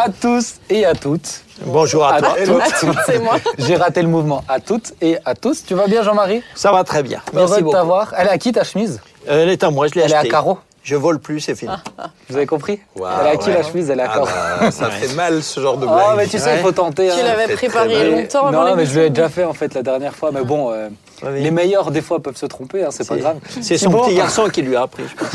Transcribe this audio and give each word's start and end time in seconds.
à 0.00 0.08
tous 0.08 0.54
et 0.70 0.86
à 0.86 0.94
toutes. 0.94 1.42
Bonjour 1.66 2.06
à, 2.06 2.20
toi. 2.20 2.34
c'est 3.06 3.18
moi. 3.18 3.36
J'ai 3.58 3.76
raté 3.76 4.00
le 4.00 4.08
mouvement. 4.08 4.42
À 4.48 4.58
toutes 4.60 4.94
et 5.02 5.18
à 5.26 5.34
tous. 5.34 5.62
Tu 5.64 5.74
vas 5.74 5.86
bien, 5.86 6.02
Jean-Marie? 6.02 6.42
Ça 6.54 6.72
va 6.72 6.84
très 6.84 7.02
bien. 7.02 7.20
Heureux 7.34 7.46
Merci 7.48 7.62
de 7.62 7.70
t'avoir. 7.70 8.14
Elle 8.16 8.28
est 8.28 8.30
à 8.30 8.38
qui 8.38 8.50
ta 8.52 8.64
chemise? 8.64 9.00
Elle 9.26 9.50
est 9.50 9.62
à 9.62 9.70
moi, 9.70 9.88
je 9.88 9.94
l'ai 9.94 10.00
Elle 10.00 10.12
est 10.12 10.14
achetée. 10.14 10.28
à 10.28 10.30
carreaux. 10.30 10.58
Je 10.82 10.96
vole 10.96 11.18
plus, 11.18 11.40
c'est 11.40 11.54
fini. 11.54 11.70
Vous 12.30 12.36
avez 12.36 12.46
compris 12.46 12.80
Elle 12.96 13.38
qui 13.38 13.48
ouais. 13.48 13.54
la 13.54 13.62
chemise 13.62 13.90
Elle 13.90 14.00
est 14.00 14.04
à 14.04 14.12
Ah 14.14 14.58
bah, 14.60 14.70
ça 14.70 14.86
fait 14.90 15.14
mal 15.14 15.42
ce 15.42 15.60
genre 15.60 15.76
de 15.76 15.86
Oh, 15.86 15.90
blague. 15.94 16.16
mais 16.16 16.26
tu 16.26 16.38
sais, 16.38 16.50
il 16.50 16.56
Ouais. 16.56 16.62
faut 16.62 16.72
tenter. 16.72 17.08
Tu 17.08 17.12
hein. 17.20 17.22
l'avais 17.22 17.52
préparé 17.54 18.10
longtemps 18.10 18.46
avant 18.46 18.64
Non, 18.64 18.76
mais 18.76 18.86
je 18.86 18.94
l'ai 18.94 19.04
l'émission. 19.04 19.12
déjà 19.24 19.28
fait 19.28 19.44
en 19.44 19.52
fait 19.52 19.74
la 19.74 19.82
dernière 19.82 20.14
fois. 20.16 20.30
Mais 20.32 20.42
bon, 20.42 20.72
euh, 20.72 20.88
Oui. 21.22 21.42
les 21.42 21.50
meilleurs 21.50 21.90
des 21.90 22.00
fois 22.00 22.20
peuvent 22.22 22.36
se 22.36 22.46
tromper, 22.46 22.82
hein, 22.82 22.88
c'est 22.90 23.06
pas 23.06 23.16
grave. 23.16 23.36
C'est 23.60 23.76
son 23.76 23.90
Thibaut 23.90 24.04
petit 24.04 24.14
garçon 24.14 24.48
qui 24.48 24.62
lui 24.62 24.74
a 24.74 24.82
appris, 24.82 25.02
je 25.06 25.14
pense. 25.16 25.30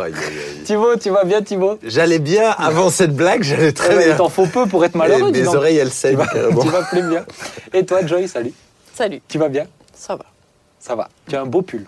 Aïe, 0.00 0.12
aïe, 0.12 0.12
aïe. 0.16 0.62
Thibaut, 0.64 0.96
tu 0.96 1.10
vas 1.10 1.22
bien, 1.24 1.42
Thibaut? 1.42 1.78
J'allais 1.84 2.18
bien 2.18 2.50
avant 2.58 2.90
cette 2.90 3.14
blague, 3.14 3.44
j'allais 3.44 3.72
très 3.72 3.96
bien. 3.96 4.08
Il 4.08 4.16
t'en 4.16 4.28
faut 4.28 4.46
peu 4.46 4.66
pour 4.66 4.84
être 4.84 4.96
malheureux. 4.96 5.30
mes 5.30 5.46
oreilles, 5.46 5.78
elles 5.78 5.92
saignent. 5.92 6.18
carrément. 6.18 6.60
tu 6.62 6.68
vas 6.70 6.82
plus 6.82 7.02
bien. 7.08 7.24
Et 7.72 7.86
toi, 7.86 8.04
Joy, 8.04 8.26
salut. 8.26 8.52
Salut, 8.94 9.22
Tu 9.28 9.38
vas 9.38 9.48
bien? 9.48 9.66
Ça 9.94 10.16
va. 10.16 10.24
Ça 10.80 10.96
va. 10.96 11.08
Tu 11.28 11.36
as 11.36 11.42
un 11.42 11.46
beau 11.46 11.62
pull. 11.62 11.86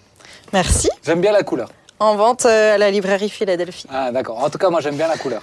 Merci. 0.52 0.88
J'aime 1.04 1.20
bien 1.20 1.32
la 1.32 1.42
couleur. 1.42 1.68
En 2.00 2.16
vente 2.16 2.46
euh, 2.46 2.74
à 2.74 2.78
la 2.78 2.90
librairie 2.90 3.28
Philadelphie. 3.28 3.86
Ah, 3.90 4.10
d'accord. 4.10 4.42
En 4.42 4.48
tout 4.48 4.56
cas, 4.56 4.70
moi, 4.70 4.80
j'aime 4.80 4.96
bien 4.96 5.06
la 5.06 5.18
couleur. 5.18 5.42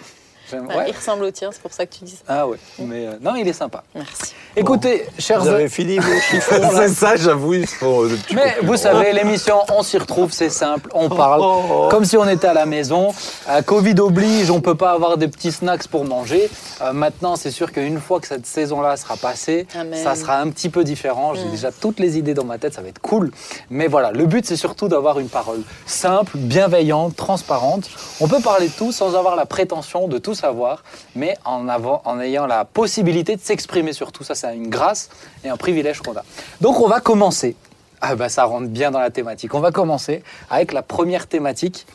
J'aime- 0.49 0.67
Bah, 0.67 0.77
ouais. 0.77 0.85
Il 0.89 0.95
ressemble 0.95 1.23
au 1.25 1.31
tien, 1.31 1.49
c'est 1.51 1.61
pour 1.61 1.73
ça 1.73 1.85
que 1.85 1.93
tu 1.95 2.03
dis 2.05 2.11
ça. 2.11 2.23
Ah 2.27 2.47
ouais. 2.47 2.57
Mais 2.79 3.07
euh, 3.07 3.13
non, 3.21 3.35
il 3.35 3.47
est 3.47 3.53
sympa. 3.53 3.83
Merci. 3.95 4.33
Écoutez, 4.55 5.05
chers 5.19 5.41
Vous 5.41 5.47
avez 5.49 5.69
fini 5.69 5.97
vos 5.99 6.19
chiffons 6.31 6.59
là 6.61 6.69
C'est 6.73 6.89
ça, 6.89 7.15
j'avoue, 7.15 7.53
ils 7.55 7.67
font. 7.67 8.03
euh, 8.05 8.17
Mais 8.33 8.57
vous 8.63 8.75
savez, 8.77 9.13
l'émission, 9.13 9.57
on 9.73 9.83
s'y 9.83 9.97
retrouve, 9.97 10.31
c'est 10.31 10.49
simple, 10.49 10.89
on 10.93 11.09
parle 11.09 11.41
Oh, 11.43 11.61
oh. 11.69 11.88
comme 11.89 12.05
si 12.05 12.17
on 12.17 12.27
était 12.27 12.47
à 12.47 12.53
la 12.53 12.65
maison. 12.65 13.13
Euh, 13.49 13.61
Covid 13.61 13.99
oblige, 13.99 14.49
on 14.49 14.61
peut 14.61 14.75
pas 14.75 14.91
avoir 14.91 15.17
des 15.17 15.27
petits 15.27 15.52
snacks 15.52 15.88
pour 15.88 16.05
manger. 16.05 16.50
Euh, 16.81 16.94
maintenant, 16.94 17.35
c'est 17.35 17.52
sûr 17.52 17.72
qu'une 17.72 18.00
fois 18.00 18.19
que 18.19 18.27
cette 18.27 18.45
saison-là 18.45 18.97
sera 18.97 19.16
passée, 19.17 19.67
Amen. 19.75 20.02
ça 20.02 20.16
sera 20.16 20.38
un 20.39 20.50
petit 20.50 20.69
peu 20.69 20.83
différent. 20.83 21.33
J'ai 21.35 21.45
Mm. 21.45 21.52
déjà 21.52 21.72
toutes 21.72 22.00
les 22.00 22.17
idées 22.17 22.33
dans 22.33 22.45
ma 22.45 22.57
tête, 22.57 22.73
ça 22.73 22.81
va 22.81 22.88
être 22.88 23.00
cool. 23.02 23.31
Mais 23.69 23.88
voilà, 23.88 24.11
le 24.11 24.25
but, 24.25 24.45
c'est 24.45 24.55
surtout 24.55 24.88
d'avoir 24.88 25.19
une 25.19 25.29
parole 25.29 25.61
simple, 25.85 26.38
bienveillante, 26.38 27.16
transparente. 27.16 27.89
On 28.22 28.27
peut 28.27 28.39
parler 28.41 28.67
de 28.69 28.73
tout 28.73 28.91
sans 28.91 29.16
avoir 29.16 29.35
la 29.35 29.45
prétention 29.45 30.07
de 30.07 30.17
tout 30.17 30.33
savoir, 30.38 30.83
mais 31.16 31.38
en, 31.45 31.67
avant, 31.67 32.02
en 32.05 32.19
ayant 32.19 32.45
la 32.45 32.66
possibilité 32.66 33.35
de 33.35 33.41
s'exprimer 33.41 33.93
sur 33.93 34.11
tout. 34.11 34.23
Ça, 34.23 34.35
c'est 34.35 34.55
une 34.55 34.69
grâce 34.69 35.09
et 35.44 35.49
un 35.49 35.57
privilège 35.57 36.02
qu'on 36.02 36.16
a. 36.16 36.23
Donc, 36.61 36.79
on 36.79 36.88
va 36.88 36.99
commencer. 37.02 37.55
Ah 37.99 38.16
bah 38.16 38.29
ça 38.29 38.44
rentre 38.44 38.67
bien 38.67 38.91
dans 38.91 38.99
la 38.99 39.09
thématique. 39.09 39.55
On 39.55 39.59
va 39.59 39.71
commencer 39.71 40.23
avec 40.52 40.71
la 40.71 40.83
première 40.83 41.25
thématique, 41.25 41.88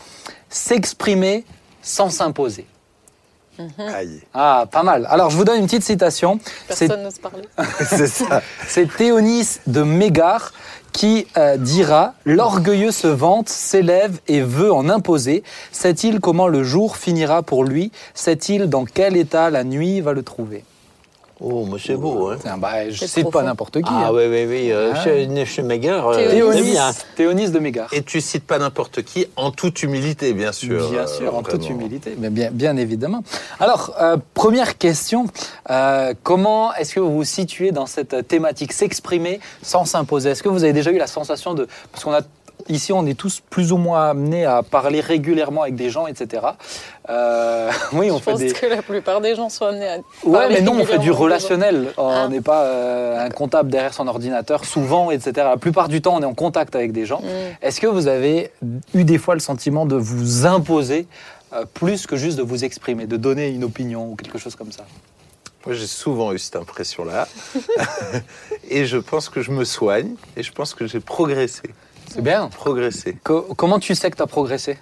s'exprimer 0.49 1.45
sans 1.81 2.11
s'imposer. 2.11 2.67
Aïe. 3.79 4.23
Ah, 4.33 4.67
pas 4.71 4.83
mal. 4.83 5.07
Alors, 5.11 5.31
je 5.31 5.37
vous 5.37 5.45
donne 5.45 5.61
une 5.61 5.67
petite 5.67 5.85
citation. 5.85 6.41
C'est 6.69 6.89
Personne 6.89 7.05
n'ose 7.05 7.19
parler. 7.19 7.45
C'est 7.87 8.07
ça. 8.07 8.43
c'est 8.67 8.97
Théonis 8.97 9.59
de 9.67 9.83
Mégare 9.83 10.53
qui 10.93 11.27
euh, 11.37 11.57
dira 11.57 12.15
L'orgueilleux 12.25 12.93
se 12.93 13.09
vante, 13.09 13.49
s'élève 13.49 14.19
et 14.29 14.41
veut 14.41 14.73
en 14.73 14.89
imposer. 14.89 15.43
Sait-il 15.73 16.21
comment 16.21 16.49
le 16.49 16.63
jour 16.63 16.97
finira 16.97 17.43
pour 17.43 17.65
lui? 17.65 17.93
Sait-il 18.15 18.69
dans 18.69 18.85
quel 18.85 19.17
état 19.17 19.51
la 19.51 19.65
nuit 19.65 20.01
va 20.01 20.13
le 20.13 20.23
trouver? 20.23 20.65
Oh, 21.45 21.67
mais 21.67 21.79
c'est 21.85 21.97
beau, 21.97 22.29
hein. 22.31 22.37
Tiens, 22.41 22.57
bah, 22.57 22.89
Je 22.89 23.05
cite 23.05 23.31
pas 23.31 23.43
n'importe 23.43 23.79
qui. 23.83 23.89
Ah 23.89 24.07
hein. 24.07 24.11
oui, 24.13 24.25
oui, 24.29 24.47
oui. 24.49 24.71
euh, 24.71 24.93
Ah. 24.95 25.03
Chez, 25.03 25.27
euh, 25.27 26.31
Théonis. 26.31 26.77
Théonis 27.17 27.51
de 27.51 27.59
Mégare. 27.59 27.89
Et 27.93 28.03
tu 28.03 28.21
cites 28.21 28.47
pas 28.47 28.59
n'importe 28.59 29.03
qui, 29.03 29.27
en 29.37 29.51
toute 29.51 29.83
humilité, 29.83 30.35
bien 30.35 30.53
sûr. 30.53 30.89
Bien 30.91 31.01
euh, 31.01 31.07
sûr, 31.07 31.35
en 31.35 31.43
toute 31.43 31.69
humilité, 31.69 32.15
mais 32.19 32.31
bien, 32.31 32.51
bien 32.53 32.77
évidemment. 32.77 33.25
Alors, 33.59 33.95
euh, 34.01 34.17
première 34.35 34.79
question, 34.79 35.27
euh, 35.71 36.15
comment 36.23 36.73
est-ce 36.75 36.95
que 36.95 37.01
vous 37.01 37.13
vous 37.13 37.25
situez 37.25 37.73
dans 37.73 37.87
cette 37.87 38.29
thématique 38.29 38.73
S'exprimer 38.73 39.41
sans 39.63 39.85
s'imposer? 39.85 40.31
Est-ce 40.31 40.43
que 40.45 40.49
vous 40.49 40.63
avez 40.63 40.73
déjà 40.73 40.93
eu 40.93 40.99
la 40.99 41.09
sensation 41.09 41.55
de... 41.55 41.67
Parce 41.91 42.05
qu'on 42.05 42.13
a... 42.13 42.21
Ici, 42.69 42.93
on 42.93 43.05
est 43.07 43.15
tous 43.19 43.41
plus 43.51 43.73
ou 43.73 43.77
moins 43.77 44.11
amenés 44.11 44.45
à 44.45 44.63
parler 44.63 45.01
régulièrement 45.01 45.63
avec 45.63 45.75
des 45.75 45.91
gens, 45.91 46.07
etc. 46.07 46.43
Euh, 47.09 47.71
oui, 47.93 48.11
on 48.11 48.19
Je 48.19 48.23
fait 48.23 48.31
pense 48.31 48.41
des... 48.41 48.53
que 48.53 48.67
la 48.67 48.83
plupart 48.83 49.21
des 49.21 49.35
gens 49.35 49.49
sont 49.49 49.67
amenés 49.67 49.89
à. 49.89 49.99
Ouais, 50.25 50.49
mais 50.49 50.61
non, 50.61 50.75
on 50.81 50.85
fait 50.85 50.99
du 50.99 51.11
relationnel. 51.11 51.93
On 51.97 52.09
Ah. 52.09 52.29
n'est 52.29 52.41
pas 52.41 52.65
euh, 52.65 53.27
un 53.27 53.31
comptable 53.31 53.71
derrière 53.71 53.95
son 53.95 54.07
ordinateur, 54.09 54.65
souvent, 54.65 55.11
etc. 55.11 55.33
La 55.37 55.57
plupart 55.57 55.89
du 55.89 56.01
temps, 56.03 56.17
on 56.17 56.23
est 56.23 56.27
en 56.27 56.35
contact 56.35 56.77
avec 56.77 56.93
des 56.93 57.07
gens. 57.07 57.21
Mm. 57.21 57.27
Est-ce 57.63 57.81
que 57.81 57.87
vous 57.87 58.07
avez 58.09 58.51
eu 58.95 59.05
des 59.05 59.19
fois 59.19 59.35
le 59.35 59.41
sentiment 59.41 59.87
de 59.87 59.97
vous 59.97 60.47
imposer 60.47 61.07
euh, 61.53 61.65
plus 61.75 62.07
que 62.07 62.17
juste 62.17 62.39
de 62.39 62.43
vous 62.43 62.65
exprimer, 62.65 63.07
de 63.07 63.17
donner 63.17 63.49
une 63.49 63.65
opinion 63.65 64.11
ou 64.11 64.17
quelque 64.17 64.39
chose 64.39 64.55
comme 64.57 64.73
ça? 64.73 64.85
Moi, 65.67 65.75
j'ai 65.77 65.87
souvent 65.87 66.33
eu 66.33 66.39
cette 66.39 66.57
impression-là. 66.57 67.29
et 68.71 68.85
je 68.85 68.97
pense 68.99 69.29
que 69.29 69.43
je 69.43 69.51
me 69.53 69.65
soigne 69.65 70.15
et 70.37 70.43
je 70.43 70.51
pense 70.53 70.75
que 70.75 70.87
j'ai 70.87 70.99
progressé. 71.01 71.63
C'est 72.15 72.23
bien. 72.23 72.49
Progressé. 72.49 73.17
Co- 73.25 73.55
comment 73.57 73.79
tu 73.79 73.95
sais 73.95 74.11
que 74.11 74.17
tu 74.17 74.23
as 74.23 74.27
progressé? 74.27 74.79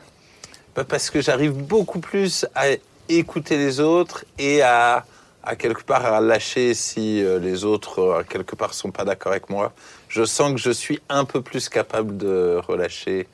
Bah, 0.74 0.84
parce 0.84 1.10
que 1.10 1.20
j'arrive 1.20 1.52
beaucoup 1.52 2.00
plus 2.00 2.44
à 2.54 2.64
écouter 3.08 3.56
les 3.56 3.78
autres 3.80 4.24
et 4.38 4.62
à, 4.62 5.04
à 5.44 5.54
quelque 5.56 5.82
part 5.82 6.04
à 6.06 6.20
lâcher 6.20 6.74
si 6.74 7.22
euh, 7.22 7.38
les 7.38 7.64
autres 7.64 8.00
euh, 8.00 8.22
quelque 8.28 8.54
part 8.56 8.74
sont 8.74 8.90
pas 8.90 9.04
d'accord 9.04 9.30
avec 9.32 9.48
moi. 9.48 9.72
Je 10.08 10.24
sens 10.24 10.52
que 10.52 10.58
je 10.58 10.70
suis 10.72 11.00
un 11.08 11.24
peu 11.24 11.40
plus 11.40 11.68
capable 11.68 12.16
de 12.16 12.60
relâcher 12.66 13.28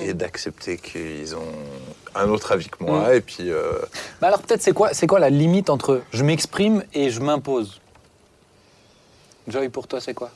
et 0.00 0.14
d'accepter 0.14 0.78
qu'ils 0.78 1.36
ont 1.36 1.52
un 2.14 2.28
autre 2.28 2.50
avis 2.52 2.68
que 2.68 2.82
moi. 2.82 3.14
Et 3.14 3.20
puis 3.20 3.50
euh, 3.50 3.72
Bah 4.20 4.26
Alors 4.28 4.42
peut-être 4.42 4.60
c'est 4.62 4.72
quoi, 4.72 4.92
c'est 4.94 5.06
quoi 5.06 5.20
la 5.20 5.30
limite 5.30 5.70
entre 5.70 6.02
je 6.10 6.24
m'exprime 6.24 6.82
et 6.92 7.10
je 7.10 7.20
m'impose? 7.20 7.80
Joy, 9.46 9.68
pour 9.68 9.86
toi, 9.86 10.00
c'est 10.00 10.14
quoi? 10.14 10.30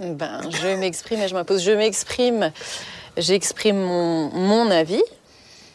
Ben, 0.00 0.40
je 0.50 0.76
m'exprime 0.78 1.20
et 1.20 1.28
je 1.28 1.34
m'impose. 1.34 1.62
Je 1.62 1.70
m'exprime, 1.72 2.50
j'exprime 3.16 3.76
mon, 3.76 4.30
mon 4.30 4.70
avis 4.70 5.02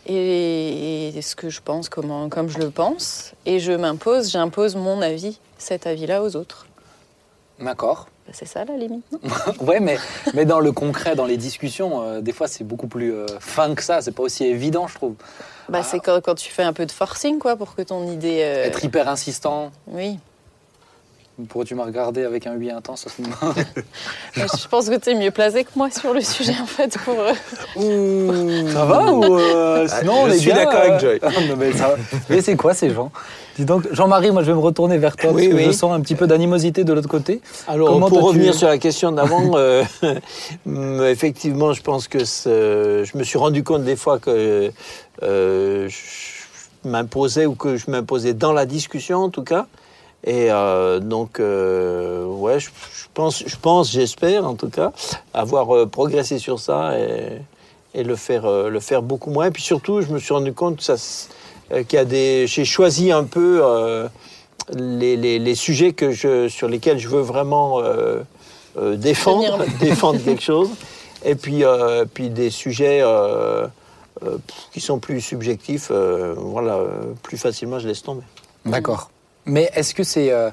et, 0.06 1.10
et 1.10 1.22
ce 1.22 1.36
que 1.36 1.50
je 1.50 1.62
pense, 1.62 1.90
comment, 1.90 2.30
comme 2.30 2.50
je 2.50 2.58
le 2.60 2.70
pense. 2.70 3.34
Et 3.46 3.60
je 3.60 3.72
m'impose, 3.74 4.32
j'impose 4.32 4.76
mon 4.76 5.02
avis, 5.02 5.40
cet 5.58 5.88
avis-là 5.88 6.24
aux 6.24 6.36
autres. 6.36 6.66
D'accord. 7.60 8.08
Ben, 8.28 8.34
c'est 8.36 8.46
ça 8.46 8.66
la 8.66 8.76
limite, 8.76 9.06
Ouais, 9.62 9.80
mais, 9.80 9.98
mais 10.34 10.46
dans 10.46 10.60
le 10.60 10.72
concret, 10.74 11.16
dans 11.16 11.26
les 11.26 11.38
discussions, 11.38 12.02
euh, 12.04 12.22
des 12.22 12.34
fois 12.34 12.48
c'est 12.48 12.64
beaucoup 12.66 12.88
plus 12.88 13.14
euh, 13.14 13.26
fin 13.40 13.74
que 13.74 13.82
ça. 13.84 14.02
C'est 14.02 14.12
pas 14.12 14.24
aussi 14.24 14.44
évident, 14.46 14.88
je 14.88 14.96
trouve. 14.96 15.16
bah, 15.70 15.82
C'est 15.84 16.00
quand, 16.00 16.20
quand 16.22 16.36
tu 16.36 16.52
fais 16.52 16.64
un 16.64 16.74
peu 16.74 16.86
de 16.86 16.92
forcing, 16.92 17.40
quoi, 17.40 17.56
pour 17.56 17.74
que 17.76 17.82
ton 17.84 18.06
idée. 18.12 18.42
euh, 18.44 18.66
Être 18.66 18.84
hyper 18.84 19.08
insistant. 19.08 19.72
Oui. 19.88 20.20
Pourquoi 21.50 21.66
tu 21.66 21.76
m'as 21.76 21.86
regardé 21.86 22.24
avec 22.24 22.48
un 22.48 22.56
oui 22.56 22.72
intense 22.72 23.06
à 23.06 23.10
ce 23.12 23.22
moment 23.22 23.54
Mais 24.36 24.46
je 24.60 24.68
pense 24.68 24.90
que 24.90 24.96
tu 24.96 25.12
es 25.12 25.16
mieux 25.16 25.30
placé 25.30 25.64
que 25.66 25.70
moi 25.76 25.90
sur 25.92 26.12
le 26.12 26.22
sujet, 26.22 26.56
en 26.60 26.66
fait, 26.66 26.98
pour. 27.06 27.14
euh, 27.20 28.72
Ça 28.74 28.86
va 28.86 29.12
ou 29.14 29.24
euh, 29.38 29.86
Ah, 29.88 30.00
sinon 30.00 30.26
je 30.26 30.32
les 30.32 30.38
suis 30.40 30.52
d'accord 30.52 30.80
avec 30.82 31.00
Joy. 31.00 31.20
euh, 31.22 31.30
non, 31.48 31.56
mais 31.56 31.74
ça 31.74 31.90
va. 31.90 31.96
mais 32.30 32.42
c'est 32.42 32.56
quoi 32.56 32.74
ces 32.74 32.90
gens? 32.90 33.12
Dis 33.56 33.66
donc, 33.66 33.88
Jean-Marie, 33.92 34.32
moi 34.32 34.42
je 34.42 34.48
vais 34.48 34.56
me 34.56 34.62
retourner 34.62 34.98
vers 34.98 35.16
toi 35.16 35.32
Oui, 35.32 35.48
parce 35.50 35.60
que 35.62 35.64
oui. 35.68 35.72
je 35.72 35.78
sens 35.78 35.92
un 35.94 36.02
petit 36.02 36.16
peu 36.16 36.26
d'animosité 36.26 36.84
de 36.84 36.92
l'autre 36.94 37.08
côté. 37.10 37.40
Alors, 37.68 37.90
Comment 37.90 38.10
pour 38.10 38.24
revenir 38.24 38.56
sur 38.56 38.68
la 38.68 38.80
question 38.80 39.12
d'avant, 39.12 39.52
euh, 39.56 39.84
hum, 40.66 41.04
effectivement, 41.06 41.72
je 41.74 41.84
pense 41.84 42.08
que 42.08 42.18
je 42.20 43.16
me 43.18 43.24
suis 43.24 43.38
rendu 43.38 43.64
compte 43.64 43.84
des 43.84 43.96
fois 43.96 44.18
que 44.18 44.72
euh, 45.22 45.88
je 45.90 46.90
m'imposais 46.90 47.46
ou 47.46 47.54
que 47.54 47.78
je 47.78 47.92
m'imposais 47.92 48.34
dans 48.34 48.54
la 48.54 48.66
discussion, 48.66 49.20
en 49.20 49.30
tout 49.30 49.44
cas. 49.44 49.68
Et 50.24 50.52
euh, 50.52 51.00
donc, 51.00 51.40
euh, 51.40 52.26
ouais, 52.26 52.60
je, 52.60 52.68
je 52.70 53.06
pense, 53.14 53.44
je 53.46 53.56
pense, 53.62 53.92
j'espère 53.92 54.46
en 54.46 54.56
tout 54.56 54.70
cas, 54.70 54.92
avoir 55.34 55.76
euh, 55.76 55.86
progressé 55.86 56.40
sur 56.40 56.60
ça 56.60 56.98
et, 57.00 57.40
et 57.94 58.04
le 58.04 58.16
faire, 58.16 58.46
euh, 58.46 58.70
le 58.70 58.80
faire 58.80 59.02
beaucoup 59.02 59.30
moins. 59.30 59.46
Et 59.48 59.52
puis 59.52 59.64
surtout, 59.64 60.02
je 60.02 60.08
me 60.08 60.20
suis 60.20 60.34
rendu 60.34 60.54
compte 60.54 60.78
que 60.78 60.84
ça, 60.84 60.96
s- 60.96 61.30
qu'il 61.70 61.94
y 61.94 61.98
a 61.98 62.06
des, 62.06 62.46
j'ai 62.48 62.66
choisi 62.66 63.12
un 63.12 63.24
peu. 63.24 63.60
euh, 63.64 64.08
les, 64.74 65.16
les- 65.16 65.40
les 65.40 65.56
sujets 65.56 65.94
que 65.94 66.12
je, 66.12 66.50
sur 66.50 66.68
lesquels 66.68 67.00
je 67.00 67.08
veux 67.08 67.22
vraiment 67.22 67.80
euh, 67.80 68.20
euh, 68.78 68.98
défendre, 68.98 69.60
défendre 69.80 70.22
quelque 70.22 70.42
chose, 70.44 70.70
et 71.24 71.36
puis, 71.36 71.64
euh, 71.64 72.04
puis 72.14 72.30
des 72.30 72.50
sujets 72.50 73.00
euh, 73.02 73.66
euh, 74.26 74.38
qui 74.74 74.82
sont 74.82 75.00
plus 75.00 75.22
subjectifs, 75.22 75.88
euh, 75.90 76.34
voilà, 76.38 76.80
plus 77.24 77.38
facilement 77.38 77.80
je 77.80 77.88
laisse 77.88 78.04
tomber. 78.04 78.24
D'accord. 78.66 79.10
Mais 79.48 79.72
est-ce 79.74 79.94
que 79.96 80.04
c'est 80.04 80.32
euh, 80.32 80.52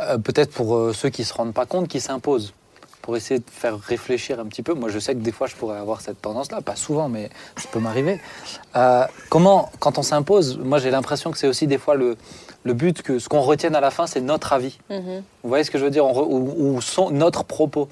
euh, 0.00 0.18
peut-être 0.18 0.50
pour 0.52 0.76
euh, 0.76 0.92
ceux 0.92 1.08
qui 1.08 1.24
se 1.24 1.32
rendent 1.32 1.54
pas 1.54 1.64
compte 1.66 1.88
qui 1.88 2.00
s'imposent 2.00 2.52
pour 3.00 3.16
essayer 3.16 3.40
de 3.40 3.44
faire 3.50 3.78
réfléchir 3.78 4.38
un 4.40 4.46
petit 4.46 4.62
peu? 4.62 4.74
Moi, 4.74 4.88
je 4.90 4.98
sais 4.98 5.14
que 5.14 5.20
des 5.20 5.32
fois, 5.32 5.46
je 5.46 5.54
pourrais 5.56 5.78
avoir 5.78 6.00
cette 6.00 6.20
tendance-là, 6.20 6.60
pas 6.60 6.76
souvent, 6.76 7.08
mais 7.08 7.30
ça 7.56 7.68
peut 7.72 7.80
m'arriver. 7.80 8.20
Comment, 9.28 9.70
quand 9.80 9.98
on 9.98 10.02
s'impose, 10.02 10.58
moi, 10.58 10.78
j'ai 10.78 10.90
l'impression 10.90 11.30
que 11.30 11.38
c'est 11.38 11.48
aussi 11.48 11.66
des 11.66 11.78
fois 11.78 11.94
le, 11.94 12.16
le 12.64 12.72
but 12.74 13.02
que 13.02 13.18
ce 13.18 13.28
qu'on 13.28 13.40
retienne 13.40 13.74
à 13.74 13.80
la 13.80 13.90
fin, 13.90 14.06
c'est 14.06 14.20
notre 14.20 14.52
avis. 14.52 14.78
Mhm. 14.90 15.22
Vous 15.42 15.48
voyez 15.48 15.64
ce 15.64 15.70
que 15.70 15.78
je 15.78 15.84
veux 15.84 15.90
dire? 15.90 16.04
On 16.06 16.12
re- 16.12 16.26
ou, 16.28 16.74
ou 16.76 16.80
son- 16.80 17.10
notre 17.10 17.44
propos. 17.44 17.88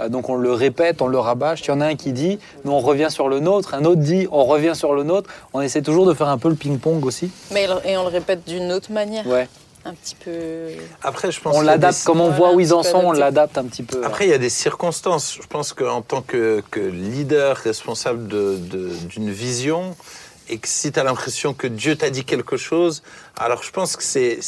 Euh, 0.00 0.08
donc 0.08 0.28
on 0.28 0.34
le 0.34 0.52
répète, 0.52 1.02
on 1.02 1.06
le 1.06 1.18
rabâche. 1.18 1.60
Il 1.62 1.68
y 1.68 1.70
en 1.70 1.80
a 1.80 1.86
un 1.86 1.94
qui 1.94 2.12
dit, 2.12 2.38
nous 2.64 2.72
on 2.72 2.80
revient 2.80 3.08
sur 3.10 3.28
le 3.28 3.38
nôtre. 3.40 3.74
Un 3.74 3.84
autre 3.84 4.00
dit, 4.00 4.26
on 4.32 4.44
revient 4.44 4.72
sur 4.74 4.92
le 4.94 5.02
nôtre. 5.04 5.30
On 5.52 5.60
essaie 5.60 5.82
toujours 5.82 6.04
de 6.06 6.14
faire 6.14 6.28
un 6.28 6.38
peu 6.38 6.48
le 6.48 6.56
ping-pong 6.56 7.04
aussi. 7.04 7.30
Mais 7.52 7.68
et 7.84 7.96
on 7.96 8.02
le 8.02 8.08
répète 8.08 8.44
d'une 8.46 8.72
autre 8.72 8.90
manière, 8.92 9.26
Ouais. 9.26 9.46
Un 9.84 9.94
petit 9.94 10.14
peu. 10.16 10.68
Après, 11.02 11.30
je 11.30 11.40
pense 11.40 11.54
On 11.56 11.60
l'adapte 11.60 11.98
des- 11.98 12.04
comme 12.04 12.20
on 12.20 12.30
voit 12.30 12.52
où 12.54 12.60
ils 12.60 12.72
en 12.72 12.82
sont, 12.82 12.98
on 13.04 13.12
l'adapte 13.12 13.58
un 13.58 13.64
petit 13.64 13.82
peu. 13.82 14.04
Après, 14.04 14.26
il 14.26 14.30
y 14.30 14.34
a 14.34 14.38
des 14.38 14.48
circonstances. 14.50 15.34
Je 15.40 15.46
pense 15.46 15.72
qu'en 15.72 16.02
tant 16.02 16.22
que, 16.22 16.62
que 16.70 16.80
leader 16.80 17.56
responsable 17.56 18.26
de- 18.28 18.56
de- 18.56 18.88
d'une 19.08 19.30
vision, 19.30 19.94
et 20.50 20.58
que 20.58 20.68
si 20.68 20.92
tu 20.92 21.00
as 21.00 21.04
l'impression 21.04 21.54
que 21.54 21.66
Dieu 21.66 21.96
t'a 21.96 22.10
dit 22.10 22.24
quelque 22.24 22.58
chose, 22.58 23.02
alors 23.36 23.62
je 23.62 23.70
pense 23.70 23.96
que 23.96 24.02
c'est, 24.02 24.40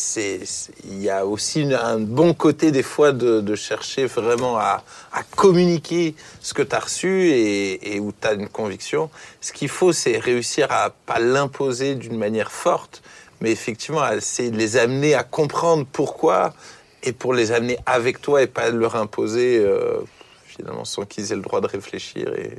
il 0.84 1.00
y 1.02 1.08
a 1.08 1.24
aussi 1.24 1.62
une- 1.62 1.72
un 1.72 1.98
bon 1.98 2.34
côté 2.34 2.70
des 2.70 2.82
fois 2.82 3.12
de, 3.12 3.40
de 3.40 3.54
chercher 3.54 4.04
vraiment 4.04 4.58
à, 4.58 4.84
à 5.12 5.22
communiquer 5.36 6.14
ce 6.42 6.52
que 6.52 6.62
tu 6.62 6.74
as 6.76 6.80
reçu 6.80 7.28
et, 7.30 7.94
et 7.94 8.00
où 8.00 8.12
tu 8.12 8.28
as 8.28 8.34
une 8.34 8.48
conviction. 8.48 9.08
Ce 9.40 9.52
qu'il 9.54 9.70
faut, 9.70 9.92
c'est 9.92 10.18
réussir 10.18 10.66
à 10.70 10.90
pas 11.06 11.18
l'imposer 11.18 11.94
d'une 11.94 12.18
manière 12.18 12.52
forte, 12.52 13.02
mais 13.40 13.50
effectivement, 13.50 14.06
essayer 14.10 14.50
de 14.50 14.56
les 14.56 14.76
amener 14.76 15.14
à 15.14 15.22
comprendre 15.22 15.86
pourquoi 15.92 16.54
et 17.02 17.12
pour 17.12 17.34
les 17.34 17.52
amener 17.52 17.78
avec 17.86 18.20
toi 18.20 18.42
et 18.42 18.46
pas 18.46 18.70
leur 18.70 18.96
imposer 18.96 19.58
euh, 19.58 20.00
finalement 20.44 20.84
sans 20.84 21.04
qu'ils 21.04 21.32
aient 21.32 21.36
le 21.36 21.42
droit 21.42 21.60
de 21.60 21.66
réfléchir. 21.68 22.32
Et... 22.36 22.58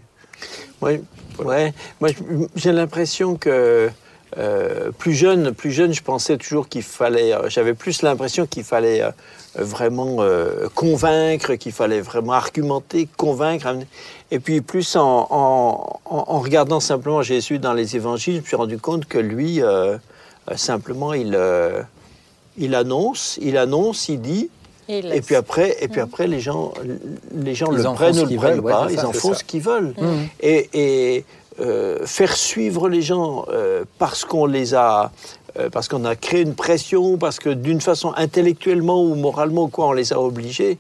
Ouais, 0.81 1.01
ouais. 1.39 1.73
Moi, 1.99 2.09
j'ai 2.55 2.71
l'impression 2.71 3.35
que 3.35 3.89
euh, 4.37 4.91
plus 4.91 5.13
jeune, 5.13 5.53
plus 5.53 5.71
jeune, 5.71 5.93
je 5.93 6.03
pensais 6.03 6.37
toujours 6.37 6.67
qu'il 6.69 6.83
fallait. 6.83 7.33
euh, 7.33 7.49
J'avais 7.49 7.73
plus 7.73 8.01
l'impression 8.03 8.45
qu'il 8.45 8.63
fallait 8.63 9.01
euh, 9.01 9.11
vraiment 9.55 10.17
convaincre, 10.75 11.55
qu'il 11.55 11.71
fallait 11.71 12.01
vraiment 12.01 12.33
argumenter, 12.33 13.07
convaincre. 13.17 13.67
Et 14.29 14.39
puis 14.39 14.61
plus 14.61 14.95
en, 14.95 15.27
en- 15.29 15.99
en- 16.05 16.25
en 16.27 16.39
regardant 16.39 16.79
simplement 16.79 17.21
Jésus 17.23 17.57
dans 17.57 17.73
les 17.73 17.95
évangiles, 17.95 18.35
je 18.35 18.41
me 18.41 18.45
suis 18.45 18.55
rendu 18.55 18.77
compte 18.77 19.05
que 19.07 19.17
lui, 19.17 19.61
simplement, 20.55 21.13
il, 21.13 21.35
euh, 21.35 21.81
il 22.57 22.75
annonce, 22.75 23.37
il 23.41 23.57
annonce, 23.57 24.09
il 24.09 24.21
dit. 24.21 24.49
Et, 24.89 25.19
puis 25.19 25.35
après, 25.35 25.75
et 25.81 25.89
puis 25.89 25.99
après 25.99 26.27
les 26.27 26.39
gens, 26.39 26.73
les 27.33 27.55
gens 27.55 27.69
Ils 27.73 27.79
le 27.79 27.87
en 27.87 27.93
prennent 27.93 28.17
ou 28.19 28.21
le 28.21 28.27
qu'ils 28.27 28.37
prennent 28.37 28.61
veulent, 28.61 28.71
pas, 28.71 28.87
ils 28.89 28.99
ça, 28.99 29.09
en 29.09 29.11
font 29.11 29.33
ça. 29.33 29.39
ce 29.39 29.43
qu'ils 29.43 29.61
veulent. 29.61 29.93
Mhm. 29.97 30.27
Et, 30.39 30.69
et, 30.73 31.25
euh, 31.59 32.05
faire 32.05 32.37
suivre 32.37 32.87
les 32.87 33.01
gens 33.01 33.45
euh, 33.49 33.83
parce 33.97 34.23
qu'on 34.23 34.45
les 34.45 34.75
a, 34.75 35.11
euh, 35.59 35.69
parce 35.69 35.87
qu'on 35.87 36.05
a 36.05 36.15
créé 36.15 36.41
une 36.41 36.53
pression, 36.53 37.17
parce 37.17 37.39
que 37.39 37.49
d'une 37.49 37.81
façon 37.81 38.13
intellectuellement 38.15 39.03
ou 39.03 39.15
moralement 39.15 39.67
quoi, 39.67 39.87
on 39.87 39.91
les 39.91 40.13
a 40.13 40.21
obligés. 40.21 40.77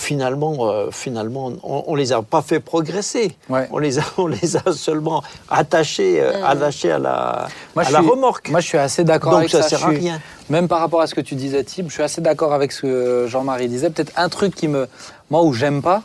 Finalement, 0.00 0.54
euh, 0.60 0.90
finalement, 0.92 1.52
on, 1.64 1.82
on 1.88 1.94
les 1.96 2.12
a 2.12 2.22
pas 2.22 2.40
fait 2.40 2.60
progresser. 2.60 3.36
Ouais. 3.48 3.68
On 3.72 3.78
les 3.78 3.98
a, 3.98 4.02
on 4.16 4.28
les 4.28 4.56
a 4.56 4.72
seulement 4.72 5.24
attachés, 5.50 6.20
euh, 6.22 6.46
attachés 6.46 6.92
à 6.92 6.98
la, 7.00 7.48
Moi, 7.74 7.82
à 7.84 7.88
je 7.88 7.92
la 7.92 7.98
suis- 7.98 8.08
remorque. 8.08 8.48
Moi, 8.48 8.60
je 8.60 8.68
suis 8.68 8.78
assez 8.78 9.02
d'accord 9.02 9.34
avec 9.38 9.50
ça 9.50 9.62
ça. 9.62 9.70
sert 9.70 9.78
Je 9.80 9.84
à 9.86 9.88
suis- 9.90 9.98
rien. 9.98 10.20
Même 10.50 10.68
par 10.68 10.78
rapport 10.78 11.00
à 11.00 11.08
ce 11.08 11.16
que 11.16 11.20
tu 11.20 11.34
disais, 11.34 11.64
Tib, 11.64 11.88
je 11.88 11.94
suis 11.94 12.02
assez 12.04 12.20
d'accord 12.20 12.54
avec 12.54 12.70
ce 12.70 12.82
que 12.82 13.26
Jean-Marie 13.28 13.66
disait. 13.68 13.90
Peut-être 13.90 14.12
un 14.16 14.28
truc 14.28 14.54
qui 14.54 14.68
me, 14.68 14.86
moi, 15.30 15.42
où 15.42 15.52
j'aime 15.52 15.82
pas, 15.82 16.02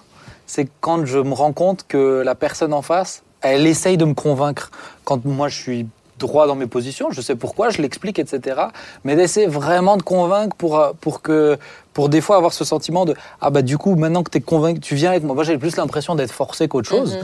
c'est 0.48 0.68
quand 0.82 1.06
je 1.06 1.20
me 1.20 1.34
rends 1.36 1.54
compte 1.54 1.86
que 1.88 2.24
la 2.26 2.34
personne 2.34 2.74
en 2.74 2.82
face, 2.82 3.22
elle 3.42 3.68
essaye 3.68 3.98
de 3.98 4.06
me 4.06 4.16
convaincre. 4.16 4.72
Quand 5.06 5.24
moi, 5.24 5.50
je 5.50 5.62
suis 5.62 5.86
droit 6.24 6.48
dans 6.48 6.56
mes 6.56 6.68
positions, 6.68 7.08
je 7.12 7.22
sais 7.22 7.36
pourquoi, 7.36 7.70
je 7.70 7.82
l'explique, 7.82 8.18
etc. 8.20 8.62
Mais 9.04 9.16
d'essayer 9.16 9.48
vraiment 9.48 9.98
de 9.98 10.04
convaincre 10.04 10.56
pour, 10.56 10.80
euh, 10.80 10.92
pour 11.02 11.22
que, 11.22 11.58
pour 11.94 12.10
des 12.10 12.22
fois 12.22 12.38
avoir 12.38 12.54
ce 12.54 12.64
sentiment 12.66 13.06
de 13.06 13.14
ah 13.42 13.50
bah 13.52 13.62
du 13.62 13.78
coup 13.78 13.96
maintenant 13.96 14.24
que 14.24 14.32
tu 14.32 14.40
es 14.40 14.42
convaincu, 14.42 14.80
tu 14.80 14.96
viens 14.96 15.12
avec 15.12 15.24
moi. 15.24 15.36
Moi 15.36 15.44
j'ai 15.44 15.58
plus 15.58 15.76
l'impression 15.78 16.16
d'être 16.16 16.32
forcé 16.32 16.68
qu'autre 16.68 16.90
chose. 16.90 17.18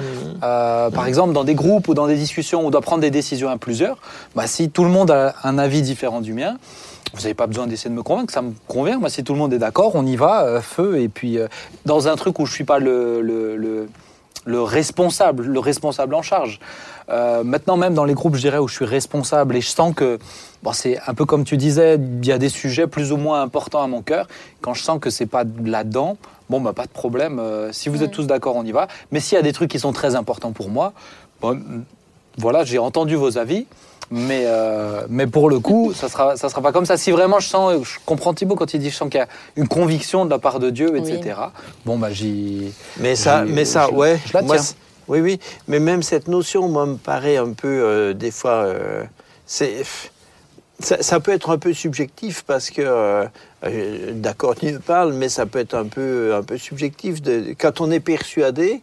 Euh, 0.44 0.90
par 0.92 1.06
exemple 1.08 1.34
dans 1.34 1.44
des 1.44 1.56
groupes 1.56 1.88
ou 1.88 1.94
dans 1.94 2.08
des 2.08 2.16
discussions 2.16 2.62
où 2.64 2.68
on 2.68 2.70
doit 2.70 2.82
prendre 2.82 3.02
des 3.02 3.10
décisions 3.12 3.50
à 3.50 3.58
plusieurs, 3.58 3.98
bah 4.36 4.46
si 4.48 4.70
tout 4.70 4.84
le 4.84 4.90
monde 4.92 5.10
a 5.12 5.34
un 5.44 5.58
avis 5.58 5.82
différent 5.82 6.22
du 6.22 6.34
mien, 6.34 6.58
vous 7.16 7.22
n'avez 7.22 7.34
pas 7.34 7.48
besoin 7.48 7.66
d'essayer 7.66 7.90
de 7.90 7.96
me 7.96 8.04
convaincre, 8.04 8.32
ça 8.32 8.44
me 8.44 8.52
convient. 8.68 9.00
Moi, 9.00 9.10
si 9.10 9.24
tout 9.24 9.34
le 9.34 9.40
monde 9.40 9.52
est 9.52 9.58
d'accord, 9.58 9.94
on 9.96 10.06
y 10.06 10.16
va, 10.16 10.44
euh, 10.44 10.62
feu. 10.62 11.00
Et 11.02 11.10
puis, 11.10 11.40
euh, 11.40 11.48
dans 11.86 12.08
un 12.08 12.16
truc 12.16 12.38
où 12.38 12.46
je 12.46 12.54
suis 12.54 12.66
pas 12.66 12.78
le, 12.78 13.22
le, 13.22 13.56
le- 13.58 13.90
le 14.46 14.62
responsable, 14.62 15.46
le 15.46 15.60
responsable 15.60 16.16
en 16.16 16.22
charge. 16.22 16.60
Euh, 17.10 17.44
maintenant, 17.44 17.78
même 17.78 17.94
dans 17.94 18.06
les 18.06 18.14
groupes, 18.14 18.36
je 18.36 18.42
dirais, 18.42 18.58
où 18.58 18.68
je 18.68 18.76
suis 18.76 18.86
responsable 18.86 19.56
et 19.56 19.62
je 19.62 19.70
sens 19.70 19.94
que, 19.96 20.20
bon, 20.64 20.74
c'est 20.74 21.00
un 21.08 21.14
peu 21.14 21.26
comme 21.26 21.44
tu 21.44 21.58
disais, 21.58 21.96
il 21.96 22.26
y 22.26 22.32
a 22.32 22.38
des 22.38 22.50
sujets 22.50 22.88
plus 22.88 23.12
ou 23.12 23.18
moins 23.18 23.42
importants 23.42 23.82
à 23.82 23.88
mon 23.88 24.02
cœur. 24.02 24.28
Quand 24.62 24.74
je 24.74 24.84
sens 24.84 25.00
que 25.00 25.10
c'est 25.10 25.26
pas 25.26 25.44
là-dedans, 25.64 26.18
bon, 26.50 26.62
bah, 26.62 26.74
pas 26.74 26.86
de 26.86 26.92
problème. 26.92 27.40
Euh, 27.40 27.72
si 27.72 27.90
vous 27.90 28.04
êtes 28.04 28.12
tous 28.12 28.28
d'accord, 28.28 28.56
on 28.56 28.64
y 28.64 28.72
va. 28.72 28.88
Mais 29.12 29.20
s'il 29.20 29.36
y 29.36 29.40
a 29.40 29.44
des 29.44 29.54
trucs 29.54 29.72
qui 29.72 29.80
sont 29.80 29.94
très 29.94 30.16
importants 30.16 30.52
pour 30.52 30.70
moi, 30.70 30.94
bon, 31.42 31.60
voilà, 32.38 32.64
j'ai 32.64 32.80
entendu 32.80 33.16
vos 33.16 33.38
avis. 33.38 33.66
Mais, 34.12 34.44
euh, 34.46 35.06
mais 35.10 35.28
pour 35.28 35.50
le 35.50 35.60
coup, 35.60 35.94
ça 35.94 36.10
sera, 36.10 36.36
ça 36.36 36.50
sera 36.50 36.62
pas 36.62 36.72
comme 36.72 36.86
ça. 36.86 36.98
Si 36.98 37.12
vraiment 37.12 37.40
je 37.40 37.48
sens, 37.48 37.84
je 37.84 37.98
comprends 38.06 38.34
Thibaut 38.34 38.56
quand 38.56 38.74
il 38.74 38.80
dit, 38.80 38.90
je 38.90 38.96
sens 38.96 39.10
qu'il 39.10 39.20
y 39.20 39.24
a 39.24 39.28
une 39.56 39.68
conviction 39.68 40.26
de 40.26 40.32
la 40.32 40.40
part 40.40 40.60
de 40.60 40.70
Dieu, 40.72 40.98
etc. 40.98 41.36
Bon, 41.86 41.98
bah, 41.98 42.12
j'y. 42.12 42.74
Mais 43.00 43.16
ça, 43.16 43.44
mais 43.46 43.66
ça, 43.66 43.88
je- 43.90 43.96
ouais. 43.96 44.20
je 44.26 44.34
la 44.34 44.42
moi, 44.42 44.58
tiens. 44.58 44.76
oui, 45.08 45.20
oui. 45.22 45.40
Mais 45.68 45.80
même 45.80 46.02
cette 46.02 46.28
notion, 46.28 46.68
moi, 46.68 46.86
me 46.88 46.96
paraît 46.98 47.38
un 47.38 47.54
peu, 47.54 47.68
euh, 47.68 48.14
des 48.14 48.32
fois, 48.32 48.64
euh, 48.66 49.04
c'est. 49.46 49.84
Ça, 50.82 51.04
ça 51.04 51.20
peut 51.20 51.34
être 51.34 51.50
un 51.50 51.58
peu 51.58 51.74
subjectif 51.74 52.44
parce 52.48 52.70
que, 52.70 52.82
euh, 52.86 53.26
d'accord, 54.14 54.56
tu 54.56 54.72
me 54.72 54.80
parles, 54.80 55.12
mais 55.14 55.28
ça 55.28 55.46
peut 55.46 55.60
être 55.60 55.74
un 55.76 55.86
peu, 55.86 56.34
un 56.34 56.42
peu 56.42 56.58
subjectif. 56.58 57.22
De, 57.22 57.54
quand 57.60 57.82
on 57.82 57.92
est 57.92 58.00
persuadé, 58.00 58.82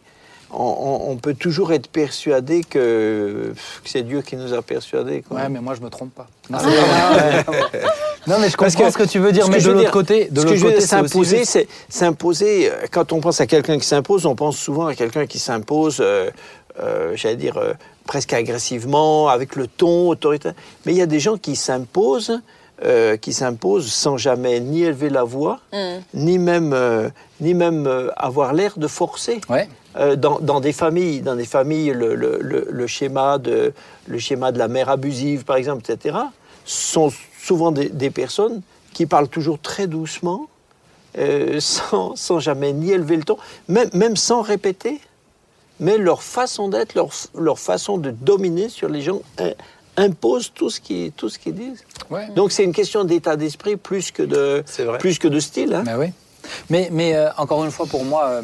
on, 0.51 1.17
peut 1.17 1.33
toujours 1.33 1.73
être 1.73 1.87
persuadé 1.87 2.63
que, 2.63 3.53
que 3.83 3.89
c'est 3.89 4.03
Dieu 4.03 4.21
qui 4.21 4.35
nous 4.35 4.53
a 4.53 4.61
persuadés. 4.61 5.21
quoi. 5.27 5.37
Ouais, 5.37 5.49
mais 5.49 5.59
moi, 5.59 5.75
je 5.75 5.81
me 5.81 5.89
trompe 5.89 6.13
pas. 6.13 6.27
Non, 6.49 6.59
c'est 6.59 7.45
pas. 7.45 7.51
Non, 8.27 8.35
mais 8.41 8.49
je 8.49 8.57
comprends 8.57 8.83
que 8.83 8.91
ce 8.91 8.97
que 8.97 9.03
tu 9.03 9.19
veux 9.19 9.31
dire, 9.31 9.47
mais 9.47 9.61
de 9.61 9.71
l'autre 9.71 9.91
côté, 9.91 10.27
de 10.29 10.41
Ce 10.41 10.45
que 10.45 10.55
je 10.57 10.65
veux 10.65 10.71
dire, 10.73 10.81
s'imposer, 10.81 11.45
c'est 11.45 11.65
s'imposer. 11.87 12.69
euh, 12.69 12.85
Quand 12.91 13.13
on 13.13 13.21
pense 13.21 13.39
à 13.39 13.47
quelqu'un 13.47 13.79
qui 13.79 13.85
s'impose, 13.87 14.25
on 14.25 14.35
pense 14.35 14.57
souvent 14.57 14.87
à 14.87 14.95
quelqu'un 14.95 15.25
qui 15.25 15.39
s'impose, 15.39 15.99
euh, 16.01 16.29
euh, 16.81 17.13
j'allais 17.15 17.37
dire 17.37 17.55
euh, 17.57 17.71
presque 18.05 18.33
agressivement, 18.33 19.29
avec 19.29 19.55
le 19.55 19.67
ton 19.67 20.09
autoritaire. 20.09 20.53
Mais 20.85 20.91
il 20.91 20.97
y 20.97 21.01
a 21.01 21.05
des 21.05 21.21
gens 21.21 21.37
qui 21.37 21.55
s'imposent, 21.55 22.41
euh, 22.85 23.17
qui 23.17 23.33
s'imposent 23.33 23.91
sans 23.91 24.17
jamais 24.17 24.59
ni 24.59 24.83
élever 24.83 25.09
la 25.09 25.23
voix, 25.23 25.59
Mm. 25.73 25.77
ni 26.13 26.37
même, 26.37 26.73
euh, 26.73 27.09
ni 27.41 27.53
même 27.53 27.87
euh, 27.87 28.09
avoir 28.17 28.53
l'air 28.53 28.73
de 28.77 28.87
forcer. 28.87 29.41
Ouais. 29.49 29.67
Euh, 29.97 30.15
dans, 30.15 30.39
dans 30.39 30.59
des 30.59 30.73
familles, 30.73 31.21
dans 31.21 31.35
des 31.35 31.45
familles, 31.45 31.89
le, 31.91 32.13
le- 32.15 32.37
le- 32.39 32.67
le 32.69 32.87
schéma 32.87 33.39
de 33.39 33.73
le 34.07 34.19
schéma 34.19 34.51
de 34.51 34.59
la 34.59 34.67
mère 34.67 34.89
abusive, 34.89 35.43
par 35.43 35.55
exemple, 35.57 35.83
etc., 35.89 36.15
sont 36.65 37.11
souvent 37.41 37.71
des, 37.71 37.89
des 37.89 38.09
personnes 38.11 38.61
qui 38.93 39.05
parlent 39.05 39.27
toujours 39.27 39.59
très 39.59 39.87
doucement, 39.87 40.47
euh, 41.17 41.59
sans, 41.59 42.15
sans 42.15 42.39
jamais 42.39 42.73
ni 42.73 42.91
élever 42.91 43.15
le 43.17 43.23
ton, 43.23 43.37
même, 43.67 43.89
même 43.93 44.15
sans 44.15 44.41
répéter. 44.41 44.99
Mais 45.79 45.97
leur 45.97 46.23
façon 46.23 46.69
d'être, 46.69 46.95
leur, 46.95 47.09
leur 47.35 47.59
façon 47.59 47.97
de 47.97 48.09
dominer 48.11 48.67
sur 48.69 48.89
les 48.89 49.01
gens 49.01 49.21
euh, 49.41 49.53
impose 49.97 50.51
tout 50.53 50.69
ce 50.69 50.79
qu'ils 50.79 51.11
tout 51.11 51.27
ce 51.29 51.37
qu'ils 51.39 51.55
disent. 51.55 51.83
Ouais. 52.09 52.27
Donc 52.35 52.51
c'est 52.51 52.63
une 52.63 52.71
question 52.73 53.03
d'état 53.03 53.35
d'esprit 53.35 53.75
plus 53.75 54.11
que 54.11 54.23
de 54.23 54.63
plus 54.99 55.19
que 55.19 55.27
de 55.27 55.39
style. 55.39 55.73
hein. 55.73 55.83
Mais 55.85 55.95
oui. 55.95 56.07
Mais, 56.69 56.87
mais 56.91 57.15
euh, 57.15 57.29
encore 57.37 57.65
une 57.65 57.71
fois, 57.71 57.87
pour 57.87 58.05
moi, 58.05 58.25
euh, 58.27 58.41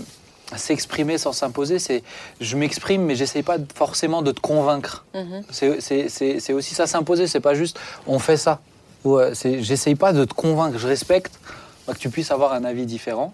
s'exprimer 0.58 1.18
sans 1.18 1.32
s'imposer, 1.32 1.80
c'est 1.80 2.04
je 2.42 2.58
m'exprime, 2.58 3.04
mais 3.04 3.16
j'essaye 3.16 3.44
pas 3.44 3.58
forcément 3.76 4.22
de 4.22 4.32
te 4.32 4.42
convaincre. 4.42 5.06
Mhm. 5.14 5.44
C'est- 5.52 5.80
C'est 5.82 6.10
c'est- 6.10 6.40
c'est 6.40 6.54
aussi 6.54 6.76
ça, 6.76 6.86
s'imposer. 6.88 7.28
C'est 7.28 7.40
pas 7.40 7.54
juste 7.54 7.80
on 8.08 8.20
fait 8.20 8.38
ça. 8.38 8.60
Ou, 9.06 9.18
euh, 9.20 9.34
J'essaye 9.60 9.96
pas 9.96 10.12
de 10.14 10.26
te 10.26 10.34
convaincre. 10.34 10.78
Je 10.80 10.88
respecte 10.88 11.34
bah, 11.88 11.94
que 11.94 12.00
tu 12.00 12.10
puisses 12.10 12.32
avoir 12.32 12.54
un 12.54 12.64
avis 12.66 12.86
différent. 12.86 13.34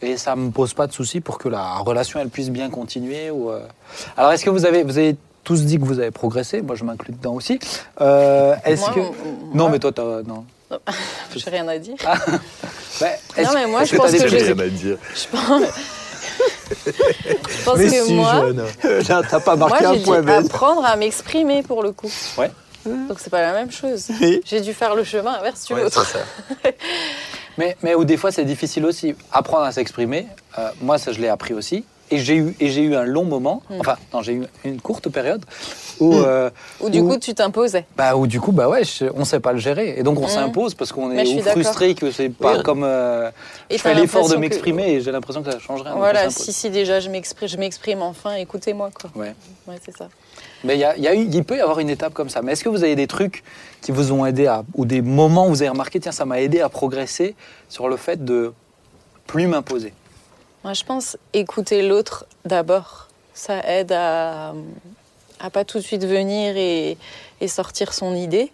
Et 0.00 0.16
ça 0.16 0.36
me 0.36 0.50
pose 0.52 0.74
pas 0.74 0.86
de 0.86 0.92
souci 0.92 1.20
pour 1.20 1.38
que 1.38 1.48
la 1.48 1.78
relation 1.78 2.20
elle 2.20 2.28
puisse 2.28 2.50
bien 2.50 2.70
continuer. 2.70 3.30
Ou, 3.30 3.50
euh. 3.50 3.60
Alors, 4.16 4.30
est-ce 4.32 4.44
que 4.44 4.50
vous 4.50 4.64
avez, 4.64 4.84
vous 4.84 4.96
avez 4.96 5.16
tous 5.44 5.64
dit 5.64 5.78
que 5.78 5.84
vous 5.84 5.98
avez 5.98 6.10
progressé 6.10 6.60
Moi, 6.62 6.76
je 6.76 6.84
m'inclus 6.84 7.12
dedans 7.12 7.34
aussi. 7.34 7.58
Euh, 8.00 8.54
est-ce 8.64 8.80
Moi, 8.82 8.90
que 8.94 9.00
non, 9.00 9.10
moi- 9.54 9.70
mais 9.70 9.78
toi, 9.78 9.92
t'as- 9.92 10.22
non. 10.26 10.44
J'ai 11.36 11.50
rien 11.50 11.66
à 11.68 11.78
dire. 11.78 11.96
Bah, 13.00 13.06
est-ce- 13.36 13.54
mais 13.54 13.66
moi, 13.66 13.82
est-ce 13.82 13.92
je 13.92 13.96
pense 13.96 14.10
que 14.10 14.26
j'ai- 14.28 14.52
rien 14.52 14.58
à 14.58 14.66
dire. 14.68 14.96
Je 15.14 15.26
pense, 15.30 15.62
je 16.86 17.64
pense 17.64 17.78
Mais 17.78 17.84
que 17.86 18.04
si, 18.04 18.12
moi, 18.14 18.40
jeune. 18.40 18.64
Là, 19.08 19.22
t'as 19.28 19.38
pas 19.40 19.54
moi 19.56 19.68
marqué 19.68 19.84
j'ai 19.84 20.00
un 20.00 20.04
point 20.04 20.22
Ben. 20.22 20.44
apprendre 20.44 20.84
à 20.84 20.96
m'exprimer 20.96 21.62
pour 21.62 21.82
le 21.82 21.92
coup. 21.92 22.10
Ouais. 22.36 22.50
Donc 22.84 23.18
c'est 23.20 23.30
pas 23.30 23.40
la 23.42 23.52
même 23.52 23.70
chose. 23.70 24.08
Oui. 24.20 24.40
J'ai 24.44 24.60
dû 24.60 24.72
faire 24.74 24.94
le 24.96 25.04
chemin 25.04 25.34
inverse 25.34 25.64
du 25.66 25.74
Ouais, 25.74 25.82
l'autre. 25.82 26.04
c'est 26.06 26.18
ça. 26.18 26.70
Mais, 27.56 27.76
mais 27.82 27.94
où 27.94 28.04
des 28.04 28.16
fois 28.16 28.32
c'est 28.32 28.44
difficile 28.44 28.84
aussi. 28.86 29.14
Apprendre 29.32 29.64
à 29.64 29.72
s'exprimer, 29.72 30.26
euh, 30.58 30.70
moi 30.80 30.98
ça 30.98 31.12
je 31.12 31.20
l'ai 31.20 31.28
appris 31.28 31.54
aussi. 31.54 31.84
Et 32.10 32.18
j'ai 32.18 32.36
eu, 32.36 32.56
et 32.58 32.68
j'ai 32.68 32.82
eu 32.82 32.94
un 32.96 33.04
long 33.04 33.24
moment, 33.24 33.62
Mm. 33.68 33.80
enfin 33.80 33.96
non 34.14 34.22
j'ai 34.22 34.32
eu 34.32 34.42
une 34.64 34.80
courte 34.80 35.08
période 35.10 35.44
où, 36.00 36.14
Mm. 36.14 36.24
euh, 36.26 36.50
Ou 36.80 36.88
du 36.88 37.00
Ou- 37.00 37.08
coup, 37.08 37.18
tu 37.18 37.34
t'imposais. 37.34 37.84
bah, 37.96 38.16
où 38.16 38.26
du 38.26 38.40
coup 38.40 38.52
bah 38.52 38.68
ouais 38.68 38.82
je- 38.84 39.04
on 39.14 39.24
sait 39.26 39.40
pas 39.40 39.52
le 39.52 39.58
gérer 39.58 39.94
et 39.98 40.02
donc 40.02 40.18
on 40.18 40.24
Mm. 40.24 40.28
s'impose 40.28 40.74
parce 40.74 40.90
qu'on 40.92 41.10
est 41.12 41.42
frustré 41.42 41.94
que 41.94 42.10
c'est 42.10 42.30
pas 42.30 42.56
Oui. 42.58 42.62
comme 42.62 42.82
euh, 42.84 43.30
Et 43.68 43.76
je 43.76 43.82
fais 43.82 43.94
l'effort 43.94 44.28
de 44.28 44.34
que- 44.34 44.38
m'exprimer 44.40 44.92
et 44.94 45.00
j'ai 45.02 45.12
l'impression 45.12 45.42
que 45.42 45.50
ça 45.52 45.58
changerait. 45.58 45.90
donc 45.90 45.96
on 45.96 46.00
Voilà, 46.00 46.30
si, 46.30 46.52
si 46.52 46.70
déjà 46.70 47.00
je 47.00 47.10
m'exprime, 47.10 47.48
je 47.48 47.56
m'exprime 47.58 48.00
enfin, 48.02 48.34
écoutez-moi 48.36 48.90
quoi. 48.98 49.10
Ouais. 49.14 49.34
Ouais, 49.66 49.76
c'est 49.84 49.96
ça. 49.96 50.08
Mais 50.64 50.74
il 50.76 50.80
y 50.80 50.84
a, 50.84 50.90
a 50.92 51.42
peut 51.44 51.56
y 51.56 51.60
avoir 51.60 51.78
une 51.78 51.90
étape 51.90 52.14
comme 52.14 52.30
ça. 52.30 52.40
Mais 52.42 52.52
est-ce 52.52 52.64
que 52.64 52.68
vous 52.68 52.82
avez 52.84 52.96
des 52.96 53.06
trucs 53.06 53.44
qui 53.82 53.92
vous 53.92 54.12
ont 54.12 54.24
aidé 54.26 54.46
à, 54.46 54.64
ou 54.74 54.86
des 54.86 55.02
moments 55.02 55.46
où 55.46 55.50
vous 55.50 55.62
avez 55.62 55.68
remarqué, 55.68 56.00
tiens, 56.00 56.10
ça 56.12 56.24
m'a 56.24 56.40
aidé 56.40 56.60
à 56.60 56.68
progresser 56.68 57.34
sur 57.68 57.88
le 57.88 57.96
fait 57.96 58.24
de 58.24 58.52
plus 59.26 59.46
m'imposer? 59.46 59.92
Moi, 60.68 60.74
je 60.74 60.84
pense 60.84 61.16
écouter 61.32 61.80
l'autre 61.80 62.26
d'abord. 62.44 63.08
Ça 63.32 63.60
aide 63.66 63.90
à, 63.90 64.52
à 65.40 65.48
pas 65.48 65.64
tout 65.64 65.78
de 65.78 65.82
suite 65.82 66.04
venir 66.04 66.58
et, 66.58 66.98
et 67.40 67.48
sortir 67.48 67.94
son 67.94 68.14
idée. 68.14 68.52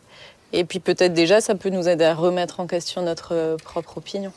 Et 0.52 0.62
puis 0.62 0.78
peut-être 0.78 1.12
déjà, 1.12 1.40
ça 1.40 1.56
peut 1.56 1.70
nous 1.70 1.88
aider 1.88 2.04
à 2.04 2.14
remettre 2.14 2.60
en 2.60 2.68
question 2.68 3.02
notre 3.02 3.34
euh, 3.34 3.56
propre 3.56 3.98
opinion. 3.98 4.30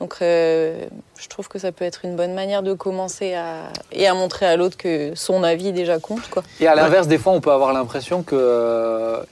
Donc 0.00 0.14
euh, 0.22 0.86
je 1.18 1.28
trouve 1.28 1.48
que 1.48 1.58
ça 1.58 1.70
peut 1.70 1.84
être 1.84 2.06
une 2.06 2.16
bonne 2.16 2.32
manière 2.32 2.62
de 2.62 2.72
commencer 2.72 3.34
à, 3.34 3.64
et 3.92 4.06
à 4.06 4.14
montrer 4.14 4.46
à 4.46 4.56
l'autre 4.56 4.78
que 4.78 5.12
son 5.14 5.42
avis 5.42 5.72
déjà 5.72 5.98
compte. 5.98 6.30
Quoi. 6.30 6.42
Et 6.60 6.66
à 6.66 6.74
l'inverse, 6.74 7.08
des 7.08 7.18
fois, 7.18 7.34
on 7.34 7.42
peut 7.42 7.52
avoir 7.52 7.74
l'impression 7.74 8.22
que 8.22 8.36
euh, 8.38 9.22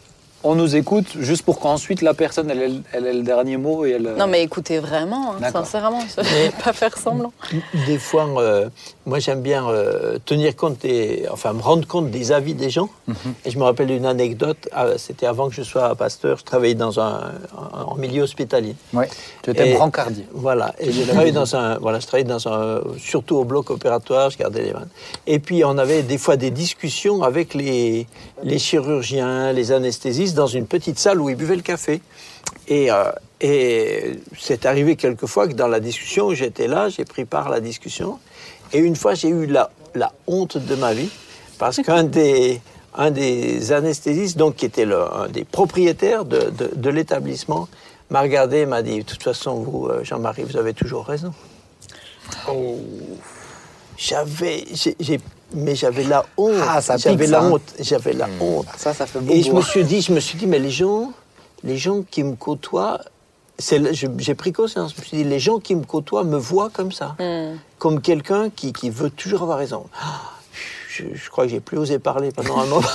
on 0.44 0.54
nous 0.54 0.76
écoute 0.76 1.06
juste 1.18 1.42
pour 1.44 1.58
qu'ensuite 1.58 2.02
la 2.02 2.14
personne, 2.14 2.50
elle, 2.50 2.62
ait 2.62 2.68
le- 2.68 2.82
elle 2.92 3.06
ait 3.06 3.12
le 3.14 3.22
dernier 3.22 3.56
mot 3.56 3.84
et 3.84 3.90
elle. 3.92 4.14
Non 4.16 4.26
mais 4.28 4.42
écoutez 4.42 4.78
vraiment, 4.78 5.34
hein, 5.42 5.50
sincèrement, 5.52 6.02
pas 6.64 6.72
faire 6.72 6.96
semblant. 6.96 7.32
Des 7.86 7.98
fois, 7.98 8.28
euh, 8.38 8.68
moi 9.06 9.18
j'aime 9.18 9.40
bien 9.42 9.68
euh, 9.68 10.18
tenir 10.24 10.54
compte 10.54 10.78
des, 10.82 11.26
enfin 11.32 11.52
me 11.52 11.60
rendre 11.62 11.86
compte 11.88 12.10
des 12.10 12.30
avis 12.32 12.54
des 12.54 12.70
gens. 12.70 12.88
Et 13.44 13.50
je 13.50 13.58
me 13.58 13.64
rappelle 13.64 13.88
d'une 13.88 14.06
anecdote. 14.06 14.68
ah, 14.72 14.86
C'était 14.98 15.26
avant 15.26 15.48
que 15.48 15.54
je 15.54 15.62
sois 15.62 15.94
pasteur. 15.96 16.38
Je 16.38 16.44
travaillais 16.44 16.74
dans 16.74 17.00
un 17.00 17.32
en 17.72 17.96
milieu 17.96 18.22
hospitalier. 18.22 18.76
Ouais. 18.92 19.08
Tu 19.42 19.50
étais 19.50 19.70
Et- 19.70 19.74
brancardier. 19.74 20.26
Voilà, 20.32 20.74
et 20.78 20.92
je 20.92 21.02
travaillais 21.02 21.32
dans 21.32 21.56
un, 21.56 21.78
voilà, 21.78 21.98
je 21.98 22.06
travaillais 22.06 22.28
dans 22.28 22.46
un, 22.48 22.80
surtout 22.98 23.36
au 23.36 23.44
bloc 23.44 23.70
opératoire, 23.70 24.30
je 24.30 24.38
gardais 24.38 24.62
les 24.62 24.72
vannes. 24.72 24.88
Et 25.26 25.38
puis 25.40 25.64
on 25.64 25.76
avait 25.78 26.02
des 26.02 26.18
fois 26.18 26.36
des 26.36 26.50
discussions 26.50 27.22
avec 27.22 27.54
les, 27.54 28.06
les 28.42 28.58
chirurgiens, 28.58 29.52
les 29.52 29.72
anesthésistes 29.72 30.34
dans 30.34 30.46
une 30.46 30.66
petite 30.66 30.98
salle 30.98 31.20
où 31.20 31.28
ils 31.30 31.36
buvaient 31.36 31.56
le 31.56 31.62
café. 31.62 32.00
Et, 32.68 32.90
euh, 32.90 33.10
et 33.40 34.18
c'est 34.38 34.66
arrivé 34.66 34.96
quelquefois 34.96 35.48
que 35.48 35.54
dans 35.54 35.68
la 35.68 35.80
discussion, 35.80 36.32
j'étais 36.34 36.68
là, 36.68 36.88
j'ai 36.88 37.04
pris 37.04 37.24
part 37.24 37.48
à 37.48 37.50
la 37.50 37.60
discussion. 37.60 38.18
Et 38.72 38.78
une 38.78 38.96
fois, 38.96 39.14
j'ai 39.14 39.28
eu 39.28 39.46
la, 39.46 39.70
la 39.94 40.12
honte 40.26 40.58
de 40.58 40.74
ma 40.74 40.92
vie 40.92 41.08
parce 41.58 41.78
qu'un 41.78 42.04
des, 42.18 42.60
un 42.94 43.10
des 43.10 43.72
anesthésistes, 43.72 44.36
donc 44.36 44.56
qui 44.56 44.66
était 44.66 44.84
le, 44.84 45.00
un 45.12 45.28
des 45.28 45.44
propriétaires 45.44 46.24
de, 46.24 46.50
de, 46.50 46.70
de 46.74 46.90
l'établissement, 46.90 47.68
m'a 48.10 48.20
regardé 48.20 48.58
et 48.58 48.66
m'a 48.66 48.82
dit 48.82 48.98
De 48.98 49.02
toute 49.02 49.22
façon, 49.22 49.54
vous, 49.56 49.86
euh, 49.88 50.04
Jean-Marie, 50.04 50.44
vous 50.44 50.56
avez 50.56 50.74
toujours 50.74 51.04
raison. 51.06 51.32
J'avais. 53.96 54.64
j'ai- 54.72 54.96
j'ai- 55.00 55.20
mais 55.54 55.74
j'avais 55.74 56.04
la 56.04 56.24
honte. 56.36 56.54
Ah, 56.68 56.80
ça 56.80 56.96
j'avais 56.96 57.16
pique, 57.24 57.30
la 57.30 57.40
ça, 57.40 57.44
hein. 57.46 57.50
honte. 57.52 57.74
J'avais 57.80 58.12
la 58.12 58.28
honte. 58.40 58.66
Ça, 58.76 58.92
ça 58.94 59.06
fait 59.06 59.18
Et 59.30 59.42
je 59.42 59.52
me 59.52 59.60
suis 59.62 59.84
dit, 59.84 60.00
je 60.02 60.12
me 60.12 60.20
suis 60.20 60.36
dit, 60.38 60.46
mais 60.46 60.58
les 60.58 60.70
gens, 60.70 61.12
les 61.64 61.76
gens 61.76 62.02
qui 62.10 62.22
me 62.24 62.34
côtoient, 62.36 63.00
j'ai 63.58 64.34
pris 64.34 64.52
conscience. 64.52 64.92
Je 64.96 65.00
me 65.00 65.06
suis 65.06 65.16
dit, 65.18 65.24
les 65.24 65.38
gens 65.40 65.58
qui 65.58 65.74
me 65.74 65.84
côtoient 65.84 66.24
me 66.24 66.36
voient 66.36 66.70
comme 66.70 66.92
ça, 66.92 67.16
Hmm. 67.18 67.56
comme 67.78 68.00
quelqu'un 68.00 68.50
qui, 68.50 68.72
qui 68.72 68.90
veut 68.90 69.10
toujours 69.10 69.42
avoir 69.42 69.58
raison. 69.58 69.86
Ah, 70.00 70.20
Je, 70.90 71.04
je 71.14 71.30
crois 71.30 71.44
que 71.44 71.50
j'ai 71.50 71.60
plus 71.60 71.76
osé 71.78 71.98
parler 71.98 72.30
pendant 72.32 72.58
un 72.58 72.66
moment. 72.66 72.86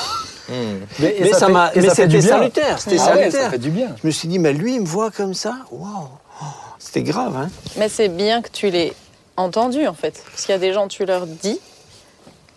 Mais, 1.00 1.16
et 1.18 1.22
mais 1.22 1.32
ça 1.34 1.46
fait- 1.46 1.52
m'a- 1.54 1.72
mais 1.74 1.90
c'était 1.90 2.08
du 2.08 2.18
bien. 2.18 2.28
salutaire, 2.28 2.78
c'était 2.80 2.98
Ah 3.00 3.04
ouais, 3.16 3.20
salutaire. 3.22 3.44
ça 3.44 3.50
fait 3.52 3.58
du 3.58 3.70
bien. 3.70 3.96
Je 4.02 4.08
me 4.08 4.12
suis 4.12 4.28
dit, 4.28 4.38
mais 4.38 4.52
lui, 4.52 4.76
il 4.76 4.82
me 4.82 4.86
voit 4.86 5.10
comme 5.10 5.34
ça. 5.34 5.56
Waouh, 5.72 6.08
Oh, 6.42 6.46
c'était 6.78 7.04
grave, 7.04 7.38
hein. 7.38 7.50
Mais 7.78 7.88
c'est 7.88 8.10
bien 8.10 8.42
que 8.42 8.50
tu 8.50 8.70
l'aies 8.70 8.92
entendu 9.38 9.88
en 9.88 9.94
fait. 9.94 10.22
Parce 10.30 10.42
qu'il 10.46 10.52
y 10.52 10.56
a 10.56 10.60
des 10.60 10.74
gens, 10.74 10.90
tu 10.90 11.06
leur 11.06 11.26
dis, 11.26 11.58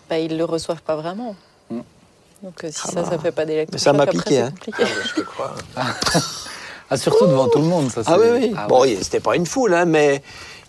bah, 0.08 0.18
ils 0.18 0.36
le 0.36 0.44
reçoivent 0.44 0.82
pas 0.82 0.96
vraiment. 0.96 1.34
Mm. 1.70 1.80
Donc 2.42 2.64
euh, 2.64 2.68
si 2.70 2.80
Ah 2.84 2.88
ça, 2.92 3.02
bah. 3.02 3.10
ça 3.10 3.18
fait 3.18 3.32
pas 3.32 3.44
d'électrochoc, 3.44 3.72
Mais 3.72 3.78
ça 3.78 3.92
m'a 3.92 4.06
piqué, 4.06 4.40
hein. 4.40 4.50
compliqué. 4.50 4.84
Je 5.08 5.14
te 5.14 5.20
crois. 5.22 5.54
Ah, 6.90 6.98
surtout 6.98 7.26
devant 7.26 7.48
tout 7.48 7.60
le 7.60 7.64
monde, 7.64 7.90
ça. 7.90 8.02
Ah 8.04 8.18
oui, 8.20 8.26
oui. 8.30 8.54
Ah 8.56 8.66
bon, 8.68 8.82
ouais. 8.82 8.98
c'était 9.00 9.18
pas 9.18 9.34
une 9.36 9.46
foule, 9.46 9.72
hein, 9.72 9.86
mais. 9.86 10.22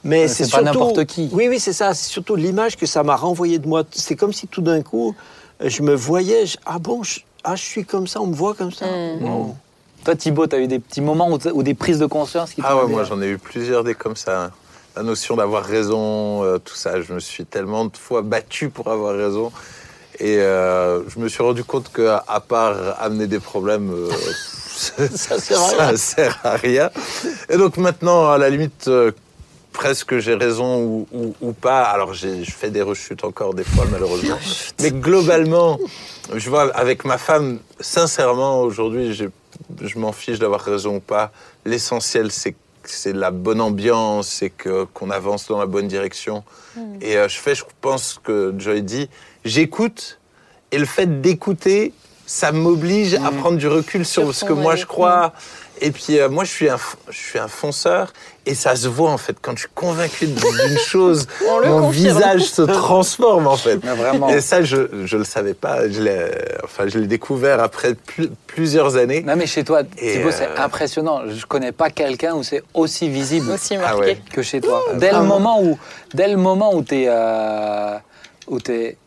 Mais 0.06 0.30
c'est 0.30 0.46
c'est 0.46 0.52
pas 0.52 0.62
n'importe 0.62 1.04
qui. 1.06 1.30
Oui, 1.34 1.48
oui, 1.50 1.60
c'est 1.60 1.74
ça. 1.74 1.94
C'est 1.94 2.08
surtout 2.10 2.36
l'image 2.36 2.78
que 2.78 2.86
ça 2.86 3.04
m'a 3.04 3.18
renvoyé 3.18 3.60
de 3.60 3.68
moi. 3.68 3.84
C'est 3.92 4.16
comme 4.16 4.32
si 4.32 4.48
tout 4.48 4.62
d'un 4.62 4.82
coup, 4.82 5.14
euh, 5.62 5.68
je 5.68 5.82
me 5.82 5.94
voyais. 5.94 6.46
je- 6.46 6.58
ah 6.66 6.80
bon, 6.80 7.04
je, 7.04 7.20
ah, 7.44 7.56
je 7.58 7.64
suis 7.64 7.84
comme 7.84 8.08
ça, 8.08 8.22
on 8.22 8.28
me 8.28 8.34
voit 8.34 8.54
comme 8.54 8.72
ça. 8.72 8.86
Mm. 8.86 9.24
Wow. 9.26 9.56
Toi, 10.06 10.16
Thibaut, 10.16 10.48
tu 10.48 10.56
as 10.56 10.60
eu 10.60 10.68
des 10.68 10.80
petits 10.80 11.02
moments 11.02 11.30
ou, 11.54 11.64
des 11.64 11.74
prises 11.74 12.00
de 12.00 12.06
conscience 12.06 12.54
qui 12.54 12.62
Ah 12.64 12.78
ouais, 12.78 12.88
moi 12.88 13.04
j'en 13.04 13.22
ai 13.22 13.28
eu 13.28 13.38
plusieurs 13.38 13.84
des 13.84 13.94
comme 13.96 14.16
ça. 14.16 14.52
La 14.96 15.04
notion 15.04 15.36
d'avoir 15.36 15.64
raison, 15.66 16.44
euh, 16.44 16.58
tout 16.58 16.76
ça, 16.76 17.02
je 17.02 17.12
me 17.14 17.20
suis 17.20 17.46
tellement 17.46 17.86
de 17.86 17.98
fois 17.98 18.22
battu 18.22 18.70
pour 18.70 18.88
avoir 18.90 19.16
raison. 19.16 19.52
Et 20.20 20.38
euh, 20.40 21.02
je 21.10 21.20
me 21.20 21.28
suis 21.28 21.44
rendu 21.44 21.64
compte 21.66 21.92
qu'à 21.94 22.24
à 22.28 22.40
part 22.40 22.78
amener 23.02 23.28
des 23.28 23.40
problèmes, 23.42 23.92
euh, 23.94 24.10
Ça 25.16 25.40
sert 25.40 25.62
à 25.62 25.96
ça 25.96 25.98
sert 26.16 26.40
à 26.44 26.56
rien. 26.56 26.90
Et 27.50 27.58
donc 27.58 27.78
maintenant, 27.78 28.30
à 28.32 28.38
la 28.38 28.50
limite, 28.50 28.90
presque 29.74 30.20
j'ai 30.20 30.36
raison 30.36 30.82
ou, 30.84 31.08
ou- 31.12 31.36
ou 31.42 31.52
pas. 31.54 31.84
Alors 31.84 32.14
je 32.14 32.28
fais 32.46 32.70
des 32.72 32.82
rechutes 32.82 33.24
encore 33.26 33.54
des 33.54 33.64
fois, 33.66 33.86
malheureusement. 33.92 34.38
Mais 34.82 34.92
globalement, 34.92 35.78
je 36.34 36.50
vois 36.50 36.74
avec 36.76 37.04
ma 37.06 37.18
femme, 37.18 37.60
sincèrement, 37.82 38.62
aujourd'hui, 38.62 39.14
je 39.14 40.00
m'en 40.00 40.12
fiche 40.14 40.40
d'avoir 40.40 40.62
raison 40.62 40.96
ou 40.98 41.00
pas. 41.02 41.32
L'essentiel, 41.66 42.32
c'est 42.32 42.56
c'est 42.88 43.14
la 43.14 43.32
bonne 43.32 43.62
ambiance, 43.62 44.28
c'est 44.28 44.50
que 44.50 44.86
qu'on 44.86 45.10
avance 45.10 45.48
dans 45.48 45.60
la 45.60 45.66
bonne 45.66 45.88
direction. 45.88 46.44
Et 47.02 47.18
euh, 47.18 47.28
je 47.28 47.38
fais, 47.38 47.56
je 47.56 47.64
pense 47.82 48.20
que 48.24 48.54
Joy 48.58 48.82
dit, 48.82 49.10
j'écoute, 49.44 50.20
et 50.72 50.78
le 50.78 50.86
fait 50.86 51.22
d'écouter, 51.22 51.94
ça 52.26 52.52
m'oblige 52.52 53.14
à 53.16 53.32
prendre 53.32 53.58
du 53.58 53.68
recul 53.68 54.06
sur, 54.06 54.24
Sur 54.24 54.36
ce 54.36 54.46
que 54.46 54.54
moi 54.54 54.76
je 54.76 54.86
crois. 54.86 55.34
Et 55.82 55.92
puis 55.92 56.20
euh, 56.20 56.30
moi, 56.30 56.44
je 56.46 56.52
suis, 56.52 56.70
un, 56.70 56.78
je 57.10 57.18
suis 57.18 57.38
un 57.40 57.48
fonceur, 57.50 58.14
et 58.46 58.56
ça 58.56 58.76
se 58.76 58.88
voit 58.88 59.10
en 59.12 59.18
fait. 59.18 59.36
Quand 59.42 59.54
je 59.56 59.62
suis 59.62 59.70
convaincu 59.76 60.28
d'une 60.28 60.78
chose, 60.86 61.28
mon 61.66 61.82
confirme. 61.82 61.92
visage 61.92 62.44
se 62.44 62.62
transforme 62.62 63.48
en 63.48 63.58
fait. 63.58 63.80
Mais 63.84 63.94
vraiment. 63.96 64.30
Et 64.30 64.40
ça, 64.40 64.64
je 64.64 64.78
ne 64.78 65.18
le 65.18 65.24
savais 65.26 65.54
pas. 65.54 65.90
Je 65.90 66.02
l'ai 66.02 66.32
enfin, 66.64 66.88
je 66.88 66.98
l'ai 67.00 67.08
découvert 67.08 67.60
après 67.60 67.94
plu- 67.94 68.30
plusieurs 68.48 68.96
années. 68.96 69.22
Non, 69.24 69.36
mais 69.36 69.48
chez 69.48 69.64
toi, 69.64 69.84
Thibaut, 69.84 70.32
c'est 70.32 70.48
euh, 70.48 70.58
impressionnant. 70.64 71.24
Je 71.30 71.46
connais 71.46 71.72
pas 71.74 71.90
quelqu'un 71.90 72.36
où 72.36 72.44
c'est 72.44 72.64
aussi 72.74 73.10
visible 73.10 73.52
Aussi 73.52 73.76
Ah 73.76 73.80
marqué. 73.80 74.00
ouais. 74.00 74.18
que 74.32 74.42
chez 74.42 74.62
toi. 74.62 74.82
Dès 74.96 75.12
le 75.12 75.24
moment 75.24 75.62
où, 75.62 75.78
dès 76.14 76.28
le 76.30 76.38
moment 76.38 76.74
où 76.74 76.84
t'es, 76.84 77.06
euh, 77.10 77.98
où 78.48 78.60
t'es, 78.60 78.98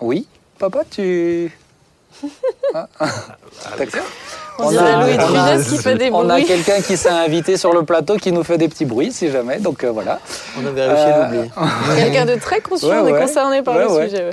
oui, 0.00 0.26
papa, 0.58 0.82
tu, 0.88 1.50
On 4.56 4.68
a- 4.68 5.04
Louis 5.04 5.16
de 5.16 6.12
on 6.12 6.30
a- 6.30 6.40
qui 6.40 6.44
a 6.44 6.56
quelqu'un 6.56 6.80
qui 6.80 6.96
s'est 6.96 7.08
invité 7.08 7.56
sur 7.56 7.72
le 7.72 7.82
plateau 7.82 8.16
qui 8.18 8.30
nous 8.30 8.44
fait 8.44 8.56
des 8.56 8.68
petits 8.68 8.84
bruits, 8.84 9.10
si 9.10 9.28
jamais. 9.30 9.58
Donc 9.58 9.82
euh, 9.82 9.90
voilà. 9.90 10.20
On 10.56 10.64
avait 10.64 10.86
réussi 10.86 11.02
à 11.02 11.06
Euh, 11.06 11.22
l'oublier. 11.24 11.50
Quelqu'un 11.96 12.24
de 12.24 12.34
très 12.36 12.60
conscient 12.60 12.88
Ouais, 13.02 13.10
et 13.10 13.12
ouais. 13.14 13.20
concerné 13.20 13.62
par 13.62 13.74
Ouais, 13.76 13.82
le 13.82 13.90
ouais. 13.90 14.08
sujet. 14.08 14.30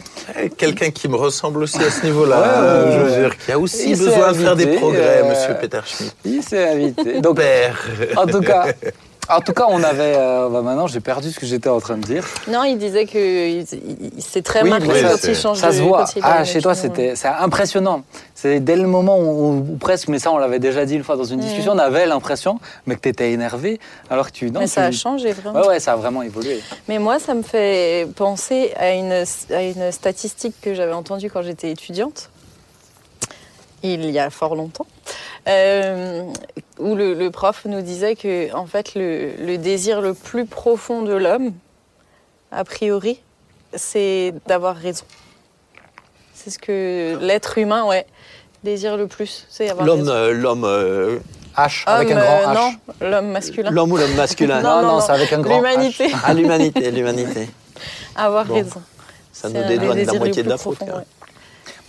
Quelqu'un 0.58 0.92
qui 0.92 1.08
me 1.08 1.16
ressemble 1.16 1.64
aussi 1.64 1.80
à 1.84 1.90
ce 1.90 2.06
niveau-là. 2.06 2.38
Ouais, 2.40 2.46
euh, 2.48 2.92
je 2.92 3.00
veux 3.16 3.22
dire 3.24 3.38
qu'il 3.38 3.50
y 3.50 3.54
a 3.54 3.60
aussi 3.60 3.90
Il 3.92 3.98
besoin 3.98 4.32
de 4.32 4.38
faire 4.38 4.56
des 4.56 4.68
progrès, 4.78 5.24
euh, 5.24 5.30
monsieur 5.30 5.56
Peter 5.60 5.80
Schmidt. 5.86 6.14
Il 6.24 6.44
s'est 6.44 6.70
invité. 6.70 7.20
Donc 7.20 7.38
Père. 7.38 7.80
en 8.16 8.28
tout 8.28 8.42
cas, 8.42 8.66
en 9.30 9.40
tout 9.40 9.54
cas, 9.54 9.66
on 9.70 9.82
avait. 9.84 10.16
euh, 10.18 10.50
bah, 10.50 10.62
maintenant, 10.62 10.88
j'ai 10.88 11.00
perdu 11.00 11.32
ce 11.32 11.40
que 11.40 11.46
j'étais 11.46 11.70
en 11.70 11.80
train 11.80 11.98
de 11.98 12.04
dire. 12.04 12.26
Non, 12.48 12.64
il 12.64 12.78
disait 12.78 13.06
que 13.06 13.64
c'est 14.20 14.42
très 14.42 14.64
Oui, 14.64 14.70
marqué 14.70 14.88
oui, 14.92 15.02
quand 15.02 15.28
il 15.28 15.36
change 15.36 15.58
Ça 15.58 15.72
se 15.72 15.82
voit. 15.82 16.06
Ah, 16.22 16.44
chez 16.44 16.62
toi, 16.62 16.76
c'était 16.76 17.16
c'est 17.16 17.28
impressionnant. 17.28 18.04
C'est 18.36 18.60
dès 18.60 18.76
le 18.76 18.88
moment 18.88 19.18
où, 19.20 19.60
où 19.72 19.78
presque, 19.78 20.08
mais 20.08 20.20
ça, 20.20 20.32
on 20.32 20.38
l'avait 20.38 20.60
déjà 20.60 20.86
dit 20.86 20.96
une 20.96 21.04
fois 21.04 21.16
dans 21.16 21.24
une 21.24 21.40
discussion, 21.40 21.74
on 21.74 21.78
avait 21.78 22.06
l'impression, 22.06 22.60
mais 22.86 22.96
que 22.96 23.02
tu 23.02 23.10
étais 23.10 23.32
énervé, 23.32 23.80
alors 24.10 24.28
que 24.28 24.32
tu. 24.32 24.50
Non, 24.52 24.60
Mais 24.62 24.68
ça 24.68 24.86
a 24.86 24.92
changé 24.92 25.32
vraiment. 25.32 25.62
Ouais, 25.62 25.68
ouais, 25.68 25.80
ça 25.80 25.94
a 25.94 25.96
vraiment 25.96 26.24
évolué. 26.24 26.62
Mais 26.90 27.00
moi, 27.00 27.20
ça 27.20 27.34
me 27.34 27.44
fait 27.44 28.08
penser 28.16 28.74
à 28.78 28.92
une, 28.94 29.24
à 29.54 29.62
une 29.62 29.92
statistique 29.92 30.56
que 30.62 30.74
j'avais 30.74 30.94
entendue 30.94 31.30
quand 31.30 31.42
j'étais 31.44 31.70
étudiante, 31.72 32.30
il 33.84 34.10
y 34.10 34.20
a 34.20 34.30
fort 34.30 34.56
longtemps, 34.56 34.86
euh, 35.48 36.24
où 36.82 36.96
le, 36.96 37.14
le 37.14 37.32
prof 37.32 37.62
nous 37.66 37.82
disait 37.82 38.16
que 38.16 38.54
en 38.56 38.66
fait, 38.66 38.96
le, 38.96 39.32
le 39.40 39.58
désir 39.58 40.02
le 40.02 40.14
plus 40.14 40.46
profond 40.46 41.02
de 41.04 41.14
l'homme, 41.14 41.54
a 42.52 42.64
priori, 42.64 43.20
c'est 43.74 44.34
d'avoir 44.48 44.76
raison. 44.76 45.06
C'est 46.34 46.50
ce 46.50 46.60
que 46.60 47.18
l'être 47.22 47.58
humain, 47.58 47.86
ouais, 47.86 48.06
désire 48.64 48.98
le 48.98 49.08
plus, 49.08 49.46
c'est 49.50 49.70
avoir 49.70 49.86
L'homme, 49.86 50.00
raison. 50.02 50.12
euh, 50.12 50.32
l'homme, 50.34 50.64
euh, 50.66 51.20
H, 51.56 51.84
avec 51.86 52.10
Homme, 52.12 52.18
un 52.18 52.22
grand 52.22 52.42
euh, 52.42 52.46
H. 52.46 52.56
non, 53.02 53.10
l'homme 53.10 53.28
masculin. 53.32 53.72
L'homme 53.72 53.92
ou 53.92 53.98
l'homme 53.98 54.16
masculin 54.16 54.62
Non, 54.64 54.82
non, 54.82 55.02
c'est 55.02 55.12
avec 55.12 55.32
un 55.34 55.40
grand 55.42 55.58
L'humanité. 55.58 56.08
H. 56.08 56.16
À 56.26 56.34
l'humanité, 56.34 56.92
l'humanité. 56.92 57.50
Avoir 58.16 58.46
Bon. 58.46 58.56
raison. 58.56 58.82
Ça 59.32 59.48
C'est 59.50 59.62
nous 59.62 59.68
dédouane 59.68 60.04
la 60.04 60.14
moitié 60.14 60.44
de 60.44 60.50
la 60.50 60.58
faute. 60.58 60.80
quand 60.80 60.86
même. 60.88 61.06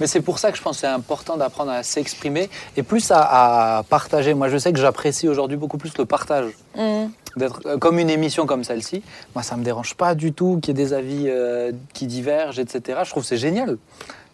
Mais 0.01 0.07
c'est 0.07 0.21
pour 0.21 0.39
ça 0.39 0.51
que 0.51 0.59
je 0.59 0.63
pense 0.63 0.77
que 0.77 0.81
c'est 0.81 0.87
important 0.87 1.37
d'apprendre 1.37 1.71
à 1.71 1.83
s'exprimer 1.83 2.51
et 2.77 2.83
plus 2.83 3.11
à, 3.11 3.79
à 3.79 3.83
partager. 3.85 4.35
Moi, 4.35 4.49
je 4.49 4.59
sais 4.59 4.73
que 4.73 4.79
j'apprécie 4.79 5.29
aujourd'hui 5.29 5.57
beaucoup 5.57 5.79
plus 5.79 5.97
le 5.99 6.07
partage. 6.07 6.53
Mhm. 6.77 7.11
D'être 7.37 7.61
euh, 7.65 7.79
comme 7.79 7.99
une 7.99 8.11
émission 8.11 8.45
comme 8.45 8.65
celle-ci. 8.65 9.03
Moi, 9.35 9.43
ça 9.43 9.57
me 9.57 9.65
dérange 9.65 9.95
pas 9.95 10.15
du 10.15 10.33
tout 10.33 10.59
qu'il 10.61 10.77
y 10.77 10.81
ait 10.81 10.85
des 10.85 10.93
avis 10.93 11.25
euh, 11.29 11.73
qui 11.95 12.07
divergent, 12.07 12.59
etc. 12.59 13.01
Je 13.05 13.11
trouve 13.11 13.23
que 13.23 13.29
c'est 13.29 13.39
génial. 13.39 13.79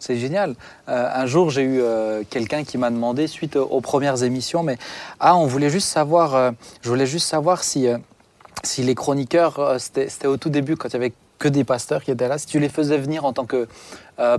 C'est 0.01 0.17
génial. 0.17 0.55
Euh, 0.89 1.09
un 1.13 1.27
jour, 1.27 1.51
j'ai 1.51 1.63
eu 1.63 1.81
euh, 1.81 2.23
quelqu'un 2.29 2.65
qui 2.65 2.79
m'a 2.79 2.91
demandé, 2.91 3.27
suite 3.27 3.57
aux, 3.57 3.81
premières 3.81 4.23
émissions, 4.23 4.63
mais 4.63 4.79
ah, 5.21 5.37
on 5.37 5.47
voulait 5.47 5.71
juste 5.71 5.89
savoir, 5.89 6.53
je 6.83 6.89
voulais 6.89 7.07
juste 7.07 7.27
savoir 7.27 7.65
si, 7.65 7.89
si 8.63 8.83
les 8.83 8.95
chroniqueurs, 8.95 9.81
c'était 9.81 10.09
c'était 10.09 10.29
au 10.29 10.37
tout 10.37 10.51
début, 10.51 10.77
quand 10.77 10.89
il 10.89 10.93
y 10.93 10.97
avait 10.97 11.13
que 11.39 11.49
des 11.49 11.65
pasteurs 11.65 12.03
qui 12.03 12.11
étaient 12.11 12.29
là, 12.29 12.39
si 12.39 12.47
tu 12.47 12.59
les 12.61 12.69
faisais 12.69 12.99
venir 12.99 13.25
en 13.25 13.33
tant 13.33 13.45
que 13.45 13.67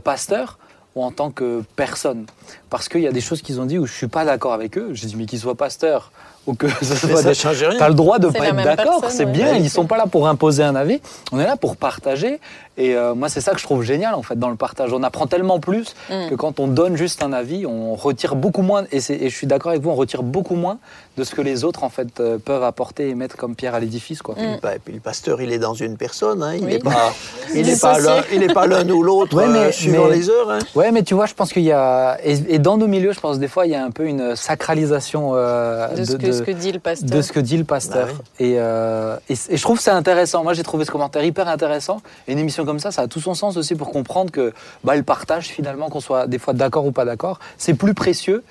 pasteur 0.03 0.59
ou 0.96 1.03
en 1.03 1.12
tant 1.12 1.29
que 1.31 1.63
personne. 1.75 2.25
Parce 2.69 2.89
qu'il 2.89 3.01
y 3.01 3.08
a 3.08 3.12
des 3.12 3.22
choses 3.22 3.41
qu'ils 3.41 3.60
ont 3.62 3.65
dit 3.65 3.77
où 3.77 3.86
je 3.86 3.93
suis 3.93 4.08
pas 4.08 4.25
d'accord 4.25 4.53
avec 4.53 4.77
eux. 4.77 4.89
J'ai 4.93 5.08
dit, 5.08 5.15
mais 5.15 5.25
qu'ils 5.25 5.39
soient 5.39 5.55
pasteurs 5.55 6.12
ou 6.48 6.55
que 6.55 6.67
ce 6.84 6.96
soit 6.96 7.22
ça 7.22 7.29
des 7.29 7.36
change 7.36 7.62
rien. 7.63 7.77
T'as 7.77 7.89
le 7.89 7.93
droit 7.96 8.17
de 8.17 8.29
C'est 8.31 8.38
pas 8.39 8.48
être 8.48 8.55
d'accord, 8.63 9.05
c'est 9.10 9.25
ouais. 9.25 9.31
bien. 9.31 9.51
Ouais. 9.51 9.60
Ils 9.62 9.69
sont 9.69 9.86
pas 9.86 9.98
là 9.98 10.08
pour 10.08 10.27
imposer 10.27 10.63
un 10.63 10.75
avis. 10.75 11.00
On 11.31 11.39
est 11.39 11.46
là 11.46 11.58
pour 11.58 11.75
partager. 11.77 12.39
Et 12.77 12.96
euh, 12.96 13.13
moi, 13.13 13.29
c'est 13.29 13.41
ça 13.41 13.51
que 13.51 13.60
je 13.60 13.63
trouve 13.65 13.84
génial 13.84 14.15
en 14.15 14.24
fait 14.24 14.39
dans 14.39 14.50
le 14.50 14.55
partage. 14.55 14.91
On 14.93 15.03
apprend 15.03 15.27
tellement 15.27 15.60
plus 15.60 15.93
Mm. 16.10 16.29
que 16.29 16.36
quand 16.36 16.60
on 16.60 16.67
donne 16.67 16.96
juste 16.96 17.22
un 17.24 17.34
avis, 17.34 17.65
on 17.67 17.93
retire 17.96 18.36
beaucoup 18.36 18.62
moins. 18.63 18.86
Et, 18.91 19.00
c'est- 19.00 19.15
et 19.15 19.29
je 19.29 19.36
suis 19.36 19.48
d'accord 19.48 19.72
avec 19.72 19.84
vous, 19.84 19.89
on 19.91 19.96
retire 19.96 20.24
beaucoup 20.24 20.55
moins 20.55 20.79
de 21.19 21.23
ce 21.25 21.35
que 21.35 21.41
les 21.41 21.63
autres 21.65 21.83
en 21.83 21.89
fait 21.89 22.19
euh, 22.21 22.38
peuvent 22.38 22.63
apporter 22.63 23.09
et 23.09 23.15
mettre 23.15 23.35
comme 23.35 23.53
pierre 23.55 23.75
à 23.75 23.79
l'édifice, 23.81 24.21
quoi. 24.21 24.35
Mm. 24.35 24.59
Bah, 24.63 24.75
et 24.75 24.79
puis 24.79 24.93
le 24.93 25.01
pasteur, 25.01 25.41
il 25.41 25.51
est 25.51 25.59
dans 25.59 25.73
une 25.73 25.97
personne. 25.97 26.41
hein. 26.41 26.53
Il 26.55 26.63
Oui. 26.63 26.71
n'est 26.73 26.79
pas, 26.79 27.13
il 27.53 27.59
Il 27.59 27.69
est 27.69 27.73
est 27.73 27.81
pas 27.81 27.99
l'un, 27.99 28.23
il 28.31 28.41
est 28.43 28.53
pas 28.53 28.65
l'un 28.67 28.88
ou 28.89 29.03
l'autre 29.03 29.35
Ouais, 29.35 29.47
mais- 29.47 29.57
euh, 29.59 29.71
suivant 29.71 30.05
mais- 30.09 30.15
les 30.15 30.29
heures. 30.29 30.49
hein. 30.49 30.59
Ouais, 30.75 30.91
mais 30.91 31.03
tu 31.03 31.13
vois, 31.13 31.25
je 31.25 31.33
pense 31.33 31.51
qu'il 31.51 31.63
y 31.63 31.71
a 31.73 32.17
et, 32.23 32.55
et 32.55 32.59
dans 32.59 32.77
nos 32.77 32.88
milieux, 32.88 33.11
je 33.11 33.19
pense 33.19 33.38
des 33.38 33.47
fois 33.49 33.65
il 33.65 33.71
y 33.71 33.75
a 33.75 33.83
un 33.83 33.91
peu 33.91 34.05
une 34.05 34.35
sacralisation 34.35 35.31
euh, 35.35 35.93
De, 35.95 36.03
ce 36.05 36.13
que, 36.15 36.31
ce 36.31 36.41
que 36.41 36.51
dit 36.51 36.71
le 36.71 36.79
pasteur. 36.79 37.09
de 37.09 37.21
ce 37.21 37.31
que 37.33 37.39
dit 37.41 37.57
le 37.57 37.65
pasteur. 37.65 38.07
Bah 38.07 38.13
et, 38.39 38.55
euh, 38.57 39.17
et, 39.29 39.33
et 39.49 39.57
je 39.57 39.61
trouve 39.61 39.79
c'est 39.79 39.91
intéressant. 39.91 40.43
Moi, 40.43 40.53
j'ai 40.53 40.63
trouvé 40.63 40.85
ce 40.85 40.91
commentaire 40.91 41.23
hyper 41.23 41.47
intéressant. 41.49 42.01
Et 42.27 42.31
une 42.31 42.39
émission 42.39 42.65
comme 42.65 42.79
ça, 42.79 42.91
ça 42.91 43.01
a 43.03 43.07
tout 43.07 43.19
son 43.19 43.33
sens 43.33 43.57
aussi 43.57 43.75
pour 43.75 43.91
comprendre 43.91 44.31
que 44.31 44.53
bah, 44.85 44.95
le 44.95 45.03
partage, 45.03 45.47
finalement, 45.47 45.89
qu'on 45.89 45.99
soit 45.99 46.27
des 46.27 46.39
fois 46.39 46.53
d'accord 46.53 46.85
ou 46.85 46.91
pas 46.91 47.03
d'accord, 47.05 47.39
c'est 47.57 47.73
plus 47.73 47.93
précieux 47.93 48.43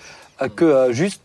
que 0.54 0.88
juste 0.92 1.20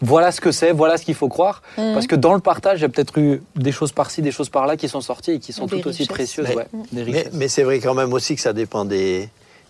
voilà 0.00 0.30
ce 0.32 0.40
que 0.40 0.52
c'est, 0.52 0.72
voilà 0.72 0.96
ce 0.96 1.04
qu'il 1.04 1.14
faut 1.14 1.28
croire. 1.28 1.62
Mhm. 1.76 1.94
Parce 1.94 2.06
que 2.06 2.14
dans 2.16 2.34
le 2.34 2.40
partage, 2.40 2.78
il 2.78 2.82
y 2.82 2.84
a 2.84 2.88
peut-être 2.88 3.18
eu 3.18 3.42
des 3.56 3.72
choses 3.72 3.92
par-ci, 3.92 4.22
des 4.22 4.30
choses 4.32 4.48
par-là 4.48 4.76
qui 4.76 4.88
sont 4.88 5.00
sorties 5.00 5.32
et 5.32 5.38
qui 5.40 5.52
sont 5.52 5.66
Des 5.66 5.80
tout 5.80 5.88
aussi 5.88 6.02
richesses. 6.02 6.08
précieuses. 6.14 6.46
Mais- 6.48 6.56
ouais, 6.56 6.66
des 6.72 6.88
Mais, 6.92 7.02
richesses. 7.02 7.32
mais 7.32 7.48
c'est 7.48 7.62
vrai 7.64 7.78
quand 7.80 7.94
même 7.94 8.12
aussi 8.12 8.34
que 8.36 8.40
ça 8.40 8.52
dépend 8.52 8.84
des, 8.84 9.28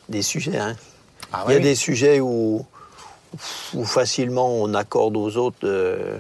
des 0.09 0.23
sujets. 0.23 0.59
hein. 0.59 0.77
Ah 1.33 1.45
Il 1.49 1.53
y 1.55 1.57
a 1.57 1.61
des 1.61 1.75
sujets 1.75 2.21
où, 2.21 2.65
où 3.75 3.85
facilement 3.85 4.49
on 4.49 4.73
accorde 4.75 5.17
aux 5.17 5.37
autres 5.37 5.57
euh, 5.65 6.17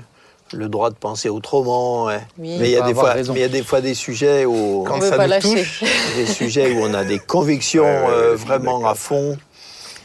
le 0.52 0.68
droit 0.68 0.88
de 0.90 0.94
penser 0.96 1.28
autrement. 1.28 2.08
hein. 2.08 2.20
Oui. 2.38 2.56
mais, 2.58 2.68
il 2.68 2.72
y 2.72 2.76
a 2.76 2.82
des 2.86 2.94
fois, 2.94 3.12
raison. 3.12 3.32
mais 3.34 3.40
il 3.40 3.42
y 3.42 3.46
a 3.46 3.48
des 3.48 3.62
fois 3.62 3.80
des 3.80 3.94
sujets 3.94 4.44
où, 4.46 4.84
Quand 4.86 4.96
On 4.96 4.98
veut 5.00 5.08
ça 5.10 5.16
pas 5.16 5.24
nous 5.24 5.30
lâcher. 5.30 5.54
touche, 5.62 5.84
des 6.16 6.26
sujets 6.26 6.72
où 6.72 6.80
on 6.82 6.94
a 6.94 7.04
des 7.04 7.18
convictions 7.18 7.84
Ouais, 7.84 8.10
euh, 8.10 8.36
vraiment 8.36 8.86
à 8.86 8.94
fond. 8.94 9.36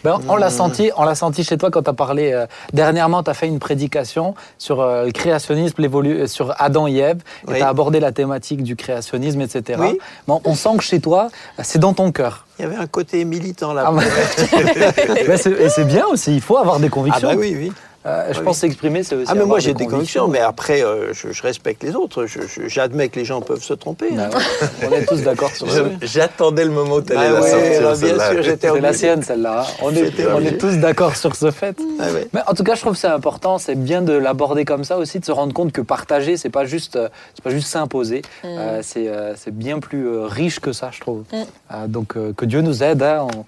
Ben, 0.03 0.19
on 0.27 0.35
Mmh. 0.35 0.39
l'a 0.39 0.49
senti, 0.49 0.91
on 0.97 1.03
l'a 1.03 1.15
senti 1.15 1.43
chez 1.43 1.57
toi 1.57 1.71
quand 1.71 1.83
tu 1.83 1.89
as 1.89 1.93
parlé 1.93 2.31
euh, 2.33 2.45
dernièrement, 2.73 3.23
tu 3.23 3.29
as 3.29 3.33
fait 3.33 3.47
une 3.47 3.59
prédication 3.59 4.35
sur 4.57 4.81
euh, 4.81 5.05
le 5.05 5.11
créationnisme, 5.11 5.81
l'évolu- 5.81 6.21
euh, 6.23 6.27
sur 6.27 6.53
Adam 6.59 6.87
et 6.87 6.95
Ève, 6.97 7.17
et 7.47 7.51
Oui. 7.51 7.57
tu 7.57 7.63
as 7.63 7.67
abordé 7.69 7.99
la 7.99 8.11
thématique 8.11 8.63
du 8.63 8.75
créationnisme, 8.75 9.41
etc. 9.41 9.79
Oui. 9.81 9.97
Bon, 10.27 10.41
on 10.45 10.55
sent 10.55 10.77
que 10.77 10.83
chez 10.83 10.99
toi, 10.99 11.29
c'est 11.61 11.79
dans 11.79 11.93
ton 11.93 12.11
cœur. 12.11 12.45
Il 12.59 12.63
y 12.63 12.65
avait 12.65 12.75
un 12.75 12.87
côté 12.87 13.23
militant 13.25 13.73
là. 13.73 13.85
Ah, 13.87 13.91
bah- 13.91 14.01
Ben, 15.27 15.37
c'est- 15.37 15.51
et 15.51 15.69
c'est 15.69 15.85
bien 15.85 16.05
aussi, 16.07 16.35
il 16.35 16.41
faut 16.41 16.57
avoir 16.57 16.79
des 16.79 16.87
Ah 16.87 16.89
convictions. 16.89 17.29
bah 17.29 17.35
oui, 17.37 17.55
oui. 17.57 17.71
Euh, 18.05 18.27
je 18.33 18.39
Oui. 18.39 18.43
pense 18.45 18.57
s'exprimer, 18.57 19.03
c'est 19.03 19.15
aussi 19.15 19.27
Ah 19.29 19.35
mais 19.35 19.45
moi 19.45 19.59
j'ai 19.59 19.73
des 19.73 19.85
convictions, 19.87 20.27
mais 20.27 20.39
après 20.39 20.83
euh, 20.83 21.13
je, 21.13 21.31
je 21.31 21.41
respecte 21.41 21.83
les 21.83 21.95
autres. 21.95 22.25
J'admets 22.67 23.07
que 23.07 23.17
les 23.19 23.25
gens 23.25 23.39
peuvent 23.41 23.63
se 23.63 23.73
tromper. 23.73 24.07
hein. 24.17 24.29
Ben 24.29 24.89
ouais, 24.89 24.97
on 24.97 25.01
est 25.01 25.05
tous 25.05 25.21
d'accord 25.23 25.51
sur 25.51 25.71
ça. 25.71 25.83
j'attendais 26.01 26.65
le 26.65 26.71
moment 26.71 26.95
où 26.95 27.01
tu 27.01 27.13
allais 27.13 27.27
Ah 27.29 27.33
la 27.33 27.41
ouais, 27.41 27.49
sortir. 27.49 27.79
bien 27.81 27.95
celle-là. 27.95 28.31
sûr, 28.31 28.43
j'étais 28.43 28.69
C'est 28.71 28.81
la 28.81 28.93
sienne, 28.93 29.23
celle-là. 29.23 29.61
hein. 29.61 29.73
On, 29.81 29.95
est, 29.95 30.11
on 30.27 30.57
tous 30.57 30.77
d'accord 30.79 31.15
sur 31.15 31.35
ce 31.35 31.49
fait. 31.51 31.77
Ah 31.99 32.11
ouais. 32.11 32.27
Mais 32.33 32.41
en 32.45 32.53
tout 32.53 32.63
cas, 32.63 32.75
je 32.75 32.81
trouve 32.81 32.93
que 32.93 32.99
c'est 32.99 33.07
important, 33.07 33.57
c'est 33.57 33.75
bien 33.75 34.01
de 34.01 34.13
l'aborder 34.13 34.65
comme 34.65 34.83
ça 34.83 34.97
aussi, 34.97 35.19
de 35.19 35.25
se 35.25 35.31
rendre 35.31 35.53
compte 35.53 35.71
que 35.71 35.81
partager, 35.81 36.35
c'est 36.35 36.49
pas 36.49 36.65
juste, 36.65 36.97
euh, 36.97 37.07
c'est 37.35 37.43
pas 37.43 37.51
juste 37.51 37.67
s'imposer, 37.67 38.21
Euh, 38.43 38.79
c'est 38.83 39.07
euh, 39.07 39.33
c'est 39.37 39.55
bien 39.55 39.79
plus 39.79 40.07
riche 40.25 40.59
que 40.59 40.73
ça, 40.73 40.89
je 40.91 40.99
trouve. 40.99 41.23
Mm. 41.31 41.35
Euh, 41.73 41.87
donc 41.87 42.17
euh, 42.17 42.33
que 42.35 42.43
Dieu 42.45 42.61
nous 42.61 42.83
aide. 42.83 43.01
hein, 43.01 43.27
on- 43.33 43.45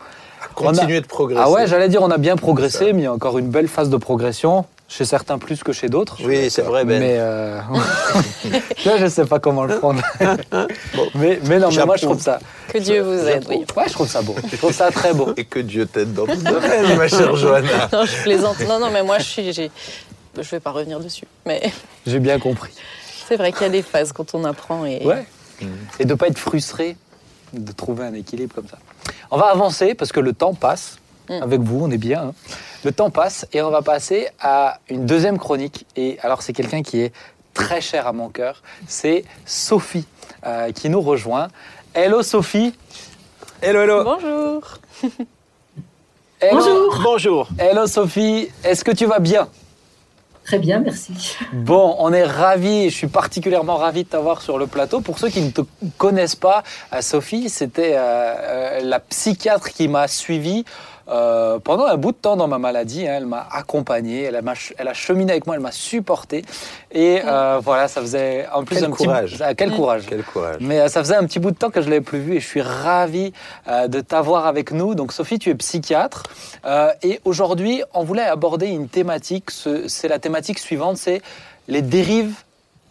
Continuer 0.54 1.02
de 1.02 1.08
progresser. 1.08 1.42
Ah 1.44 1.50
ouais, 1.50 1.68
j'allais 1.68 1.90
dire, 1.90 2.02
on 2.02 2.12
a 2.12 2.18
bien 2.18 2.36
progressé, 2.36 2.94
mais 2.94 3.02
il 3.02 3.04
y 3.06 3.08
a 3.08 3.14
encore 3.14 3.38
une 3.38 3.50
belle 3.50 3.68
phase 3.68 3.90
de 3.90 3.98
progression. 3.98 4.66
Chez 4.88 5.04
certains 5.04 5.40
plus 5.40 5.64
que 5.64 5.74
chez 5.74 5.90
d'autres. 5.90 6.18
Oui, 6.24 6.48
c'est 6.52 6.62
vrai, 6.62 6.86
Ben. 6.86 7.00
Mais 7.00 7.16
euh... 7.18 7.60
là, 8.86 8.98
je 8.98 9.08
sais 9.08 9.26
pas 9.26 9.40
comment 9.40 9.64
le 9.64 9.80
prendre. 9.80 10.00
mais, 11.16 11.40
mais 11.44 11.58
non, 11.58 11.70
mais 11.76 11.86
moi, 11.86 11.98
je 11.98 12.04
trouve 12.06 12.22
ça. 12.22 12.38
Que 12.68 12.78
Dieu 12.78 13.02
vous 13.02 13.28
aide, 13.28 13.46
oui. 13.50 13.66
Ouais, 13.76 13.86
je 13.88 13.94
trouve 13.94 14.08
ça 14.08 14.22
beau. 14.22 14.36
Je 14.52 14.56
trouve 14.58 14.74
ça 14.74 14.92
très 14.92 15.12
beau. 15.14 15.34
Et 15.38 15.46
que 15.46 15.58
Dieu 15.58 15.88
t'aide 15.88 16.14
dans 16.14 16.28
tout 16.28 16.36
domaine, 16.36 16.98
ma 16.98 17.08
chère 17.08 17.36
Johanna. 17.36 17.90
Non, 17.92 18.06
je 18.06 18.22
plaisante. 18.22 18.60
Non, 18.68 18.80
non, 18.80 18.92
mais 18.92 19.02
moi, 19.02 19.18
je 19.18 19.24
suis. 19.24 19.52
Je 19.52 20.50
vais 20.52 20.60
pas 20.60 20.72
revenir 20.72 21.00
dessus. 21.00 21.26
Mais 21.48 21.64
J'ai 22.06 22.20
bien 22.20 22.38
compris. 22.38 22.72
c'est 23.28 23.38
vrai 23.38 23.52
qu'il 23.52 23.64
y 23.64 23.66
a 23.66 23.70
des 23.70 23.82
phases 23.82 24.12
quand 24.12 24.36
on 24.36 24.44
apprend. 24.44 24.86
Et... 24.86 25.04
Ouais. 25.04 25.26
Et 26.00 26.06
de 26.06 26.14
pas 26.14 26.28
être 26.28 26.38
frustré, 26.38 26.96
de 27.54 27.72
trouver 27.72 28.06
un 28.06 28.14
équilibre 28.14 28.54
comme 28.54 28.68
ça. 28.68 28.78
On 29.32 29.38
va 29.38 29.48
avancer 29.48 29.94
parce 29.96 30.12
que 30.12 30.20
le 30.20 30.34
temps 30.34 30.54
passe. 30.54 30.98
Mm. 31.30 31.42
Avec 31.42 31.62
vous, 31.62 31.80
on 31.84 31.90
est 31.92 31.98
bien. 31.98 32.28
hein. 32.28 32.34
Le 32.84 32.92
temps 32.92 33.10
passe 33.10 33.48
et 33.52 33.62
on 33.64 33.72
va 33.72 33.82
passer 33.82 34.28
à 34.40 34.80
une 34.90 35.06
deuxième 35.08 35.40
chronique. 35.40 35.88
Et 35.96 36.20
alors, 36.22 36.44
c'est 36.44 36.54
quelqu'un 36.54 36.84
qui 36.84 37.02
est 37.02 37.12
très 37.56 37.82
cher 37.82 38.06
à 38.06 38.14
mon 38.14 38.30
cœur. 38.30 38.62
C'est 38.88 39.26
Sophie 39.46 40.06
euh, 40.46 40.72
qui 40.72 40.90
nous 40.90 41.02
rejoint. 41.02 41.48
Hello 41.96 42.22
Sophie. 42.22 42.76
Hello, 43.62 43.82
hello. 43.82 44.04
Bonjour. 44.04 44.62
Hello. 46.42 46.60
Bonjour. 46.60 47.00
Bonjour. 47.02 47.50
Hello 47.58 47.88
Sophie. 47.88 48.50
Est-ce 48.64 48.84
que 48.84 48.92
tu 48.92 49.06
vas 49.08 49.20
bien? 49.20 49.48
Très 50.46 50.60
bien, 50.60 50.80
merci. 50.80 51.12
Bon, 51.54 51.96
on 51.98 52.14
est 52.14 52.24
ravis, 52.24 52.92
je 52.92 52.96
suis 52.96 53.08
particulièrement 53.08 53.78
ravi 53.78 54.04
de 54.04 54.10
t'avoir 54.10 54.44
sur 54.44 54.60
le 54.60 54.68
plateau. 54.68 55.02
Pour 55.02 55.18
ceux 55.18 55.30
qui 55.30 55.42
ne 55.42 55.50
te 55.50 55.62
connaissent 55.98 56.36
pas, 56.36 56.64
euh, 56.94 57.02
Sophie, 57.02 57.50
c'était 57.50 57.96
euh, 57.96 58.00
euh, 58.00 58.80
la 58.84 59.00
psychiatre 59.00 59.70
qui 59.70 59.88
m'a 59.88 60.08
suivi 60.08 60.64
euh, 61.10 61.60
pendant 61.60 61.86
un 61.86 61.98
bout 61.98 62.12
de 62.12 62.18
temps 62.18 62.36
dans 62.36 62.48
ma 62.48 62.58
maladie. 62.58 63.08
hein. 63.08 63.14
Elle 63.18 63.26
m'a 63.26 63.48
accompagné, 63.52 64.24
elle 64.24 64.36
a, 64.36 64.42
elle 64.78 64.94
cheminé 64.94 65.32
avec 65.32 65.46
moi, 65.46 65.56
elle 65.56 65.62
m'a 65.62 65.72
supporté. 65.72 66.44
Et 66.92 67.22
euh, 67.26 67.60
voilà, 67.64 67.88
ça 67.88 68.02
faisait 68.02 68.48
en 68.54 68.64
plus 68.64 68.76
Quel 68.76 68.86
un 68.86 68.92
courage. 68.92 69.32
petit... 69.34 69.44
Ah, 69.44 69.54
Quel 69.54 69.72
courage. 69.72 70.04
Quel 70.08 70.24
courage. 70.24 70.58
Mais 70.60 70.80
euh, 70.80 70.88
ça 70.88 71.02
faisait 71.02 71.16
un 71.16 71.26
petit 71.26 71.40
bout 71.40 71.52
de 71.52 71.58
temps 71.58 71.70
que 71.70 71.82
je 71.82 71.86
ne 71.86 71.92
l'avais 71.92 72.02
plus 72.06 72.20
vu 72.20 72.36
et 72.36 72.40
je 72.40 72.48
suis 72.48 72.62
ravi 72.62 73.34
euh, 73.68 73.88
de 73.88 74.02
t'avoir 74.02 74.46
avec 74.48 74.72
nous. 74.72 74.96
Donc 74.96 75.12
Sophie, 75.14 75.40
tu 75.40 75.50
es 75.50 75.56
psychiatre 75.56 76.24
euh, 76.66 76.90
et 77.04 77.20
aujourd'hui, 77.26 77.84
on 77.94 78.04
voulait 78.04 78.24
aborder 78.24 78.68
une 78.68 78.88
thématique. 78.88 79.52
ce- 79.52 79.88
C'est 79.88 80.08
la 80.08 80.20
thématique 80.20 80.60
suivante, 80.60 80.98
c'est 80.98 81.22
les 81.68 81.82
dérives 81.82 82.36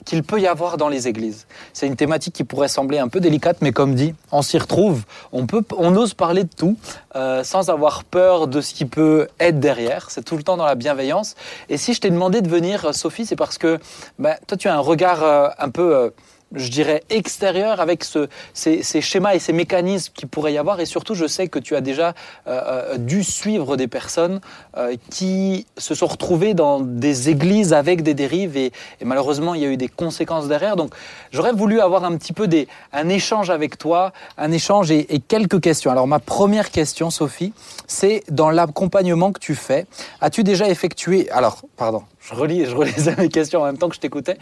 qu'il 0.04 0.22
peut 0.22 0.40
y 0.40 0.46
avoir 0.46 0.76
dans 0.76 0.88
les 0.88 1.08
églises. 1.08 1.46
C'est 1.72 1.86
une 1.86 1.96
thématique 1.96 2.34
qui 2.34 2.44
pourrait 2.44 2.68
sembler 2.68 2.98
un 2.98 3.08
peu 3.08 3.20
délicate, 3.20 3.58
mais 3.60 3.72
comme 3.72 3.94
dit, 3.94 4.14
on 4.32 4.42
s'y 4.42 4.58
retrouve. 4.58 5.04
On, 5.32 5.46
peut, 5.46 5.62
on 5.76 5.96
ose 5.96 6.14
parler 6.14 6.44
de 6.44 6.50
tout 6.54 6.76
euh, 7.16 7.44
sans 7.44 7.70
avoir 7.70 8.04
peur 8.04 8.48
de 8.48 8.60
ce 8.60 8.74
qui 8.74 8.84
peut 8.84 9.28
être 9.40 9.60
derrière. 9.60 10.10
C'est 10.10 10.24
tout 10.24 10.36
le 10.36 10.42
temps 10.42 10.56
dans 10.56 10.66
la 10.66 10.74
bienveillance. 10.74 11.34
Et 11.68 11.76
si 11.76 11.94
je 11.94 12.00
t'ai 12.00 12.10
demandé 12.10 12.40
de 12.40 12.48
venir, 12.48 12.84
euh, 12.86 12.92
Sophie, 12.92 13.26
c'est 13.26 13.36
parce 13.36 13.58
que 13.58 13.78
ben, 14.18 14.36
toi, 14.46 14.56
tu 14.56 14.68
as 14.68 14.74
un 14.74 14.80
regard 14.80 15.22
euh, 15.22 15.48
un 15.58 15.70
peu... 15.70 16.12
je 16.52 16.68
dirais, 16.68 17.02
extérieur 17.10 17.80
avec 17.80 18.04
ce- 18.04 18.28
ces, 18.52 18.82
schémas 19.00 19.34
et 19.34 19.38
ces 19.38 19.52
mécanismes 19.52 20.12
qui 20.14 20.26
pourrait 20.26 20.52
y 20.52 20.58
avoir. 20.58 20.80
Et 20.80 20.86
surtout, 20.86 21.14
je 21.14 21.26
sais 21.26 21.48
que 21.48 21.58
tu 21.58 21.74
as 21.76 21.80
déjà 21.80 22.14
euh, 22.46 22.60
euh, 22.94 22.98
dû 22.98 23.24
suivre 23.24 23.76
des 23.76 23.88
personnes 23.88 24.40
euh, 24.76 24.96
qui 25.10 25.66
se 25.78 25.94
sont 25.94 26.06
retrouvées 26.06 26.54
dans 26.54 26.80
des 26.80 27.30
églises 27.30 27.72
avec 27.72 28.02
des 28.02 28.14
dérives 28.14 28.56
et, 28.56 28.66
et 29.00 29.04
malheureusement, 29.04 29.54
il 29.54 29.62
y 29.62 29.64
a 29.64 29.68
eu 29.68 29.76
des 29.76 29.88
conséquences 29.88 30.46
derrière. 30.48 30.76
Donc, 30.76 30.94
j'aurais 31.32 31.52
voulu 31.52 31.80
avoir 31.80 32.04
un 32.04 32.16
petit 32.16 32.32
peu 32.32 32.46
des, 32.46 32.68
un 32.92 33.08
échange 33.08 33.50
avec 33.50 33.78
toi, 33.78 34.12
un 34.38 34.52
échange 34.52 34.90
et, 34.90 35.14
et 35.14 35.20
quelques 35.20 35.60
questions. 35.60 35.90
Alors, 35.90 36.06
ma 36.06 36.20
première 36.20 36.70
question, 36.70 37.10
Sophie, 37.10 37.52
c'est 37.86 38.22
dans 38.30 38.50
l'accompagnement 38.50 39.32
que 39.32 39.40
tu 39.40 39.54
fais, 39.54 39.86
as-tu 40.20 40.44
déjà 40.44 40.68
effectué... 40.68 41.30
Alors, 41.30 41.62
pardon, 41.76 42.04
je 42.20 42.34
relis, 42.34 42.64
je 42.64 42.74
relisais 42.74 43.16
mes 43.18 43.28
questions 43.28 43.62
en 43.62 43.66
même 43.66 43.78
temps 43.78 43.88
que 43.88 43.94
je 43.96 44.00
t'écoutais. 44.00 44.38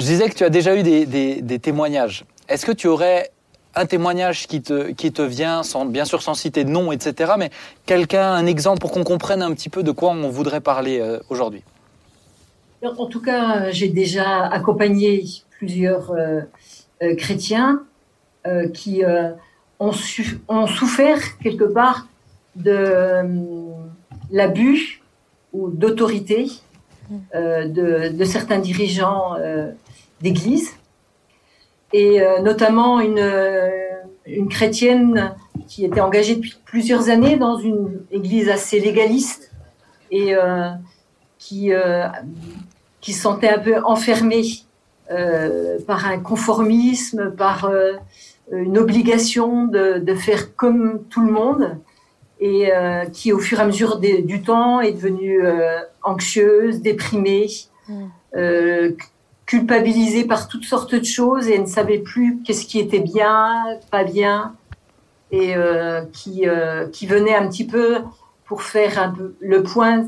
Je 0.00 0.06
disais 0.06 0.30
que 0.30 0.34
tu 0.34 0.44
as 0.44 0.48
déjà 0.48 0.74
eu 0.76 0.82
des, 0.82 1.04
des- 1.04 1.42
des 1.42 1.58
témoignages. 1.58 2.24
Est-ce 2.48 2.64
que 2.64 2.72
tu 2.72 2.88
aurais 2.88 3.30
un 3.74 3.84
témoignage 3.84 4.46
qui 4.46 4.62
te, 4.62 4.92
qui 4.92 5.12
te 5.12 5.20
vient, 5.20 5.62
sans, 5.62 5.84
bien 5.84 6.06
sûr 6.06 6.22
sans 6.22 6.32
citer 6.32 6.64
de 6.64 6.70
nom, 6.70 6.90
etc., 6.90 7.34
mais 7.36 7.50
quelqu'un, 7.84 8.32
un 8.32 8.46
exemple 8.46 8.78
pour 8.78 8.92
qu'on 8.92 9.04
comprenne 9.04 9.42
un 9.42 9.52
petit 9.52 9.68
peu 9.68 9.82
de 9.82 9.90
quoi 9.90 10.10
on 10.12 10.30
voudrait 10.30 10.62
parler 10.62 11.00
euh, 11.00 11.20
aujourd'hui? 11.28 11.62
En 12.82 13.04
tout 13.04 13.20
cas, 13.20 13.70
j'ai 13.72 13.88
déjà 13.88 14.46
accompagné 14.46 15.22
plusieurs 15.50 16.12
euh, 16.12 16.40
euh, 17.02 17.14
chrétiens 17.14 17.82
euh, 18.46 18.68
qui 18.70 19.02
ont, 19.78 19.92
ont, 20.48 20.66
souffert 20.66 21.38
quelque 21.42 21.64
part 21.64 22.06
de 22.56 23.22
l'abus 24.30 25.02
ou 25.52 25.68
d'autorité 25.68 26.46
de, 27.34 28.08
de, 28.08 28.24
certains 28.24 28.58
dirigeants 28.58 29.36
d'église, 30.20 30.70
et 31.92 32.20
notamment 32.42 33.00
une, 33.00 33.32
une 34.26 34.48
chrétienne 34.48 35.34
qui 35.66 35.84
était 35.84 36.00
engagée 36.00 36.36
depuis 36.36 36.56
plusieurs 36.64 37.08
années 37.08 37.36
dans 37.36 37.58
une 37.58 38.02
église 38.12 38.48
assez 38.48 38.78
légaliste 38.78 39.50
et 40.12 40.34
qui, 41.38 41.72
qui 43.00 43.12
se 43.12 43.22
sentait 43.22 43.48
un 43.48 43.58
peu 43.58 43.82
enfermée 43.82 44.44
euh, 45.10 45.78
par 45.88 46.06
un 46.06 46.20
conformisme, 46.20 47.32
par 47.32 47.64
euh, 47.64 47.94
une 48.52 48.78
obligation 48.78 49.66
de, 49.66 49.98
de, 49.98 50.14
faire 50.14 50.54
comme 50.54 51.02
tout 51.10 51.26
le 51.26 51.32
monde, 51.32 51.78
et 52.38 52.72
euh, 52.72 53.06
qui, 53.06 53.32
au 53.32 53.40
fur 53.40 53.58
et 53.58 53.62
à 53.62 53.66
mesure 53.66 53.98
du 53.98 54.42
temps, 54.42 54.80
est 54.80 54.92
devenue 54.92 55.42
anxieuse, 56.04 56.80
déprimée, 56.80 57.48
mm. 57.88 58.06
Culpabilisée 59.50 60.24
par 60.24 60.46
toutes 60.46 60.64
sortes 60.64 60.94
de 60.94 61.04
choses, 61.04 61.48
et 61.48 61.54
elle 61.54 61.62
ne 61.62 61.66
savait 61.66 61.98
plus 61.98 62.38
qu'est-ce 62.44 62.64
qui 62.66 62.78
était 62.78 63.00
bien, 63.00 63.64
pas 63.90 64.04
bien, 64.04 64.54
et 65.32 65.54
qui, 66.12 66.44
qui 66.92 67.06
venait 67.06 67.34
un 67.34 67.48
petit 67.48 67.66
peu 67.66 67.98
pour 68.44 68.62
faire 68.62 69.00
un 69.00 69.10
peu 69.10 69.34
le 69.40 69.62
point 69.64 70.06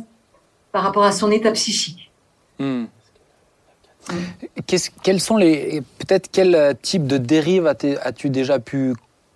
par 0.70 0.84
rapport 0.84 1.04
à 1.04 1.10
son 1.10 1.32
état 1.32 1.50
psychique. 1.50 2.12
Mm 2.58 2.84
quels 5.02 5.20
sont 5.20 5.36
les. 5.36 5.82
Peut-être 5.98 6.28
quel 6.30 6.54
euh, 6.54 6.72
type 6.80 7.06
de 7.06 7.18
dérive 7.18 7.66
as-tu 7.66 8.30
déjà 8.30 8.58
pu 8.58 8.94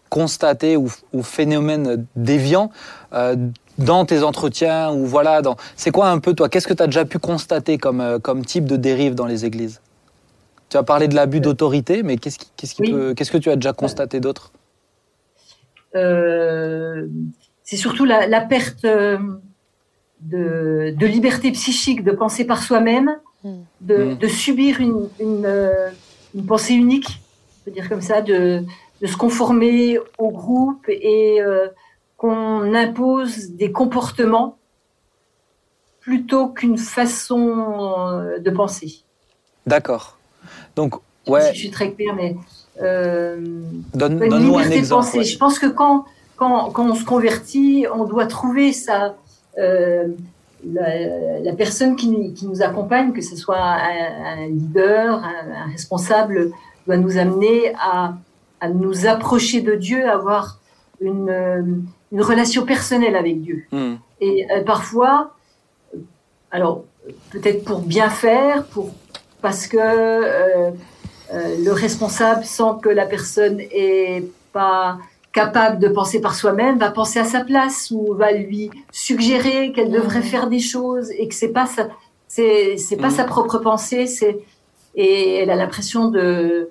constater 0.08 0.76
ou, 0.76 0.90
ou 1.12 1.22
phénomène 1.22 2.06
déviant 2.14 2.70
euh, 3.12 3.36
dans 3.78 4.04
tes 4.06 4.22
entretiens 4.22 4.90
ou 4.92 5.04
voilà 5.04 5.42
dans 5.42 5.56
c'est 5.76 5.90
quoi 5.90 6.08
un 6.08 6.20
peu 6.20 6.32
toi 6.32 6.48
qu'est-ce 6.48 6.66
que 6.66 6.74
tu 6.74 6.82
as 6.82 6.86
déjà 6.86 7.04
pu 7.04 7.18
constater 7.18 7.76
comme, 7.76 8.00
euh, 8.00 8.18
comme 8.18 8.44
type 8.44 8.66
de 8.66 8.76
dérive 8.76 9.14
dans 9.14 9.26
les 9.26 9.44
églises? 9.44 9.80
Tu 10.68 10.76
as 10.76 10.82
parlé 10.82 11.08
de 11.08 11.14
l'abus 11.14 11.40
d'autorité 11.40 12.02
mais 12.02 12.16
qu'est-ce 12.16 12.38
qui, 12.38 12.50
qu'est-ce 12.56 12.74
qui 12.74 12.90
peut 12.90 13.14
qu'est-ce 13.14 13.30
que 13.30 13.38
tu 13.38 13.50
as 13.50 13.56
déjà 13.56 13.72
constaté 13.72 14.20
d'autre? 14.20 14.52
C'est 15.92 17.76
surtout 17.76 18.04
la, 18.04 18.26
la 18.26 18.42
perte 18.42 18.84
de, 18.84 19.24
de, 20.20 21.06
liberté 21.06 21.50
psychique 21.52 22.04
de 22.04 22.12
penser 22.12 22.44
par 22.44 22.62
soi-même 22.62 23.16
de, 23.80 23.96
mm. 23.96 24.18
de 24.18 24.28
subir 24.28 24.80
une, 24.80 25.08
une, 25.20 25.46
euh, 25.46 25.90
une, 26.34 26.46
pensée 26.46 26.74
unique, 26.74 27.20
je 27.66 27.72
dire 27.72 27.88
comme 27.88 28.00
ça, 28.00 28.20
de, 28.22 28.62
de 29.00 29.06
se 29.06 29.16
conformer 29.16 29.98
au 30.18 30.30
groupe 30.30 30.86
et 30.88 31.40
euh, 31.40 31.68
qu'on 32.16 32.74
impose 32.74 33.50
des 33.50 33.72
comportements 33.72 34.58
plutôt 36.00 36.48
qu'une 36.48 36.78
façon 36.78 38.12
euh, 38.12 38.38
de 38.38 38.50
penser. 38.50 39.02
D'accord. 39.66 40.15
Donc, 40.74 40.94
ouais. 41.26 41.52
je 41.52 41.58
suis 41.58 41.70
très 41.70 41.92
claire, 41.92 42.14
mais 42.14 42.36
euh, 42.82 43.40
donne, 43.94 44.18
nous 44.18 44.56
un 44.56 44.70
exemple. 44.70 45.22
Je 45.22 45.38
pense 45.38 45.58
que 45.58 45.66
quand, 45.66 46.04
quand, 46.36 46.70
quand, 46.70 46.90
on 46.90 46.94
se 46.94 47.04
convertit, 47.04 47.86
on 47.92 48.04
doit 48.04 48.26
trouver 48.26 48.72
sa, 48.72 49.14
euh, 49.58 50.08
la, 50.64 51.52
personne 51.52 51.96
qui, 51.96 52.34
qui, 52.34 52.46
nous 52.46 52.62
accompagne, 52.62 53.12
que 53.12 53.22
ce 53.22 53.36
soit 53.36 53.58
un, 53.58 54.46
leader, 54.48 55.22
un, 55.22 55.70
responsable, 55.70 56.50
doit 56.86 56.96
nous 56.96 57.18
amener 57.18 57.72
à, 57.80 58.14
à, 58.60 58.68
nous 58.68 59.06
approcher 59.06 59.60
de 59.60 59.74
Dieu, 59.74 60.06
à 60.06 60.14
avoir 60.14 60.58
une, 61.00 61.86
une 62.12 62.22
relation 62.22 62.64
personnelle 62.64 63.16
avec 63.16 63.42
Dieu. 63.42 63.64
Hmm. 63.72 63.94
Et 64.20 64.46
euh, 64.50 64.62
parfois, 64.64 65.34
alors 66.50 66.84
peut-être 67.30 67.64
pour 67.64 67.80
bien 67.80 68.10
faire, 68.10 68.64
pour 68.64 68.92
parce 69.46 69.68
que 69.68 69.76
euh, 69.78 70.70
euh, 71.32 71.56
le 71.64 71.70
responsable 71.70 72.44
sent 72.44 72.72
que 72.82 72.88
la 72.88 73.06
personne 73.06 73.60
est 73.60 74.24
pas 74.52 74.98
capable 75.32 75.78
de 75.78 75.86
penser 75.86 76.20
par 76.20 76.34
soi-même, 76.34 76.80
va 76.80 76.90
penser 76.90 77.20
à 77.20 77.24
sa 77.24 77.44
place 77.44 77.92
ou 77.92 78.12
va 78.14 78.32
lui 78.32 78.70
suggérer 78.90 79.70
qu'elle 79.70 79.92
devrait 79.92 80.18
mmh. 80.18 80.32
faire 80.32 80.48
des 80.48 80.58
choses 80.58 81.12
et 81.12 81.28
que 81.28 81.34
c'est 81.36 81.52
pas 81.52 81.66
sa, 81.66 81.86
c'est, 82.26 82.76
c'est 82.76 82.96
pas 82.96 83.10
mmh. 83.10 83.18
sa 83.18 83.24
propre 83.24 83.58
pensée, 83.58 84.08
c'est 84.08 84.40
et 84.96 85.36
elle 85.36 85.50
a 85.50 85.54
l'impression 85.54 86.08
de 86.08 86.70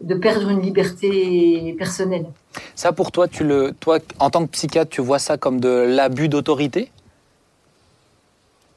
de 0.00 0.14
perdre 0.14 0.50
une 0.50 0.60
liberté 0.60 1.74
personnelle. 1.76 2.26
Ça 2.76 2.92
pour 2.92 3.10
toi, 3.10 3.26
tu 3.26 3.42
le, 3.42 3.72
toi 3.80 3.98
en 4.20 4.30
tant 4.30 4.46
que 4.46 4.52
psychiatre, 4.52 4.90
tu 4.90 5.00
vois 5.00 5.18
ça 5.18 5.36
comme 5.36 5.58
de 5.58 5.68
l'abus 5.68 6.28
d'autorité? 6.28 6.92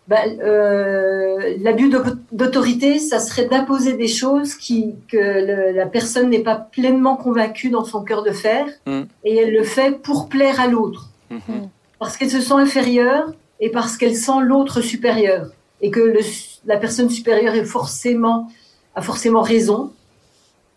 Ben, 0.07 0.39
euh, 0.41 1.55
L'abus 1.61 1.91
d'autorité, 2.31 2.97
ça 2.99 3.19
serait 3.19 3.45
d'imposer 3.45 3.93
des 3.93 4.07
choses 4.07 4.55
qui, 4.55 4.95
que 5.09 5.73
la 5.73 5.85
personne 5.85 6.29
n'est 6.29 6.43
pas 6.43 6.55
pleinement 6.55 7.17
convaincue 7.17 7.69
dans 7.69 7.83
son 7.83 8.03
cœur 8.03 8.23
de 8.23 8.31
faire, 8.31 8.65
mm. 8.85 9.01
et 9.25 9.35
elle 9.35 9.53
le 9.53 9.63
fait 9.63 10.01
pour 10.01 10.29
plaire 10.29 10.61
à 10.61 10.67
l'autre. 10.67 11.09
Mm-hmm. 11.31 11.69
Parce 11.99 12.15
qu'elle 12.15 12.29
se 12.29 12.41
sent 12.41 12.53
inférieure 12.53 13.33
et 13.59 13.69
parce 13.69 13.97
qu'elle 13.97 14.15
sent 14.15 14.39
l'autre 14.41 14.81
supérieur. 14.81 15.47
Et 15.81 15.91
que 15.91 15.99
le, 15.99 16.19
la 16.65 16.77
personne 16.77 17.09
supérieure 17.09 17.53
est 17.53 17.65
forcément, 17.65 18.49
a 18.95 19.01
forcément 19.01 19.41
raison. 19.41 19.91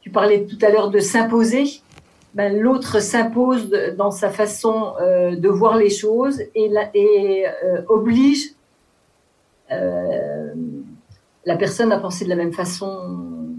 Tu 0.01 0.11
parlais 0.11 0.45
tout 0.45 0.59
à 0.65 0.71
l'heure 0.71 0.91
de 0.91 0.99
s'imposer. 0.99 1.81
Ben, 2.35 2.59
l'autre 2.59 3.01
s'impose 3.01 3.71
dans 3.97 4.11
sa 4.11 4.31
façon 4.31 4.95
euh, 5.01 5.37
de 5.37 5.49
voir 5.49 5.77
les 5.77 5.91
choses 5.91 6.41
et, 6.55 6.69
la, 6.69 6.91
et 6.95 7.45
euh, 7.47 7.83
oblige 7.89 8.55
euh, 9.73 10.55
la 11.45 11.57
personne 11.57 11.93
a 11.93 11.99
pensé 11.99 12.25
de 12.25 12.31
la 12.31 12.37
même 12.37 12.53
façon 12.53 13.57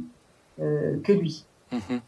euh, 0.62 0.97
que 1.04 1.12
lui. 1.12 1.45
Mhm. 1.71 2.02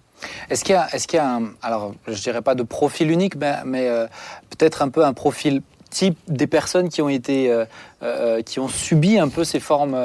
Est-ce 0.49 0.63
qu'il 0.63 0.73
y 0.73 0.77
a, 0.77 0.87
est-ce 0.93 1.07
qu'il 1.07 1.17
y 1.17 1.19
a 1.19 1.35
un, 1.35 1.53
alors 1.61 1.93
je 2.07 2.21
dirais 2.21 2.41
pas 2.41 2.55
de 2.55 2.63
profil 2.63 3.11
unique, 3.11 3.35
mais, 3.35 3.89
euh, 3.89 4.07
peut-être 4.49 4.81
un 4.81 4.89
peu 4.89 5.03
un 5.03 5.13
profil 5.13 5.61
type 5.89 6.17
des 6.27 6.47
personnes 6.47 6.89
qui 6.89 7.03
ont 7.03 7.09
été, 7.09 7.55
qui 8.47 8.59
ont 8.59 8.67
subi 8.67 9.19
un 9.19 9.29
peu 9.29 9.43
ces 9.43 9.59
formes 9.59 9.95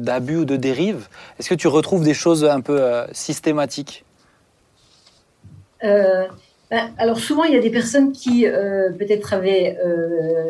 d'abus 0.00 0.38
ou 0.38 0.44
de 0.44 0.56
dérives 0.56 1.06
Est-ce 1.38 1.48
que 1.48 1.54
tu 1.54 1.68
retrouves 1.68 2.02
des 2.02 2.14
choses 2.14 2.44
un 2.44 2.60
peu 2.60 3.04
systématiques? 3.12 4.04
Ben, 5.80 6.28
alors 6.98 7.20
souvent, 7.20 7.44
il 7.44 7.54
y 7.54 7.56
a 7.56 7.60
des 7.60 7.70
personnes 7.70 8.10
qui 8.10 8.46
peut-être 8.98 9.32
avaient 9.32 9.78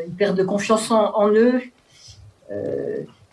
une 0.07 0.15
perte 0.15 0.37
de 0.37 0.43
confiance 0.43 0.91
en 0.91 1.29
eux, 1.35 1.61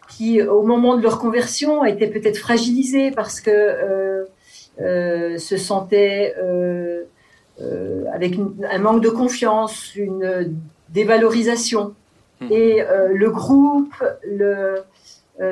qui, 0.09 0.41
au 0.41 0.63
moment 0.63 0.97
de 0.97 1.03
leur 1.03 1.19
conversion, 1.19 1.85
étaient 1.85 2.07
peut-être 2.07 2.37
fragilisés 2.37 3.11
parce 3.11 3.39
que 3.39 3.51
euh, 3.51 4.25
euh, 4.81 5.37
se 5.37 5.55
sentaient 5.55 6.35
avec 8.13 8.35
un 8.69 8.79
manque 8.79 9.01
de 9.01 9.09
confiance, 9.09 9.95
une 9.95 10.57
dévalorisation. 10.89 11.93
Hmm. 12.41 12.47
Et 12.51 12.83
le 13.13 13.29
groupe, 13.29 13.93
le, 14.25 14.75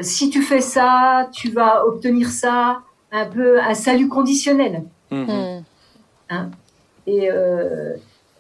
si 0.01 0.30
tu 0.30 0.41
fais 0.41 0.62
ça, 0.62 1.30
tu 1.34 1.51
vas 1.51 1.86
obtenir 1.86 2.30
ça, 2.30 2.80
un 3.12 3.25
peu 3.25 3.60
un 3.62 3.73
salut 3.73 4.08
conditionnel. 4.08 4.84
Hmm. 5.12 5.23
Hmm. 5.23 5.63
Hein 6.30 6.49
et 7.06 7.30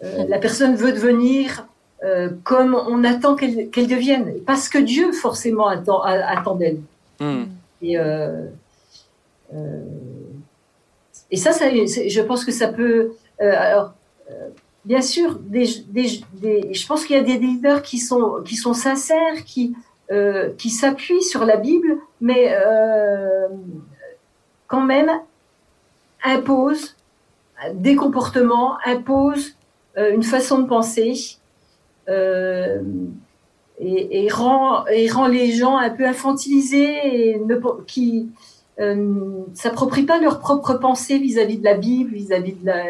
la 0.01 0.39
personne 0.39 0.75
veut 0.75 0.93
devenir 0.93 1.67
euh, 2.03 2.29
comme 2.43 2.75
on 2.75 3.03
attend 3.03 3.35
qu'elle 3.35 3.87
devienne. 3.87 4.35
Parce 4.45 4.69
que 4.69 4.77
Dieu, 4.77 5.11
forcément, 5.13 5.67
attend, 5.67 6.01
attend 6.01 6.55
d'elle. 6.55 6.81
Hmm. 7.19 7.45
Et, 7.81 7.97
euh, 7.97 8.45
euh, 9.53 9.81
et 11.31 11.37
ça, 11.37 11.53
ça, 11.53 11.69
je 11.71 12.21
pense 12.21 12.45
que 12.45 12.51
ça 12.51 12.67
peut. 12.67 13.13
alors, 13.39 13.93
bien 14.85 15.01
sûr, 15.01 15.39
des, 15.39 15.65
des, 15.87 16.21
des, 16.33 16.73
je 16.73 16.85
pense 16.85 17.03
qu'il 17.03 17.15
y 17.15 17.19
a 17.19 17.23
des 17.23 17.39
leaders 17.39 17.81
qui 17.81 17.97
sont, 17.97 18.43
qui 18.45 18.55
sont 18.55 18.73
sincères, 18.73 19.43
qui, 19.45 19.75
qui 20.57 20.69
s'appuient 20.69 21.23
sur 21.23 21.45
la 21.45 21.57
Bible, 21.57 21.97
mais 22.21 22.55
quand 24.67 24.81
même 24.81 25.09
imposent 26.23 26.95
des 27.73 27.95
comportements, 27.95 28.77
imposent 28.85 29.57
une 29.97 30.23
façon 30.23 30.59
de 30.59 30.67
penser 30.67 31.39
euh, 32.09 32.81
et, 33.79 34.25
et, 34.25 34.29
rend, 34.29 34.85
et 34.87 35.09
rend 35.09 35.27
les 35.27 35.51
gens 35.51 35.77
un 35.77 35.89
peu 35.89 36.05
infantilisés 36.05 37.33
et 37.33 37.39
ne, 37.39 37.59
qui 37.85 38.29
euh, 38.79 39.43
s'approprient 39.53 40.05
pas 40.05 40.19
leur 40.19 40.39
propre 40.39 40.75
pensée 40.75 41.19
vis-à-vis 41.19 41.57
de 41.57 41.63
la 41.63 41.75
Bible, 41.75 42.13
vis-à-vis 42.13 42.53
de 42.53 42.65
la, 42.65 42.85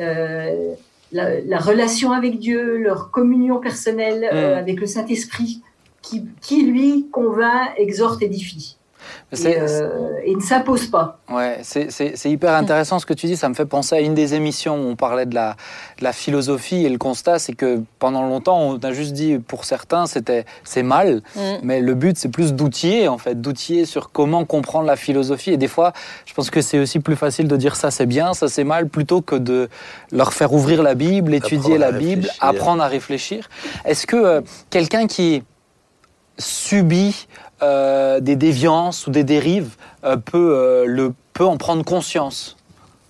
euh, 0.00 0.74
la, 1.12 1.40
la, 1.40 1.58
relation 1.58 2.12
avec 2.12 2.38
Dieu, 2.38 2.78
leur 2.78 3.10
communion 3.10 3.60
personnelle 3.60 4.28
mm. 4.32 4.58
avec 4.58 4.80
le 4.80 4.86
Saint-Esprit. 4.86 5.62
qui, 6.02 6.24
qui 6.40 6.62
lui 6.64 7.08
convainc, 7.10 7.70
exhorte, 7.76 8.22
édifie. 8.22 8.76
Et, 9.32 9.58
euh, 9.58 9.88
et, 10.24 10.34
ne 10.34 10.40
s'impose 10.40 10.88
pas. 10.88 11.18
Ouais, 11.30 11.60
c'est 11.62 12.30
hyper 12.30 12.54
intéressant 12.54 12.98
ce 12.98 13.06
que 13.06 13.14
tu 13.14 13.26
dis. 13.26 13.36
Ça 13.36 13.48
me 13.48 13.54
fait 13.54 13.64
penser 13.64 13.94
à 13.94 14.00
une 14.00 14.14
des 14.14 14.34
émissions 14.34 14.76
où 14.76 14.90
on 14.90 14.96
parlait 14.96 15.24
de 15.24 15.34
la, 15.34 15.56
de 15.98 16.04
la 16.04 16.12
philosophie 16.12 16.84
et 16.84 16.90
le 16.90 16.98
constat, 16.98 17.38
c'est 17.38 17.54
que 17.54 17.82
pendant 17.98 18.22
longtemps, 18.22 18.60
on 18.60 18.78
a 18.78 18.92
juste 18.92 19.14
dit 19.14 19.38
pour 19.38 19.64
certains, 19.64 20.06
c'était 20.06 20.44
c'est 20.64 20.82
mal, 20.82 21.22
mm. 21.36 21.40
mais 21.62 21.80
le 21.80 21.94
but 21.94 22.18
c'est 22.18 22.28
plus 22.28 22.52
d'outiller 22.52 23.08
en 23.08 23.16
fait, 23.16 23.40
d'outiller 23.40 23.86
sur 23.86 24.12
comment 24.12 24.44
comprendre 24.44 24.86
la 24.86 24.96
philosophie. 24.96 25.52
Et 25.52 25.56
des 25.56 25.68
fois, 25.68 25.94
je 26.26 26.34
pense 26.34 26.50
que 26.50 26.60
c'est 26.60 26.78
aussi 26.78 27.00
plus 27.00 27.16
facile 27.16 27.48
de 27.48 27.56
dire 27.56 27.74
ça 27.76 27.90
c'est 27.90 28.06
bien, 28.06 28.34
ça 28.34 28.48
c'est 28.48 28.64
mal, 28.64 28.88
plutôt 28.88 29.22
que 29.22 29.36
de 29.36 29.70
leur 30.10 30.34
faire 30.34 30.52
ouvrir 30.52 30.82
la 30.82 30.94
Bible, 30.94 31.32
étudier 31.32 31.78
la 31.78 31.92
Bible, 31.92 32.28
apprendre 32.40 32.82
à 32.82 32.88
réfléchir. 32.88 33.48
Est-ce 33.86 34.06
que 34.06 34.16
euh, 34.16 34.40
quelqu'un 34.68 35.06
qui 35.06 35.42
subit 36.38 37.28
euh, 37.62 38.20
des 38.20 38.36
déviances 38.36 39.06
ou 39.06 39.10
des 39.10 39.24
dérives 39.24 39.76
euh, 40.04 40.16
peut, 40.16 40.54
euh, 40.56 40.84
le, 40.86 41.12
peut 41.32 41.44
en 41.46 41.56
prendre 41.56 41.84
conscience? 41.84 42.56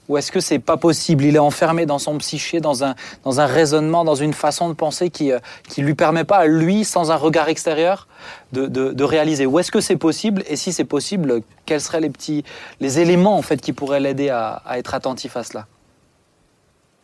Ou 0.09 0.19
est-ce 0.19 0.33
que 0.33 0.41
c'est 0.41 0.59
pas 0.59 0.77
possible? 0.77 1.25
Il 1.25 1.37
est 1.37 1.41
enfermé 1.41 1.87
dans 1.87 1.99
son 1.99 2.19
psyché, 2.19 2.61
dans 2.61 2.85
un, 2.85 2.95
dans 3.25 3.41
un 3.41 3.47
raisonnement, 3.47 4.05
dans 4.05 4.15
une 4.15 4.35
façon 4.35 4.69
de 4.69 4.75
penser 4.75 5.11
qui 5.11 5.31
ne 5.31 5.83
lui 5.83 5.95
permet 5.95 6.25
pas 6.25 6.45
lui, 6.47 6.85
sans 6.85 7.11
un 7.11 7.17
regard 7.17 7.49
extérieur, 7.49 8.09
de, 8.53 8.67
de, 8.67 9.05
réaliser. 9.05 9.47
Ou 9.47 9.59
est-ce 9.59 9.71
que 9.71 9.81
c'est 9.81 9.97
possible? 9.97 10.43
Et 10.49 10.57
si 10.57 10.73
c'est 10.73 10.85
possible, 10.85 11.41
quels 11.65 11.81
seraient 11.81 12.01
les 12.01 12.11
petits 12.11 12.45
les 12.81 12.99
éléments 12.99 13.39
en 13.39 13.43
fait 13.43 13.61
qui 13.61 13.73
pourraient 13.73 14.01
l'aider 14.01 14.29
à, 14.29 14.61
à, 14.67 14.79
être 14.79 14.95
attentif 14.95 15.37
à 15.37 15.45
cela? 15.45 15.67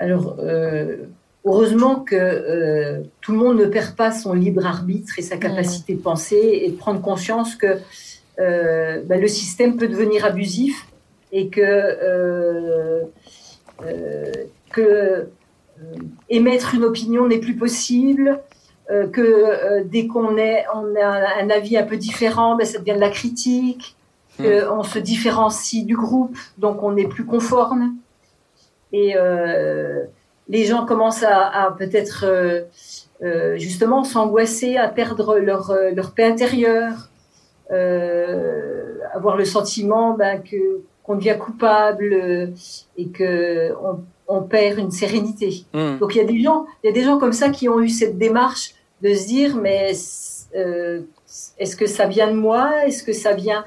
Alors, 0.01 0.37
heureusement 1.45 2.01
que 2.01 2.17
euh, 2.17 3.03
tout 3.21 3.33
le 3.33 3.39
monde 3.39 3.59
ne 3.59 3.67
perd 3.67 3.95
pas 3.97 4.11
son 4.13 4.33
libre 4.33 4.67
arbitre 4.67 5.19
et 5.19 5.23
sa 5.23 5.37
capacité 5.37 5.95
de 5.95 6.01
penser 6.01 6.61
et 6.65 6.71
de 6.71 6.77
prendre 6.77 7.01
conscience 7.01 7.55
que 7.55 7.79
euh, 8.39 9.03
bah, 9.05 9.17
le 9.17 9.29
système 9.29 9.77
peut 9.77 9.89
devenir 9.89 10.25
abusif 10.25 10.87
et 11.33 11.49
que, 11.49 11.61
euh, 11.61 13.05
que 14.71 15.29
émettre 16.29 16.75
une 16.75 16.85
opinion 16.85 17.27
n'est 17.27 17.39
plus 17.39 17.55
possible, 17.55 18.41
que 18.89 19.83
dès 19.83 20.07
qu'on 20.07 20.35
on 20.35 20.97
a 20.97 21.43
un 21.43 21.51
avis 21.51 21.77
un 21.77 21.83
peu 21.83 21.99
différent, 21.99 22.57
ben, 22.57 22.65
ça 22.65 22.79
devient 22.79 22.95
de 22.95 23.01
la 23.01 23.11
critique, 23.11 23.95
hmm. 24.39 24.45
qu'on 24.45 24.83
se 24.83 24.99
différencie 24.99 25.85
du 25.85 25.95
groupe, 25.95 26.39
donc 26.57 26.83
on 26.83 26.93
n'est 26.93 27.07
plus 27.07 27.27
conforme. 27.27 27.97
Et 28.93 29.15
les 30.49 30.65
gens 30.65 30.87
commencent 30.87 31.25
à, 31.25 31.75
peut-être 31.79 32.25
euh, 32.27 32.63
euh, 33.23 33.57
justement 33.59 34.05
s'angoisser, 34.05 34.77
à 34.77 34.89
perdre 34.89 35.39
leur, 35.39 35.71
euh, 35.71 35.91
leur 35.91 36.13
paix 36.13 36.25
intérieure, 36.25 37.11
avoir 39.13 39.37
le 39.37 39.45
sentiment 39.45 40.15
ben, 40.15 40.43
que 40.43 40.81
qu'on 41.03 41.17
devient 41.17 41.37
coupable 41.39 42.53
et 42.97 43.09
que 43.09 43.73
on, 44.27 44.43
perd 44.43 44.79
une 44.79 44.91
sérénité. 44.91 45.65
Hmm. 45.75 45.99
Donc 45.99 46.15
il 46.15 46.19
y 46.19 46.21
a 46.21 46.25
des 46.25 46.41
gens, 46.41 46.67
il 46.83 46.87
y 46.87 46.91
a 46.91 46.93
des 46.93 47.03
gens 47.03 47.19
comme 47.19 47.33
ça 47.33 47.51
qui 47.51 47.69
ont 47.69 47.81
eu 47.81 47.91
cette 47.91 48.17
démarche 48.17 48.75
de 49.03 49.13
se 49.13 49.27
dire 49.27 49.57
mais 49.57 49.91
est-ce 49.91 51.77
que 51.77 51.87
ça 51.87 52.07
vient 52.07 52.29
de 52.29 52.37
moi? 52.37 52.87
Est-ce 52.87 53.03
que 53.03 53.13
ça 53.13 53.35
vient 53.35 53.65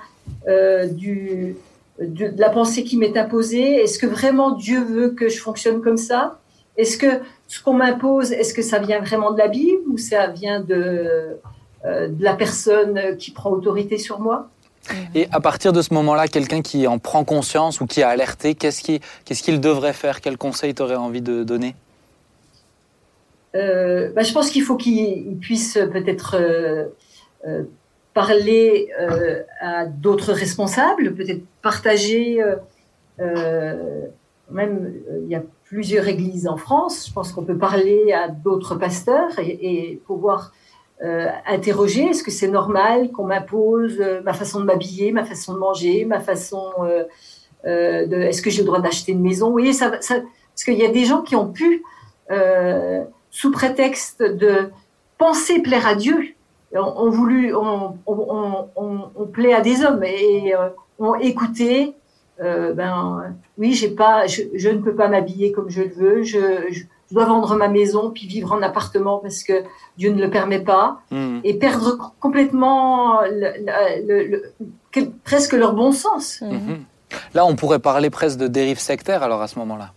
du 0.48 1.56
de, 2.00 2.32
la 2.38 2.50
pensée 2.50 2.84
qui 2.84 2.98
m'est 2.98 3.15
imposée? 3.17 3.76
Est-ce 3.84 4.00
que 4.00 4.08
vraiment 4.08 4.52
Dieu 4.52 4.84
veut 4.84 5.12
que 5.12 5.30
je 5.30 5.39
fonctionne 5.39 5.82
comme 5.82 5.98
ça? 5.98 6.40
Est-ce 6.82 6.98
que 6.98 7.22
ce 7.48 7.62
qu'on 7.62 7.74
m'impose, 7.74 8.32
est-ce 8.32 8.54
que 8.54 8.63
ça 8.63 8.80
vient 8.80 9.02
vraiment 9.02 9.32
de 9.32 9.38
la 9.38 9.48
Bible 9.48 9.84
ou 9.88 9.98
ça 9.98 10.28
vient 10.28 10.62
de, 10.62 11.38
euh, 11.86 12.08
de 12.08 12.24
la 12.24 12.34
personne 12.34 13.17
qui 13.17 13.32
prend 13.32 13.52
autorité 13.52 14.00
sur 14.00 14.20
moi? 14.20 14.50
Et 15.13 15.28
à 15.32 15.39
partir 15.39 15.74
de 15.74 15.82
ce 15.84 15.94
moment-là, 15.94 16.28
quelqu'un 16.28 16.63
qui 16.63 16.88
en 16.88 16.98
prend 16.98 17.24
conscience 17.24 17.82
ou 17.82 17.86
qui 17.86 18.02
a 18.02 18.10
alerté, 18.10 18.56
qu'est-ce 18.56 18.82
qu'il 18.82 19.00
ce 19.28 19.52
devrait 19.52 19.94
faire? 19.94 20.22
Quel 20.22 20.39
conseil 20.39 20.74
tu 20.74 20.82
aurais 20.82 20.96
envie 20.96 21.22
de 21.22 21.44
donner? 21.44 21.76
Euh, 23.56 24.12
bah, 24.15 24.24
Je 24.24 24.34
pense 24.34 24.50
qu'il 24.50 24.63
faut 24.63 24.76
qu'il 24.76 25.38
puisse 25.39 25.78
peut-être 25.94 26.36
euh, 26.36 27.63
parler 28.15 28.89
à 29.62 29.86
d'autres 29.86 30.34
responsables, 30.34 31.13
peut-être 31.13 31.44
partager. 31.62 32.44
même, 33.20 34.94
il 35.24 35.30
y 35.30 35.36
a 35.36 35.44
plusieurs 35.71 36.10
églises 36.10 36.49
en 36.49 36.57
France. 36.57 37.07
Je 37.07 37.13
pense 37.13 37.31
qu'on 37.31 37.43
peut 37.43 37.57
parler 37.57 38.12
à 38.12 38.27
d'autres 38.27 38.75
pasteurs 38.75 39.31
et, 39.39 40.01
pouvoir 40.05 40.51
euh, 41.01 41.29
interroger 41.47 42.10
est-ce 42.10 42.23
que 42.23 42.29
c'est 42.29 42.49
normal 42.49 43.12
qu'on 43.12 43.23
m'impose 43.23 43.97
euh, 44.01 44.21
ma 44.21 44.34
façon 44.34 44.60
de 44.60 44.65
m'habiller, 44.65 45.13
ma 45.13 45.23
façon 45.23 45.53
de 45.53 45.60
manger, 45.60 46.03
ma 46.03 46.19
façon 46.19 46.65
euh, 46.81 48.05
de 48.05 48.17
est-ce 48.17 48.41
que 48.41 48.49
j'ai 48.49 48.63
le 48.63 48.65
droit 48.65 48.81
d'acheter 48.81 49.13
une 49.13 49.21
maison? 49.21 49.45
Vous 49.45 49.53
voyez, 49.53 49.71
parce 49.79 50.63
qu'il 50.65 50.77
y 50.77 50.86
a 50.86 50.91
des 50.91 51.05
gens 51.05 51.21
qui 51.21 51.38
ont 51.38 51.47
pu, 51.47 51.84
sous 53.29 53.51
prétexte 53.51 54.21
de 54.21 54.69
penser 55.17 55.60
plaire 55.60 55.88
à 55.88 55.95
Dieu, 55.95 56.36
ont, 56.75 57.10
voulu, 57.10 57.55
on, 57.55 57.97
on, 58.05 58.67
on, 58.75 59.25
plaît 59.25 59.53
à 59.53 59.62
des 59.62 59.86
hommes 59.86 60.03
et 60.03 60.53
ont 60.99 61.15
écouté 61.15 61.95
euh, 62.41 62.73
ben 62.73 63.36
oui, 63.58 63.73
j'ai 63.73 63.89
pas, 63.89 64.25
je, 64.27 64.69
ne 64.69 64.77
peux 64.80 64.95
pas 64.95 65.08
m'habiller 65.08 65.51
comme 65.51 65.69
je 65.69 65.82
le 65.84 65.89
veux. 65.89 66.23
Je, 66.23 66.84
dois 67.12 67.25
vendre 67.25 67.58
ma 67.58 67.67
maison 67.67 68.10
puis 68.10 68.25
vivre 68.25 68.54
en 68.54 68.62
appartement 68.62 69.17
parce 69.17 69.43
que 69.43 69.63
Dieu 69.97 70.13
ne 70.13 70.21
le 70.21 70.30
permet 70.30 70.62
pas 70.62 71.01
hmm. 71.12 71.39
et 71.43 71.56
perdre 71.56 72.13
complètement 72.21 73.19
presque 75.25 75.51
leur 75.51 75.73
bon 75.73 75.91
sens. 75.91 76.39
Hmm. 76.39 76.56
Hmm. 76.56 76.84
Là, 77.34 77.45
on 77.45 77.58
pourrait 77.58 77.80
parler 77.80 78.10
presque 78.10 78.38
de 78.38 78.47
dérive 78.47 78.80
sectaire 78.80 79.23
alors 79.23 79.41
à 79.41 79.49
ce 79.49 79.60
moment-là, 79.60 79.91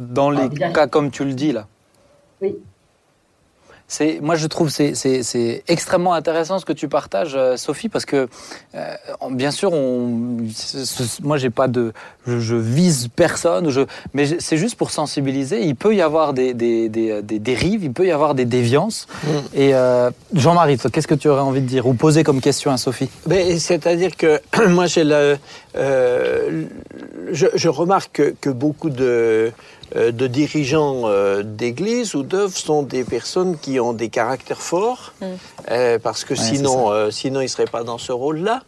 dans 0.00 0.30
les 0.30 0.48
ah, 0.60 0.70
cas 0.70 0.88
comme 0.88 1.12
tu 1.12 1.24
le 1.24 1.34
dis 1.34 1.52
là. 1.52 1.68
Oui 2.40 2.56
moi 4.20 4.36
je 4.36 4.46
trouve 4.46 4.70
c'est, 4.70 4.94
c'est, 4.94 5.62
extrêmement 5.68 6.14
intéressant 6.14 6.58
ce 6.58 6.64
que 6.64 6.72
tu 6.72 6.88
partages, 6.88 7.34
euh, 7.34 7.56
Sophie, 7.56 7.88
parce 7.88 8.04
que 8.04 8.28
euh, 8.74 8.96
bien 9.30 9.50
sûr, 9.50 9.72
on, 9.72 10.38
moi 11.22 11.36
j'ai 11.36 11.50
pas 11.50 11.68
de, 11.68 11.92
je, 12.26 12.54
vise 12.54 13.08
personne, 13.14 13.70
je, 13.70 13.82
mais 14.14 14.26
c'est 14.38 14.56
juste 14.56 14.76
pour 14.76 14.90
sensibiliser. 14.90 15.62
Il 15.62 15.76
peut 15.76 15.94
y 15.94 16.02
avoir 16.02 16.32
des, 16.32 16.54
des, 16.54 16.88
des, 16.88 17.38
dérives, 17.38 17.84
il 17.84 17.92
peut 17.92 18.06
y 18.06 18.10
avoir 18.10 18.34
des 18.34 18.44
déviances. 18.44 19.06
Mm. 19.24 19.28
Et 19.54 19.74
euh, 19.74 20.10
Jean-Marie, 20.34 20.78
qu'est-ce 20.78 21.08
que 21.08 21.14
tu 21.14 21.28
aurais 21.28 21.40
envie 21.40 21.60
de 21.60 21.66
dire 21.66 21.86
ou 21.86 21.94
poser 21.94 22.24
comme 22.24 22.40
question 22.40 22.70
à 22.70 22.76
Sophie? 22.76 23.10
Ben, 23.26 23.58
C'est-à-dire 23.58 24.16
que 24.16 24.40
moi 24.68 24.86
j'ai 24.86 25.04
le, 25.04 25.36
je, 25.74 27.46
je, 27.54 27.68
remarque 27.68 28.12
que, 28.12 28.34
que 28.40 28.50
beaucoup 28.50 28.90
de 28.90 29.52
euh, 29.96 30.10
de 30.10 30.26
dirigeants 30.26 31.02
euh, 31.04 31.42
d'église 31.42 32.14
ou 32.14 32.22
d'œuvres 32.22 32.56
sont 32.56 32.82
des 32.82 33.04
personnes 33.04 33.58
qui 33.58 33.78
ont 33.78 33.92
des 33.92 34.08
caractères 34.08 34.62
forts, 34.62 35.12
mm. 35.20 35.26
euh, 35.70 35.98
parce 35.98 36.24
que 36.24 36.34
sinon, 36.34 37.10
sinon 37.10 37.40
ils 37.40 37.44
ne 37.44 37.48
seraient 37.48 37.64
pas 37.66 37.84
dans 37.84 37.98
ce 37.98 38.12
rôle-là. 38.12 38.62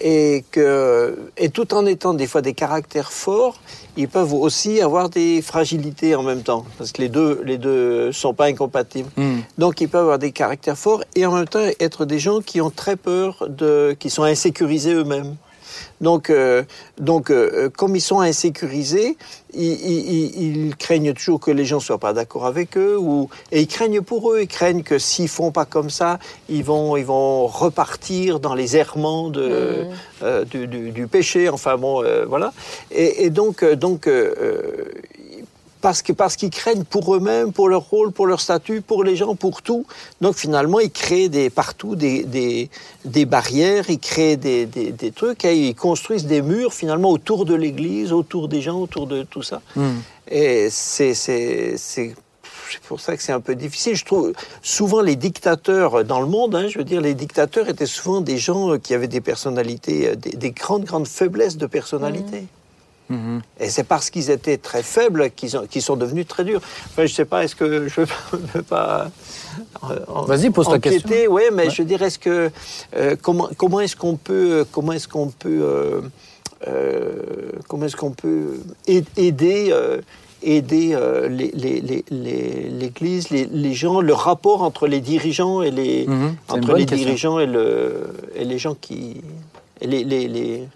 Et, 0.00 0.44
que, 0.52 1.18
et 1.36 1.48
tout 1.48 1.74
en 1.74 1.84
étant 1.84 2.14
des 2.14 2.28
fois 2.28 2.40
des 2.40 2.54
caractères 2.54 3.10
forts, 3.10 3.58
ils 3.96 4.08
peuvent 4.08 4.32
aussi 4.32 4.80
avoir 4.80 5.08
des 5.08 5.42
fragilités 5.42 6.14
en 6.14 6.22
même 6.22 6.42
temps, 6.42 6.64
parce 6.78 6.92
que 6.92 7.02
les 7.02 7.08
deux 7.08 7.42
les 7.44 7.58
deux 7.58 8.12
sont 8.12 8.32
pas 8.32 8.46
incompatibles. 8.46 9.10
Mm. 9.16 9.38
Donc 9.58 9.80
ils 9.80 9.88
peuvent 9.88 10.02
avoir 10.02 10.20
des 10.20 10.30
caractères 10.30 10.78
forts 10.78 11.02
et 11.16 11.26
en 11.26 11.32
même 11.32 11.48
temps 11.48 11.66
être 11.80 12.04
des 12.04 12.20
gens 12.20 12.40
qui 12.40 12.60
ont 12.60 12.70
très 12.70 12.94
peur 12.94 13.48
de, 13.48 13.96
qui 13.98 14.08
sont 14.08 14.22
insécurisés 14.22 14.92
eux-mêmes. 14.92 15.34
Donc, 16.00 16.30
euh, 16.30 16.62
donc 16.98 17.30
euh, 17.30 17.68
comme 17.76 17.96
ils 17.96 18.00
sont 18.00 18.20
insécurisés, 18.20 19.16
ils, 19.54 20.74
craignent 20.78 21.14
toujours 21.14 21.40
que 21.40 21.50
les 21.50 21.64
gens 21.64 21.76
ne 21.76 21.82
soient 21.82 21.98
pas 21.98 22.12
d'accord 22.12 22.46
avec 22.46 22.76
eux, 22.76 22.96
ou, 22.98 23.28
et 23.50 23.60
ils 23.60 23.66
craignent 23.66 24.02
pour 24.02 24.32
eux, 24.32 24.42
ils 24.42 24.48
craignent 24.48 24.82
que 24.82 24.98
s'ils 24.98 25.28
font 25.28 25.50
pas 25.50 25.64
comme 25.64 25.90
ça, 25.90 26.18
ils 26.48 26.62
vont, 26.62 26.96
ils 26.96 27.04
vont 27.04 27.46
repartir 27.46 28.40
dans 28.40 28.54
les 28.54 28.76
errements 28.76 29.30
de, 29.30 29.48
mmh. 29.48 30.22
euh, 30.22 30.44
du, 30.44 30.66
du, 30.66 31.06
péché, 31.06 31.48
enfin 31.48 31.76
bon, 31.76 32.04
voilà. 32.28 32.52
Et, 32.90 33.24
et 33.24 33.30
donc, 33.30 33.64
donc 33.64 34.08
parce 35.80 36.02
qu'ils 36.02 36.14
parce 36.14 36.36
qu'ils 36.36 36.50
craignent 36.50 36.84
pour 36.84 37.14
eux-mêmes, 37.14 37.52
pour 37.52 37.68
leur 37.68 37.82
rôle, 37.82 38.12
pour 38.12 38.26
leur 38.26 38.40
statut, 38.40 38.80
pour 38.80 39.04
les 39.04 39.16
gens, 39.16 39.34
pour 39.34 39.62
tout. 39.62 39.86
Donc 40.20 40.36
finalement, 40.36 40.80
ils 40.80 40.90
créent 40.90 41.28
des, 41.28 41.50
partout 41.50 41.96
des, 41.96 42.24
des, 42.24 42.70
des 43.04 43.24
barrières, 43.24 43.84
ils 43.88 43.98
créent 43.98 44.36
des, 44.36 44.66
des, 44.66 44.92
des, 44.92 45.10
trucs, 45.12 45.44
et 45.44 45.68
ils 45.68 45.74
construisent 45.74 46.26
des 46.26 46.42
murs 46.42 46.74
finalement 46.74 47.10
autour 47.10 47.44
de 47.44 47.54
l'Église, 47.54 48.12
autour 48.12 48.48
des 48.48 48.62
gens, 48.62 48.80
autour 48.80 49.06
de 49.06 49.22
tout 49.22 49.42
ça. 49.42 49.60
Hmm. 49.76 49.98
Et 50.30 50.68
c'est 50.70 51.14
pour 52.86 53.00
ça 53.00 53.16
que 53.16 53.22
c'est 53.22 53.32
un 53.32 53.40
peu 53.40 53.54
difficile. 53.54 53.96
Je 53.96 54.04
trouve 54.04 54.32
souvent 54.62 55.00
les 55.00 55.16
dictateurs 55.16 56.04
dans 56.04 56.20
le 56.20 56.26
monde, 56.26 56.54
hein, 56.54 56.68
je 56.68 56.78
veux 56.78 56.84
dire, 56.84 57.00
les 57.00 57.14
dictateurs 57.14 57.68
étaient 57.68 57.86
souvent 57.86 58.20
des 58.20 58.38
gens 58.38 58.78
qui 58.78 58.94
avaient 58.94 59.08
des 59.08 59.20
personnalités, 59.20 60.14
des, 60.16 60.50
grandes, 60.50 60.84
grandes 60.84 61.08
faiblesses 61.08 61.56
de 61.56 61.66
personnalité. 61.66 62.42
Hmm. 62.42 62.57
Mhm. 63.10 63.40
Et 63.60 63.68
c'est 63.70 63.84
parce 63.84 64.10
qu'ils 64.10 64.30
étaient 64.30 64.58
très 64.58 64.82
faibles 64.82 65.30
qu'ils 65.30 65.58
qu'ils 65.70 65.82
sont 65.82 65.96
devenus 65.96 66.26
très 66.26 66.44
durs. 66.44 66.60
Enfin, 66.86 67.06
je 67.06 67.12
ne 67.12 67.16
sais 67.16 67.24
pas, 67.24 67.44
est-ce 67.44 67.56
que 67.56 67.88
je 67.88 68.00
ne 68.02 68.06
peux 68.52 68.62
pas. 68.62 69.10
euh, 69.90 69.98
Vas-y, 70.26 70.50
pose 70.50 70.68
ta 70.68 70.78
question. 70.78 71.08
Oui, 71.30 71.42
mais 71.52 71.64
Ouais. 71.64 71.70
je 71.70 71.82
dirais, 71.82 72.06
est-ce 72.06 72.18
que, 72.18 72.50
euh, 72.96 73.16
comment, 73.20 73.48
comment 73.56 73.80
est-ce 73.80 73.96
qu'on 73.96 74.16
peut. 74.16 74.64
Comment 74.72 74.92
est-ce 74.92 75.08
qu'on 75.08 75.28
peut. 75.28 75.60
euh, 75.62 76.00
euh, 76.66 77.52
comment 77.68 77.86
est-ce 77.86 77.96
qu'on 77.96 78.10
peut 78.12 78.60
aid- 78.86 79.06
aider. 79.16 79.68
euh, 79.72 80.00
aider 80.40 80.90
euh, 80.94 81.28
les- 81.28 81.50
les- 81.52 81.80
les- 81.80 82.04
les- 82.10 82.68
l'Église, 82.70 83.26
gens, 83.74 84.00
le 84.00 84.12
rapport 84.12 84.62
entre 84.62 84.86
les 84.86 85.00
dirigeants 85.00 85.62
et 85.62 85.72
les, 85.72 86.04
une 86.04 86.36
entre 86.48 86.74
les 86.74 86.84
dirigeants 86.84 87.40
et, 87.40 87.46
le, 87.46 88.12
et 88.36 88.44
les 88.44 88.56
gens 88.56 88.76
qui... 88.80 89.20
les, 89.80 90.04
les, 90.04 90.28
les- 90.28 90.68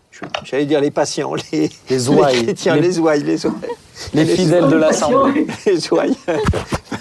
j'allais 0.45 0.67
dire 0.67 0.81
les 0.81 0.91
patients, 0.91 1.33
les, 1.53 1.71
Les 1.91 2.09
ouailles. 2.11 2.43
chrétiens, 2.45 2.75
Les- 2.77 2.83
les, 2.83 2.99
ouailles, 2.99 3.23
les 3.23 3.45
ouailles. 3.47 3.55
Les 4.15 4.25
fidèles 4.27 4.69
de 4.69 4.77
l'Assemblée. 4.77 5.47
Les 5.67 5.93
ouailles. 5.93 6.17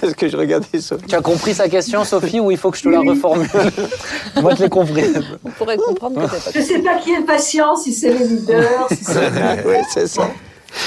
Parce 0.01 0.13
que 0.13 0.27
je 0.27 0.37
regardais 0.37 0.79
ça. 0.79 0.97
Tu 1.07 1.15
as 1.15 1.21
compris 1.21 1.53
sa 1.53 1.67
question, 1.69 2.03
Sophie, 2.03 2.39
ou 2.39 2.51
il 2.51 2.57
faut 2.57 2.69
que 2.69 2.77
je 2.77 2.83
te 2.83 2.89
la 2.89 2.99
reformule 2.99 3.47
Moi, 4.41 4.53
je 4.55 4.63
l'ai 4.63 4.69
compris. 4.69 5.05
On 5.43 5.49
pourrait 5.51 5.77
comprendre 5.77 6.21
que 6.29 6.35
c'est 6.37 6.43
pas 6.45 6.51
Je 6.53 6.59
ne 6.59 6.63
sais 6.63 6.79
pas 6.79 6.97
qui 6.97 7.11
est 7.13 7.19
le 7.19 7.25
patient, 7.25 7.75
si 7.75 7.93
c'est 7.93 8.13
les 8.13 8.27
leaders, 8.27 8.87
si 8.89 9.03
c'est 9.03 9.19
oui, 9.65 9.75
c'est 9.93 10.07
ça. 10.07 10.29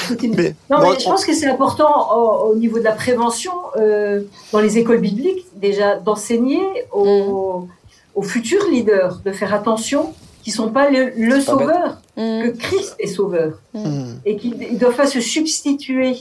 C'est 0.09 0.23
une- 0.23 0.35
Mais 0.37 0.55
non, 0.71 0.79
mais 0.81 0.99
je 0.99 1.05
pense 1.05 1.25
que 1.25 1.35
c'est 1.35 1.49
important 1.49 2.17
au, 2.17 2.51
au 2.53 2.55
niveau 2.55 2.79
de 2.79 2.85
la 2.85 2.93
prévention, 2.93 3.53
euh, 3.77 4.23
dans 4.53 4.61
les 4.61 4.79
écoles 4.79 5.01
bibliques, 5.01 5.47
déjà 5.57 5.97
d'enseigner 5.97 6.63
aux, 6.93 7.67
aux 8.15 8.23
futurs 8.23 8.67
leaders 8.71 9.21
de 9.25 9.33
faire 9.33 9.53
attention 9.53 10.13
ne 10.51 10.57
sont 10.57 10.71
pas 10.71 10.91
le, 10.91 11.41
sauveur, 11.41 11.99
Mm. 12.17 12.43
que 12.43 12.49
Christ 12.59 12.95
est 12.99 13.07
sauveur, 13.09 13.59
Hmm. 13.73 14.15
et 14.25 14.37
qu'ils 14.37 14.57
ne 14.57 14.79
doivent 14.79 14.97
pas 14.97 15.07
se 15.07 15.21
substituer 15.21 16.17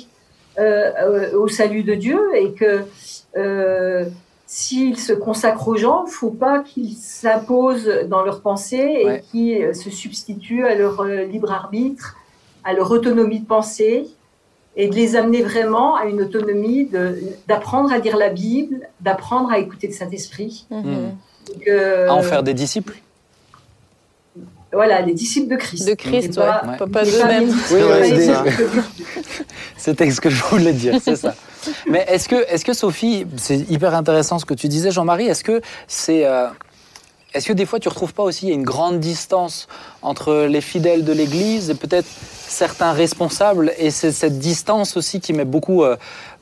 euh, 0.60 0.92
euh, 1.00 1.38
au 1.38 1.48
salut 1.48 1.84
de 1.84 1.94
Dieu, 1.96 2.20
et 2.36 2.52
que 2.54 2.82
euh, 3.38 4.06
s'ils 4.48 5.00
se 5.00 5.14
consacrent 5.14 5.68
aux 5.68 5.78
gens, 5.78 6.04
il 6.06 6.10
ne 6.10 6.14
faut 6.16 6.30
pas 6.32 6.60
qu'ils 6.60 6.94
s'imposent 6.96 7.90
dans 8.08 8.24
leurs 8.24 8.42
pensées 8.42 8.78
et 9.02 9.06
Ouais. 9.06 9.24
qu'ils 9.32 9.76
se 9.76 9.90
substituent 9.90 10.66
à 10.66 10.76
leur 10.76 11.02
euh, 11.02 11.24
libre 11.26 11.52
arbitre, 11.52 12.16
à 12.64 12.74
leur 12.74 12.92
autonomie 12.92 13.40
de 13.40 13.46
pensée, 13.48 14.08
et 14.76 14.88
de 14.88 14.96
les 14.96 15.16
amener 15.16 15.42
vraiment 15.44 15.96
à 15.96 16.06
une 16.06 16.22
autonomie 16.22 16.90
d'apprendre 17.48 17.92
à 17.92 18.00
lire 18.00 18.18
la 18.18 18.30
Bible, 18.30 18.90
d'apprendre 19.02 19.52
à 19.52 19.60
écouter 19.60 19.86
le 19.88 19.94
Saint-Esprit. 19.94 20.66
Euh, 21.68 22.08
À 22.08 22.14
en 22.14 22.22
faire 22.24 22.42
des 22.42 22.54
disciples 22.56 22.96
Voilà, 24.74 25.02
les 25.02 25.14
disciples 25.14 25.50
de 25.52 25.56
Christ. 25.56 25.88
De 25.88 25.94
Christ, 25.94 26.36
pas- 26.36 26.64
ouais. 26.68 26.78
Pas, 26.78 27.04
d'eux-mêmes. 27.06 27.50
Oui, 27.72 28.26
ça. 28.26 28.44
C'était 29.78 30.10
ce 30.12 30.20
que 30.22 30.30
je 30.30 30.44
voulais 30.44 30.74
dire, 30.74 31.00
c'est 31.04 31.16
ça. 31.16 31.36
Mais 31.88 32.06
est-ce 32.10 32.28
que, 32.28 32.36
est 32.52 32.64
que 32.64 32.74
Sophie, 32.74 33.26
c'est 33.38 33.70
hyper 33.70 33.94
intéressant 33.96 34.40
ce 34.40 34.46
que 34.46 34.54
tu 34.54 34.68
disais, 34.68 34.92
Jean-Marie, 34.92 35.28
est-ce 35.28 35.44
que 35.44 35.62
c'est. 35.88 36.26
euh, 36.26 36.48
est-ce 37.34 37.48
que 37.48 37.54
des 37.54 37.66
fois 37.66 37.80
tu 37.80 37.90
retrouves 37.90 38.14
pas 38.14 38.22
aussi 38.22 38.50
une 38.50 38.62
grande 38.64 39.00
distance 39.00 39.68
entre 40.04 40.46
les 40.48 40.62
fidèles 40.62 41.04
de 41.04 41.12
l'Église 41.14 41.72
et 41.72 41.74
peut-être 41.74 42.06
certains 42.48 42.92
responsables 42.92 43.74
et 43.80 43.90
c'est 43.90 44.12
cette 44.12 44.38
distance 44.38 44.98
aussi 44.98 45.20
qui 45.20 45.34
met 45.34 45.44
beaucoup, 45.46 45.84
euh, 45.84 45.96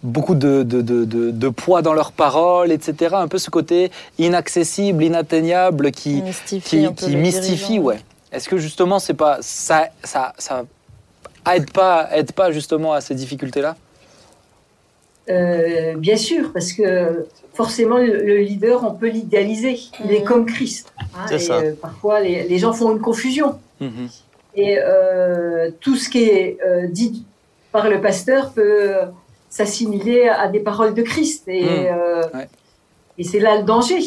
beaucoup 0.03 0.35
de, 0.35 0.63
de, 0.63 0.81
de, 0.81 1.05
de- 1.05 1.31
de 1.31 1.49
poids 1.49 1.81
dans 1.81 1.93
leurs 1.93 2.11
paroles, 2.11 2.73
etc. 2.73 3.15
Un 3.17 3.29
peu 3.29 3.37
ce 3.37 3.49
côté 3.49 3.89
inaccessible, 4.19 5.01
inatteignable 5.05 5.91
qui, 5.91 6.21
mystifie 6.23 6.87
qui, 6.89 6.93
qui 7.05 7.15
mystifie, 7.15 7.79
ouais. 7.79 7.99
Est-ce 8.31 8.47
que 8.49 8.57
justement 8.57 8.99
c'est 8.99 9.13
pas 9.13 9.37
ça, 9.41 9.89
ça, 10.03 10.33
ça 10.37 10.63
aide 11.53 11.71
pas, 11.71 12.09
aide 12.13 12.31
pas 12.31 12.51
justement 12.51 12.93
à 12.93 13.01
ces 13.01 13.15
difficultés-là? 13.15 13.75
Euh, 15.29 15.95
bien 15.97 16.17
sûr, 16.17 16.51
parce 16.51 16.73
que 16.73 17.27
forcément, 17.53 17.97
le, 17.97 18.25
le 18.25 18.37
leader, 18.37 18.83
on 18.83 18.91
peut 18.93 19.07
l'idéaliser. 19.09 19.79
Il 20.03 20.11
est 20.11 20.19
Mhm. 20.21 20.25
comme 20.25 20.45
Christ. 20.45 20.91
hein, 21.15 21.27
et, 21.31 21.39
ça. 21.39 21.55
euh, 21.57 21.73
parfois, 21.79 22.19
les, 22.21 22.43
les 22.47 22.57
gens 22.57 22.73
font 22.73 22.91
une 22.91 23.01
confusion. 23.01 23.59
Mhm. 23.79 24.09
Et 24.55 24.77
euh, 24.79 25.69
tout 25.79 25.95
ce 25.95 26.09
qui 26.09 26.23
est 26.23 26.57
euh, 26.65 26.87
dit 26.87 27.25
par 27.71 27.87
le 27.89 28.01
pasteur 28.01 28.51
peut 28.51 28.93
s'assimiler 29.49 30.27
à 30.27 30.47
des 30.47 30.59
paroles 30.59 30.93
de 30.93 31.01
Christ. 31.03 31.43
Et, 31.47 31.63
Mm. 31.91 32.37
Ouais. 32.37 32.47
et 33.17 33.23
c'est 33.23 33.39
là 33.39 33.57
le 33.57 33.63
danger. 33.63 34.01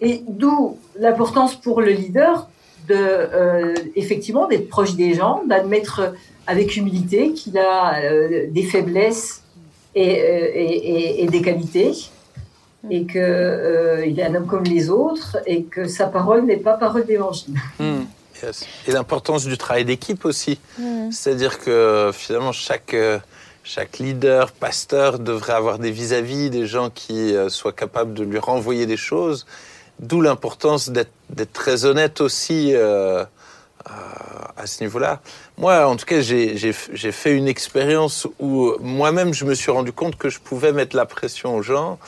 Et 0.00 0.22
d'où 0.26 0.78
l'importance 0.98 1.54
pour 1.54 1.80
le 1.82 1.90
leader 1.92 2.48
de 2.90 2.96
euh, 2.96 3.74
effectivement 4.02 4.46
d'être 4.48 4.68
proche 4.68 4.94
des 4.94 5.14
gens, 5.14 5.42
d'admettre 5.50 5.96
avec 6.46 6.76
humilité 6.76 7.32
qu'il 7.32 7.56
a 7.58 8.00
euh, 8.02 8.46
des 8.50 8.62
faiblesses 8.72 9.42
et, 9.94 10.20
euh, 10.20 10.50
et, 10.54 10.76
et- 10.94 11.22
et 11.22 11.26
des 11.26 11.42
qualités, 11.48 11.92
et 12.90 13.04
que 13.12 13.18
euh, 13.18 14.06
il 14.06 14.18
est 14.18 14.24
un 14.24 14.34
homme 14.36 14.46
comme 14.46 14.64
les 14.64 14.84
autres, 14.90 15.36
et 15.46 15.62
que 15.64 15.86
sa 15.86 16.06
parole 16.06 16.44
n'est 16.46 16.56
pas 16.68 16.74
parole 16.86 17.04
d'évangile. 17.06 17.54
Yes. 18.42 18.64
Et 18.88 18.92
l'importance 18.92 19.44
du 19.44 19.58
travail 19.58 19.84
d'équipe 19.84 20.24
aussi. 20.24 20.58
Mhm. 20.78 21.12
C'est-à-dire 21.12 21.58
que 21.58 22.10
finalement, 22.14 22.52
chaque, 22.52 22.96
chaque 23.64 23.98
leader, 23.98 24.52
pasteur 24.52 25.18
devrait 25.18 25.52
avoir 25.52 25.78
des 25.78 25.90
vis-à-vis, 25.90 26.48
des 26.48 26.66
gens 26.66 26.88
qui 26.88 27.34
soient 27.50 27.74
capables 27.84 28.14
de 28.14 28.24
lui 28.24 28.38
renvoyer 28.38 28.86
des 28.86 28.96
choses. 28.96 29.44
D'où 30.00 30.20
l'importance 30.20 30.90
d'être 30.90 31.52
très 31.52 31.84
honnête 31.84 32.20
aussi 32.20 32.72
euh, 32.74 33.24
à, 33.84 34.60
à 34.60 34.66
ce 34.66 34.82
niveau-là. 34.82 35.20
Moi, 35.58 35.86
en 35.86 35.96
tout 35.96 36.06
cas, 36.06 36.20
j'ai 36.20 36.72
fait 36.72 37.32
une 37.32 37.48
expérience 37.48 38.26
où 38.38 38.72
moi-même, 38.80 39.32
je 39.32 39.44
me 39.44 39.54
suis 39.54 39.70
rendu 39.70 39.92
compte 39.92 40.16
que 40.16 40.28
je 40.28 40.40
pouvais 40.40 40.72
mettre 40.72 40.96
la 40.96 41.06
pression 41.06 41.56
aux 41.56 41.62
gens 41.62 41.98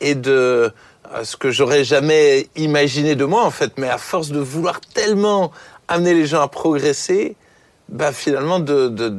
et 0.00 0.14
de 0.14 0.72
ce 1.22 1.36
que 1.36 1.50
j'aurais 1.50 1.84
jamais 1.84 2.48
imaginé 2.56 3.14
de 3.14 3.24
moi, 3.24 3.44
en 3.44 3.50
fait. 3.50 3.72
Mais 3.78 3.88
à 3.88 3.98
force 3.98 4.30
de 4.30 4.40
vouloir 4.40 4.80
tellement 4.80 5.52
amener 5.88 6.14
les 6.14 6.26
gens 6.26 6.42
à 6.42 6.48
progresser, 6.48 7.36
bah, 7.88 8.12
finalement, 8.12 8.58
de, 8.60 9.14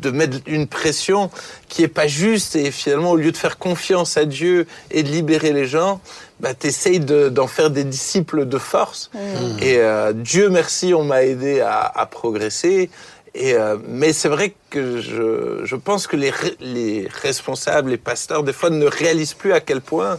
de 0.00 0.10
mettre 0.10 0.38
une 0.46 0.66
pression 0.66 1.30
qui 1.68 1.82
est 1.82 1.88
pas 1.88 2.06
juste 2.08 2.56
et 2.56 2.70
finalement, 2.70 3.12
au 3.12 3.16
lieu 3.16 3.30
de 3.32 3.36
faire 3.36 3.56
confiance 3.58 4.16
à 4.16 4.24
Dieu 4.24 4.66
et 4.90 5.02
de 5.02 5.08
libérer 5.08 5.52
les 5.52 5.66
gens, 5.66 6.00
bah, 6.40 6.54
t'essayes 6.54 6.98
de- 7.00 7.28
d'en 7.28 7.46
faire 7.46 7.70
des 7.70 7.84
disciples 7.84 8.46
de 8.46 8.58
force. 8.58 9.10
Mhm. 9.14 9.56
Et 9.62 9.76
euh, 9.78 10.12
Dieu 10.12 10.48
merci, 10.48 10.92
on 10.92 11.04
m'a 11.04 11.22
aidé 11.24 11.60
à, 11.60 11.80
à 11.94 12.06
progresser. 12.06 12.90
Et, 13.34 13.54
euh, 13.54 13.76
mais 13.88 14.12
c'est 14.12 14.28
vrai 14.28 14.54
que 14.70 15.00
je, 15.00 15.60
je 15.64 15.76
pense 15.76 16.06
que 16.06 16.16
les, 16.16 16.32
les 16.60 17.08
responsables, 17.22 17.90
les 17.90 17.96
pasteurs, 17.96 18.42
des 18.42 18.52
fois 18.52 18.70
ne 18.70 18.84
réalisent 18.86 19.34
plus 19.34 19.52
à 19.52 19.60
quel 19.60 19.80
point 19.80 20.18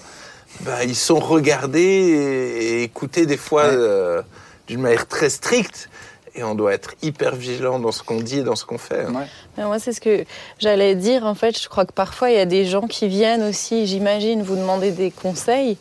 bah, 0.61 0.83
ils 0.83 0.95
sont 0.95 1.19
regardés 1.19 1.81
et, 1.81 2.79
et 2.79 2.83
écoutés 2.83 3.25
des 3.25 3.37
fois 3.37 3.65
Ouais. 3.65 3.71
euh, 3.75 4.21
d'une 4.67 4.81
manière 4.81 5.07
très 5.07 5.29
stricte. 5.29 5.89
Et 6.35 6.43
on 6.43 6.55
doit 6.55 6.73
être 6.73 6.95
hyper 7.03 7.35
vigilant 7.35 7.79
dans 7.79 7.91
ce 7.91 8.01
qu'on 8.01 8.19
dit 8.19 8.39
et 8.39 8.43
dans 8.43 8.55
ce 8.55 8.65
qu'on 8.65 8.77
fait. 8.79 9.01
hein. 9.01 9.13
Ouais. 9.13 9.25
Mais 9.57 9.65
moi, 9.65 9.77
c'est 9.79 9.93
ce 9.93 10.01
que 10.01 10.25
j'allais 10.59 10.95
dire. 10.95 11.25
En 11.25 11.35
fait, 11.35 11.59
je 11.61 11.69
crois 11.69 11.85
que 11.85 11.93
parfois, 11.93 12.31
il 12.31 12.37
y 12.37 12.39
a 12.39 12.45
des 12.45 12.65
gens 12.65 12.87
qui 12.87 13.07
viennent 13.07 13.43
aussi, 13.43 13.85
j'imagine, 13.85 14.41
vous 14.41 14.55
demander 14.55 14.91
des 14.91 15.11
conseils. 15.11 15.77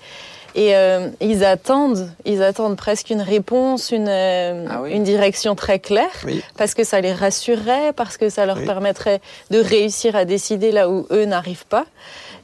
Et 0.55 0.77
euh, 0.77 1.09
ils 1.23 1.47
attendent, 1.47 2.11
ils 2.27 2.43
attendent 2.43 2.77
presque 2.77 3.09
une 3.09 3.23
réponse, 3.23 3.91
une, 3.91 4.07
euh, 4.07 4.67
Ah 4.69 4.81
oui. 4.83 4.93
une 4.93 5.03
direction 5.03 5.55
très 5.55 5.79
claire, 5.79 6.11
Oui. 6.27 6.43
parce 6.59 6.75
que 6.75 6.85
ça 6.85 7.01
les 7.01 7.15
rassurerait, 7.15 7.95
parce 7.95 8.19
que 8.19 8.29
ça 8.29 8.45
leur 8.45 8.59
Oui. 8.59 8.67
permettrait 8.67 9.23
de 9.51 9.59
réussir 9.59 10.15
à 10.15 10.27
décider 10.27 10.71
là 10.71 10.91
où 10.91 11.07
eux 11.11 11.25
n'arrivent 11.25 11.65
pas. 11.65 11.87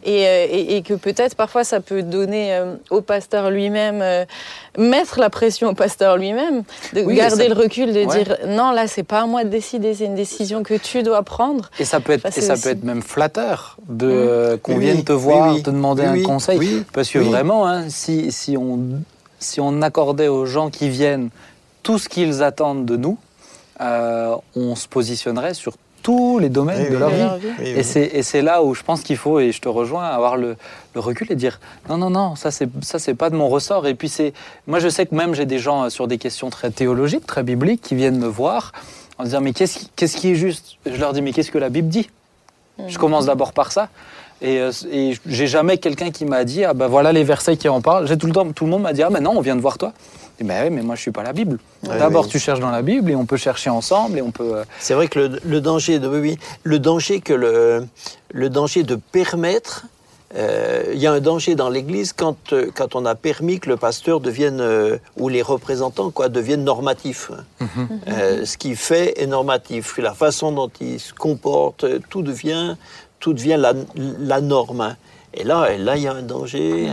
Et, 0.08 0.26
euh, 0.26 0.46
et- 0.50 0.76
et 0.78 0.82
que 0.82 0.94
peut-être 0.94 1.34
parfois 1.34 1.64
ça 1.64 1.80
peut 1.80 2.02
donner 2.02 2.54
euh, 2.54 2.76
au 2.88 3.02
pasteur 3.02 3.50
lui-même, 3.50 4.00
euh, 4.00 4.24
mettre 4.78 5.20
la 5.20 5.28
pression 5.28 5.68
au 5.68 5.74
pasteur 5.74 6.16
lui-même, 6.16 6.62
de 6.94 7.02
Oui, 7.02 7.14
garder 7.16 7.42
ça- 7.42 7.48
le 7.48 7.54
recul, 7.54 7.92
de 7.92 8.04
Ouais. 8.06 8.24
dire 8.24 8.38
non, 8.46 8.70
là 8.70 8.86
c'est 8.86 9.02
pas 9.02 9.20
à 9.20 9.26
moi 9.26 9.44
de 9.44 9.50
décider, 9.50 9.92
c'est 9.94 10.06
une 10.06 10.14
décision 10.14 10.62
que 10.62 10.72
tu 10.74 11.02
dois 11.02 11.22
prendre. 11.22 11.68
Et 11.78 11.84
ça 11.84 12.00
peut 12.00 12.12
être, 12.14 12.22
Ça, 12.22 12.28
et 12.28 12.32
c'est 12.32 12.40
ça 12.40 12.54
aussi- 12.54 12.62
peut 12.62 12.68
être 12.70 12.84
même 12.84 13.02
flatteur 13.02 13.76
de 13.86 14.58
qu'on 14.62 14.76
Oui, 14.76 14.80
vienne 14.84 15.04
te 15.04 15.12
voir, 15.12 15.48
oui, 15.50 15.56
oui. 15.56 15.62
te 15.62 15.70
demander 15.70 16.02
Oui, 16.04 16.08
un 16.08 16.12
oui, 16.12 16.22
conseil. 16.22 16.58
oui, 16.58 16.84
Parce 16.94 17.10
que 17.10 17.18
oui. 17.18 17.28
vraiment, 17.28 17.66
hein, 17.66 17.90
si, 17.90 18.32
si, 18.32 18.56
on, 18.56 18.78
si 19.38 19.60
on 19.60 19.82
accordait 19.82 20.28
aux 20.28 20.46
gens 20.46 20.70
qui 20.70 20.88
viennent 20.88 21.28
tout 21.82 21.98
ce 21.98 22.08
qu'ils 22.08 22.42
attendent 22.42 22.86
de 22.86 22.96
nous, 22.96 23.18
euh, 23.82 24.34
on 24.56 24.74
se 24.74 24.88
positionnerait 24.88 25.52
sur 25.54 25.74
tous 26.02 26.38
les 26.38 26.48
domaines 26.48 26.82
Oui, 26.84 26.90
de 26.90 26.94
oui. 26.94 27.00
leur 27.00 27.10
vie. 27.10 27.18
leur 27.18 27.36
vie. 27.38 27.48
Oui, 27.58 27.66
Et 27.68 27.74
oui. 27.76 27.84
c'est, 27.84 28.04
et 28.12 28.22
c'est 28.22 28.42
là 28.42 28.62
où 28.62 28.74
je 28.74 28.82
pense 28.82 29.02
qu'il 29.02 29.16
faut, 29.16 29.40
et 29.40 29.52
je 29.52 29.60
te 29.60 29.68
rejoins, 29.68 30.04
avoir 30.06 30.36
le, 30.36 30.56
le 30.94 31.00
recul 31.00 31.26
et 31.30 31.34
dire 31.36 31.60
non, 31.88 31.98
non, 31.98 32.10
non, 32.10 32.36
ça 32.36 32.50
c'est, 32.50 32.68
ça 32.82 32.98
c'est 32.98 33.14
pas 33.14 33.30
de 33.30 33.36
mon 33.36 33.48
ressort. 33.48 33.86
Et 33.86 33.94
puis 33.94 34.08
c'est, 34.08 34.32
moi 34.66 34.78
je 34.78 34.88
sais 34.88 35.06
que 35.06 35.14
même 35.14 35.34
j'ai 35.34 35.46
des 35.46 35.58
gens 35.58 35.84
euh, 35.84 35.88
sur 35.90 36.08
des 36.08 36.18
questions 36.18 36.50
très 36.50 36.70
théologiques, 36.70 37.26
très 37.26 37.42
bibliques, 37.42 37.82
qui 37.82 37.94
viennent 37.94 38.18
me 38.18 38.28
voir 38.28 38.72
en 39.18 39.24
disant 39.24 39.40
mais 39.40 39.52
qu'est-ce 39.52 39.78
qui, 39.78 39.90
qu'est-ce 39.96 40.16
qui 40.16 40.30
est 40.30 40.34
juste? 40.36 40.76
Je 40.86 40.96
leur 41.00 41.12
dis 41.12 41.22
mais 41.22 41.32
qu'est-ce 41.32 41.50
que 41.50 41.58
la 41.58 41.68
Bible 41.70 41.88
dit? 41.88 42.08
Je 42.86 42.96
commence 42.98 43.26
d'abord 43.26 43.52
par 43.52 43.72
ça. 43.72 43.88
Et, 44.40 44.58
euh, 44.60 44.70
et 44.92 45.18
j'ai 45.26 45.46
jamais 45.46 45.78
quelqu'un 45.78 46.10
qui 46.10 46.24
m'a 46.24 46.44
dit, 46.44 46.64
ah 46.64 46.74
ben 46.74 46.86
voilà 46.86 47.12
les 47.12 47.24
versets 47.24 47.56
qui 47.56 47.68
en 47.68 47.80
parlent. 47.80 48.06
J'ai 48.06 48.16
tout 48.16 48.26
le 48.28 48.32
temps, 48.32 48.50
tout 48.52 48.64
le 48.64 48.70
monde 48.70 48.82
m'a 48.82 48.92
dit, 48.92 49.02
ah 49.02 49.10
ben 49.10 49.20
non, 49.20 49.32
on 49.36 49.40
vient 49.40 49.56
de 49.56 49.60
voir 49.60 49.78
toi. 49.78 49.92
Dis, 50.38 50.44
ben 50.46 50.64
oui, 50.64 50.70
mais 50.70 50.82
moi 50.82 50.94
je 50.94 51.00
suis 51.02 51.10
pas 51.10 51.24
la 51.24 51.32
Bible. 51.32 51.58
Ouais, 51.86 51.98
D'abord 51.98 52.24
oui. 52.24 52.30
tu 52.30 52.38
cherches 52.38 52.60
dans 52.60 52.70
la 52.70 52.82
Bible 52.82 53.10
et 53.10 53.16
on 53.16 53.26
peut 53.26 53.36
chercher 53.36 53.70
ensemble 53.70 54.18
et 54.18 54.22
on 54.22 54.30
peut. 54.30 54.58
euh, 54.58 54.64
C'est 54.78 54.94
vrai 54.94 55.08
que 55.08 55.18
le, 55.18 55.40
le 55.44 55.60
danger 55.60 55.98
de 55.98 56.06
oui, 56.08 56.38
le 56.62 56.78
danger 56.78 57.20
que 57.20 57.32
le, 57.34 57.86
le 58.30 58.48
danger 58.48 58.84
de 58.84 58.94
permettre, 58.94 59.86
euh, 60.36 60.84
il 60.92 60.98
y 61.00 61.06
a 61.08 61.12
un 61.12 61.20
danger 61.20 61.54
dans 61.56 61.70
l'Église 61.70 62.12
quand 62.12 62.52
euh, 62.52 62.70
quand 62.74 62.94
on 62.94 63.06
a 63.06 63.14
permis 63.16 63.58
que 63.60 63.68
le 63.70 63.76
pasteur 63.78 64.20
devienne 64.20 64.60
euh, 64.60 64.98
ou 65.16 65.28
les 65.30 65.40
représentants 65.42 66.10
quoi 66.10 66.28
deviennent 66.28 66.64
normatifs. 66.64 67.32
Euh, 68.06 68.44
ce 68.44 68.56
qu'il 68.58 68.76
fait 68.76 69.20
est 69.20 69.26
normatif. 69.26 69.96
La 69.98 70.12
façon 70.12 70.52
dont 70.52 70.70
il 70.80 71.00
se 71.00 71.12
comporte, 71.14 71.84
tout 72.10 72.22
devient 72.22 72.76
tout 73.20 73.32
devient 73.32 73.56
la, 73.58 73.72
la 73.96 74.40
norme. 74.40 74.80
hein. 74.80 74.96
Et 75.34 75.44
là, 75.44 75.72
et 75.72 75.78
là, 75.78 75.96
il 75.96 76.02
y 76.02 76.06
a 76.08 76.14
un 76.14 76.22
danger. 76.22 76.88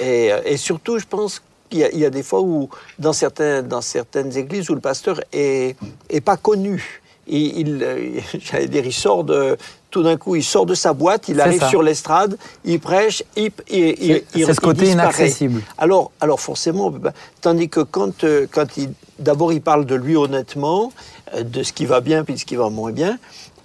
Et, 0.00 0.32
euh, 0.32 0.40
et 0.44 0.56
surtout, 0.56 0.98
je 0.98 1.06
pense 1.06 1.42
qu'il 1.70 1.80
y, 1.80 1.84
a- 1.84 1.90
il 1.92 1.98
y 1.98 2.04
a 2.04 2.10
des 2.10 2.22
fois 2.22 2.40
où, 2.42 2.68
dans, 2.98 3.12
certains, 3.12 3.62
dans 3.62 3.80
certaines 3.80 4.36
églises, 4.36 4.68
où 4.70 4.74
le 4.74 4.80
pasteur 4.80 5.20
est, 5.32 5.76
est 6.10 6.20
pas 6.20 6.36
connu. 6.36 7.00
Il, 7.26 7.58
il, 7.58 7.82
euh, 7.82 8.20
j'allais 8.38 8.66
dire, 8.68 8.84
il 8.84 8.92
sort 8.92 9.24
de, 9.24 9.56
tout 9.90 10.02
d'un 10.02 10.16
coup, 10.16 10.36
il 10.36 10.44
sort 10.44 10.66
de 10.66 10.74
sa 10.74 10.92
boîte, 10.92 11.28
il 11.28 11.40
arrive 11.40 11.60
ça. 11.60 11.68
sur 11.68 11.82
l'estrade, 11.82 12.36
il 12.64 12.80
prêche, 12.80 13.22
il, 13.36 13.50
il, 13.70 14.22
il- 14.34 14.46
C'est 14.46 14.54
ce 14.54 14.60
côté 14.60 14.84
disparaît. 14.86 15.08
inaccessible. 15.08 15.62
Alors, 15.78 16.10
alors 16.20 16.40
forcément, 16.40 16.90
pas- 16.92 17.12
tandis 17.40 17.68
que 17.68 17.80
quand, 17.80 18.24
euh, 18.24 18.46
quand 18.50 18.76
il, 18.76 18.90
d'abord 19.18 19.52
il 19.52 19.62
parle 19.62 19.86
de 19.86 19.94
lui 19.94 20.16
honnêtement, 20.16 20.92
euh, 21.34 21.42
de 21.44 21.62
ce 21.62 21.72
qui 21.72 21.86
va 21.86 22.00
bien 22.00 22.24
puis 22.24 22.34
de 22.34 22.38
ce 22.40 22.44
qui 22.44 22.56
va 22.56 22.68
moins 22.68 22.92
bien, 22.92 23.18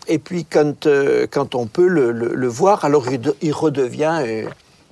et 0.08 0.20
puis 0.20 0.46
quand, 0.46 0.86
euh, 0.88 1.28
quand 1.30 1.56
on 1.56 1.66
peut 1.68 1.88
le, 1.88 2.12
le- 2.12 2.34
le 2.36 2.48
voir, 2.48 2.86
alors 2.86 3.12
il, 3.12 3.20
de- 3.22 3.36
il 3.42 3.52
redevient, 3.54 4.20
euh, 4.26 4.46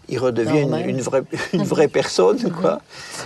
il 0.10 0.20
redevient 0.20 0.66
une, 0.86 1.00
vraie, 1.02 1.24
une 1.54 1.64
vraie 1.64 1.88
personne, 1.88 2.38
quoi. 2.62 2.82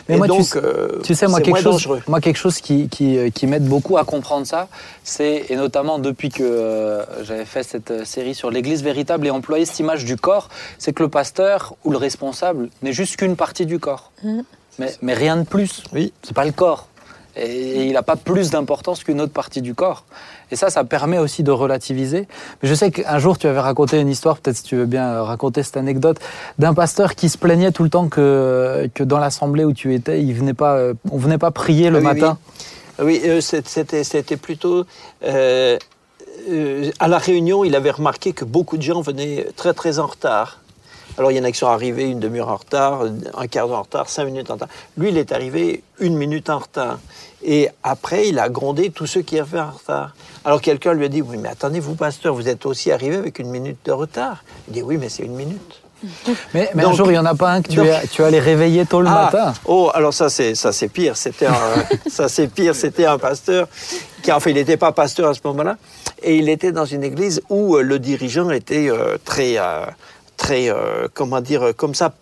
Mais 0.08 0.16
et 0.16 0.18
moi, 0.18 0.28
tu 0.28 0.34
donc, 0.38 0.56
euh, 0.58 1.00
Tu 1.04 1.16
sais, 1.16 1.28
moi 1.28 1.42
quelque, 1.42 1.58
chose, 1.58 1.74
dangereux. 1.74 2.02
moi, 2.08 2.22
quelque 2.22 2.38
chose 2.38 2.60
qui, 2.62 2.88
qui, 2.88 3.32
qui 3.32 3.48
m'aide 3.48 3.66
beaucoup 3.68 3.98
à 3.98 4.06
comprendre 4.06 4.46
ça, 4.46 4.68
c'est, 5.04 5.46
et 5.50 5.56
notamment 5.56 5.98
depuis 6.00 6.30
que 6.30 6.44
euh, 6.44 7.04
j'avais 7.24 7.46
fait 7.46 7.64
cette 7.64 8.06
série 8.06 8.36
sur 8.36 8.52
l'Église 8.52 8.84
véritable 8.84 9.26
et 9.26 9.32
employé 9.32 9.66
cette 9.66 9.80
image 9.80 10.06
du 10.06 10.18
corps, 10.18 10.50
c'est 10.78 10.94
que 10.94 11.02
le 11.04 11.10
pasteur 11.10 11.76
ou 11.84 11.92
le 11.92 11.98
responsable 11.98 12.70
n'est 12.84 12.94
juste 12.94 13.16
qu'une 13.18 13.36
partie 13.36 13.66
du 13.66 13.80
corps. 13.80 14.12
Mais, 14.80 14.94
mais 15.02 15.16
rien 15.16 15.38
de 15.38 15.44
plus. 15.46 15.82
Oui. 15.94 16.14
C'est 16.22 16.36
pas 16.36 16.46
le 16.46 16.52
corps. 16.52 16.88
Et 17.40 17.86
il 17.86 17.94
n'a 17.94 18.04
pas 18.04 18.16
plus 18.16 18.50
d'importance 18.50 19.04
qu'une 19.04 19.22
autre 19.22 19.34
partie 19.34 19.62
du 19.62 19.76
corps. 19.76 20.04
Et 20.52 20.56
ça, 20.56 20.70
ça 20.70 20.84
permet 20.84 21.18
aussi 21.18 21.44
de 21.44 21.52
relativiser. 21.52 22.28
Mais 22.62 22.70
je 22.70 22.74
sais 22.74 22.90
qu'un 22.92 23.20
jour, 23.20 23.38
tu 23.38 23.48
avais 23.48 23.60
raconté 23.60 24.00
une 24.00 24.10
histoire, 24.10 24.38
peut-être 24.38 24.58
si 24.58 24.64
tu 24.64 24.76
veux 24.76 24.86
bien 24.86 25.22
raconter 25.22 25.62
cette 25.64 25.78
anecdote, 25.78 26.18
d'un 26.58 26.74
pasteur 26.74 27.16
qui 27.16 27.30
se 27.30 27.38
plaignait 27.38 27.72
tout 27.72 27.84
le 27.84 27.90
temps 27.90 28.08
que, 28.08 28.90
que 28.94 29.04
dans 29.04 29.20
l'assemblée 29.20 29.66
où 29.66 29.74
tu 29.74 29.94
étais, 29.94 30.22
il 30.22 30.34
venait 30.34 30.54
pas, 30.54 30.78
euh, 30.78 30.94
on 31.12 31.18
venait 31.18 31.38
pas 31.38 31.52
prier 31.52 31.90
le 31.90 32.00
oui, 32.00 32.04
matin. 32.04 32.38
Oui, 33.00 33.22
euh, 33.26 33.42
c'était 33.42 34.04
c'était 34.04 34.38
plutôt. 34.38 34.86
euh, 35.24 35.78
à 37.00 37.08
la 37.08 37.18
réunion, 37.18 37.66
il 37.66 37.76
avait 37.76 37.92
remarqué 37.92 38.32
que 38.32 38.46
beaucoup 38.46 38.78
de 38.78 38.82
gens 38.82 39.02
venaient 39.02 39.48
très 39.56 39.74
très 39.74 40.00
en 40.00 40.08
retard. 40.08 40.60
Alors 41.18 41.32
il 41.32 41.38
y 41.38 41.40
en 41.40 41.44
a 41.44 41.52
qui 41.52 41.58
sont 41.58 41.68
arrivés 41.68 42.04
une 42.10 42.20
demi-heure 42.20 42.50
en 42.50 42.56
retard, 42.58 43.02
un 43.38 43.48
quart 43.48 43.68
d'heure 43.68 43.80
en 43.80 43.84
retard, 43.84 44.10
cinq 44.10 44.26
minutes 44.26 44.50
en 44.52 44.54
retard. 44.56 44.70
Lui, 44.98 45.10
il 45.10 45.18
est 45.18 45.32
arrivé 45.32 45.84
une 46.00 46.16
minute 46.16 46.50
en 46.50 46.60
retard. 46.60 47.00
Et 47.44 47.70
après, 47.84 48.28
il 48.28 48.40
a 48.40 48.50
grondé 48.50 48.90
tous 48.92 49.06
ceux 49.08 49.22
qui 49.22 49.40
avaient 49.40 49.60
en 49.60 49.72
retard. 49.72 50.14
Alors 50.46 50.62
quelqu'un 50.62 50.94
lui 50.94 51.06
a 51.06 51.10
dit, 51.10 51.22
oui, 51.22 51.38
mais 51.38 51.50
attendez, 51.50 51.80
vous, 51.80 51.96
pasteur, 51.96 52.34
vous 52.36 52.48
êtes 52.48 52.66
aussi 52.66 52.92
arrivé 52.92 53.16
avec 53.16 53.40
une 53.40 53.50
minute 53.50 53.78
de 53.86 53.92
retard. 53.92 54.44
Il 54.68 54.74
dit, 54.74 54.82
oui, 54.82 54.98
mais 54.98 55.10
c'est 55.10 55.24
une 55.24 55.36
minute. 55.36 55.82
Mais, 56.54 56.70
mais 56.76 56.84
un 56.86 56.94
jour, 56.94 57.10
il 57.12 57.16
y 57.16 57.18
en 57.18 57.26
a 57.26 57.34
pas 57.34 57.54
un 57.54 57.64
que 57.64 57.70
tu, 57.70 57.78
donc- 57.78 57.88
es, 57.88 58.06
tu 58.12 58.22
allais 58.24 58.40
réveiller 58.40 58.86
tôt 58.86 59.02
le 59.02 59.08
Ah, 59.10 59.32
matin. 59.34 59.54
Oh, 59.66 59.90
alors 59.96 60.14
ça 60.14 60.30
c'est 60.30 60.54
ça 60.54 60.72
c'est 60.72 60.90
pire. 60.90 61.18
C'était 61.18 61.48
un, 61.48 61.56
ça 62.08 62.30
c'est 62.30 62.48
pire. 62.50 62.76
C'était 62.76 63.08
un 63.08 63.18
pasteur 63.18 63.68
qui 64.22 64.32
enfin 64.32 64.52
il 64.52 64.58
n'était 64.58 64.78
pas 64.78 64.92
pasteur 64.92 65.30
à 65.30 65.34
ce 65.34 65.40
moment-là 65.46 65.76
et 66.22 66.36
il 66.38 66.50
était 66.50 66.72
dans 66.72 66.86
une 66.86 67.04
église 67.04 67.42
où 67.50 67.78
euh, 67.78 67.82
le 67.82 67.98
dirigeant 67.98 68.52
était 68.52 68.92
euh, 68.92 69.18
très 69.26 69.58
euh, 69.58 69.86
très 70.38 70.70
euh, 70.70 71.08
comment 71.14 71.42
dire 71.42 71.64
euh, 71.64 71.74
comme 71.74 71.96
ça 71.96 72.14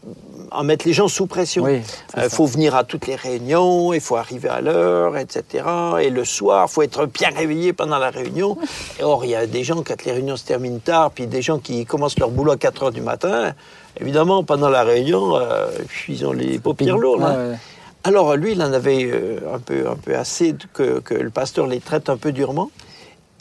en 0.51 0.63
mettre 0.63 0.87
les 0.87 0.93
gens 0.93 1.07
sous 1.09 1.27
pression. 1.27 1.67
Il 1.67 1.81
ça. 2.15 2.29
faut 2.29 2.45
venir 2.45 2.75
à 2.75 2.83
toutes 2.85 3.07
les 3.07 3.15
réunions, 3.15 3.91
il 3.93 3.99
faut 3.99 4.15
arriver 4.15 4.47
à 4.47 4.61
l'heure, 4.61 5.17
etc. 5.17 5.65
Et 6.01 6.09
le 6.09 6.23
soir, 6.23 6.67
il 6.69 6.73
faut 6.73 6.81
être 6.81 7.05
bien 7.07 7.29
réveillé 7.35 7.73
pendant 7.73 7.97
la 7.97 8.09
réunion. 8.09 8.57
Et 8.99 9.03
or, 9.03 9.25
il 9.25 9.31
y 9.31 9.35
a 9.35 9.45
des 9.47 9.63
gens, 9.65 9.83
quand 9.85 10.05
les 10.05 10.13
réunions 10.13 10.37
se 10.37 10.45
terminent 10.45 10.79
tard, 10.79 11.11
puis 11.11 11.27
des 11.27 11.41
gens 11.41 11.59
qui 11.59 11.85
commencent 11.85 12.17
leur 12.19 12.29
boulot 12.29 12.53
à 12.53 12.57
4 12.57 12.83
heures 12.83 12.91
du 12.91 13.01
matin, 13.01 13.53
évidemment, 13.99 14.43
pendant 14.43 14.69
la 14.69 14.83
réunion, 14.83 15.35
euh, 15.35 15.67
ils 16.07 16.25
ont 16.25 16.31
les 16.31 16.57
paupières 16.59 16.97
lourdes. 16.97 17.23
hein. 17.23 17.49
Ouais. 17.51 17.57
Alors, 18.05 18.35
lui, 18.37 18.51
il 18.53 18.61
en 18.61 18.71
avait 18.71 19.03
euh, 19.11 19.39
un, 19.53 19.59
peu, 19.59 19.89
un 19.89 19.95
peu 19.95 20.15
assez 20.15 20.55
que, 20.73 20.99
que 20.99 21.15
le 21.15 21.31
pasteur 21.31 21.67
les 21.67 21.79
traite 21.81 22.07
un 22.07 22.17
peu 22.17 22.31
durement. 22.31 22.69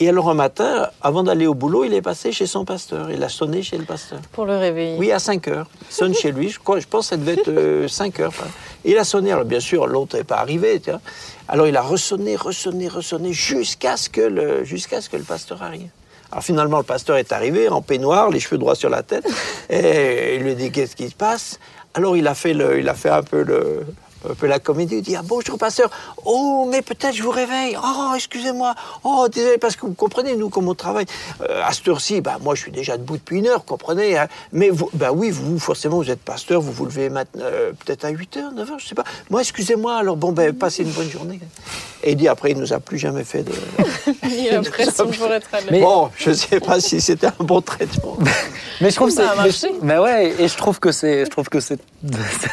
Et 0.01 0.09
alors, 0.09 0.29
un 0.29 0.33
matin, 0.33 0.89
avant 1.01 1.23
d'aller 1.23 1.47
au 1.47 1.53
boulot, 1.53 1.85
il 1.85 1.93
est 1.93 2.01
passé 2.01 2.33
chez 2.33 2.47
son 2.47 2.65
pasteur. 2.65 3.09
Il 3.11 3.23
a 3.23 3.29
sonné 3.29 3.63
chez 3.63 3.77
le 3.77 3.85
pasteur. 3.85 4.19
Pour 4.33 4.45
le 4.45 4.57
réveiller. 4.57 4.97
Oui, 4.99 5.09
à 5.13 5.19
5 5.19 5.47
heures. 5.47 5.67
Il 5.89 5.93
sonne 5.93 6.13
chez 6.13 6.33
lui. 6.33 6.49
Je, 6.49 6.59
crois, 6.59 6.81
je 6.81 6.85
pense 6.85 7.05
que 7.05 7.09
ça 7.11 7.17
devait 7.17 7.33
être 7.33 7.47
euh, 7.47 7.87
5 7.89 8.19
heures. 8.19 8.27
enfin. 8.27 8.47
Et 8.83 8.91
il 8.91 8.97
a 8.97 9.05
sonné. 9.05 9.31
Alors, 9.31 9.45
bien 9.45 9.61
sûr, 9.61 9.87
l'autre 9.87 10.17
n'est 10.17 10.25
pas 10.25 10.35
arrivé. 10.39 10.81
tu 10.81 10.89
vois. 10.91 10.99
Alors, 11.47 11.65
il 11.67 11.77
a 11.77 11.81
ressonné, 11.81 12.35
ressonné, 12.35 12.89
ressonné 12.89 13.31
jusqu'à 13.31 13.95
ce, 13.95 14.09
que 14.09 14.19
le- 14.21 14.65
jusqu'à 14.65 14.99
ce 14.99 15.09
que 15.09 15.15
le 15.15 15.23
pasteur 15.23 15.63
arrive. 15.63 15.87
Alors, 16.29 16.43
finalement, 16.43 16.77
le 16.77 16.83
pasteur 16.83 17.15
est 17.15 17.31
arrivé 17.31 17.69
en 17.69 17.81
peignoir, 17.81 18.29
les 18.31 18.41
cheveux 18.41 18.57
droits 18.57 18.75
sur 18.75 18.89
la 18.89 19.01
tête. 19.01 19.25
Et 19.69 20.35
il 20.35 20.43
lui 20.43 20.55
dit 20.55 20.71
Qu'est-ce 20.71 20.97
qui 20.97 21.07
se 21.07 21.15
passe? 21.15 21.57
Alors, 21.93 22.17
il 22.17 22.27
a 22.27 22.35
fait, 22.35 22.53
le, 22.53 22.79
il 22.79 22.89
a 22.89 22.95
fait 22.95 23.09
un 23.11 23.23
peu 23.23 23.43
le. 23.43 23.85
Un 24.29 24.33
peu 24.33 24.47
la 24.47 24.59
comédie, 24.59 24.95
il 24.97 25.01
dit 25.01 25.15
Ah 25.15 25.21
bonjour 25.23 25.57
pasteur, 25.57 25.89
oh 26.25 26.67
mais 26.71 26.81
peut-être 26.81 27.15
je 27.15 27.21
vous 27.23 27.29
réveille, 27.31 27.77
oh 27.81 28.11
excusez-moi, 28.15 28.73
oh 29.03 29.27
désolé 29.31 29.57
parce 29.57 29.75
que 29.75 29.85
vous 29.85 29.93
comprenez 29.93 30.35
nous 30.35 30.49
comme 30.49 30.67
on 30.67 30.73
travaille, 30.73 31.05
Euh, 31.41 31.61
à 31.63 31.71
cette 31.73 31.87
heure-ci, 31.87 32.21
bah, 32.21 32.37
moi 32.41 32.55
je 32.55 32.61
suis 32.61 32.71
déjà 32.71 32.97
debout 32.97 33.17
depuis 33.17 33.37
une 33.39 33.47
heure, 33.47 33.59
vous 33.59 33.65
comprenez, 33.65 34.17
hein. 34.17 34.27
mais 34.51 34.69
vous, 34.69 34.89
bah 34.93 35.11
oui 35.11 35.29
vous 35.31 35.59
forcément 35.59 35.97
vous 35.97 36.09
êtes 36.09 36.21
pasteur, 36.21 36.61
vous 36.61 36.71
vous 36.71 36.85
levez 36.85 37.09
maintenant 37.09 37.43
euh, 37.45 37.71
peut-être 37.85 38.05
à 38.05 38.09
8 38.09 38.37
heures, 38.37 38.51
9 38.51 38.71
heures, 38.71 38.79
je 38.79 38.87
sais 38.87 38.95
pas, 38.95 39.03
moi 39.29 39.41
excusez-moi 39.41 39.95
alors 39.95 40.15
bon 40.17 40.31
ben 40.31 40.53
passez 40.53 40.83
une 40.83 40.91
bonne 40.91 41.09
journée. 41.09 41.39
Et 42.03 42.11
il 42.11 42.17
dit 42.17 42.27
après 42.27 42.51
il 42.51 42.57
nous 42.57 42.73
a 42.73 42.79
plus 42.79 42.97
jamais 42.97 43.23
fait 43.23 43.43
de... 43.43 43.51
Il 44.23 44.49
a 44.49 44.53
l'impression 44.61 45.07
pour 45.19 45.31
être 45.33 45.47
à. 45.53 45.57
Mais- 45.71 45.79
Bon, 45.81 46.09
je 46.17 46.31
sais 46.31 46.59
pas 46.59 46.79
si 46.79 46.99
c'était 47.01 47.27
un 47.27 47.43
bon 47.43 47.61
traitement. 47.61 48.17
Mais 48.81 48.89
je 48.89 48.95
trouve 48.95 49.09
Ça 49.09 49.31
a 49.31 49.45
mais, 49.81 49.97
ouais, 49.97 50.33
et 50.39 50.47
je 50.47 50.57
trouve 50.57 50.79
que 50.79 50.91
c'est, 50.91 51.25
je 51.25 51.29
trouve 51.29 51.49
que 51.49 51.59
c'est, 51.61 51.79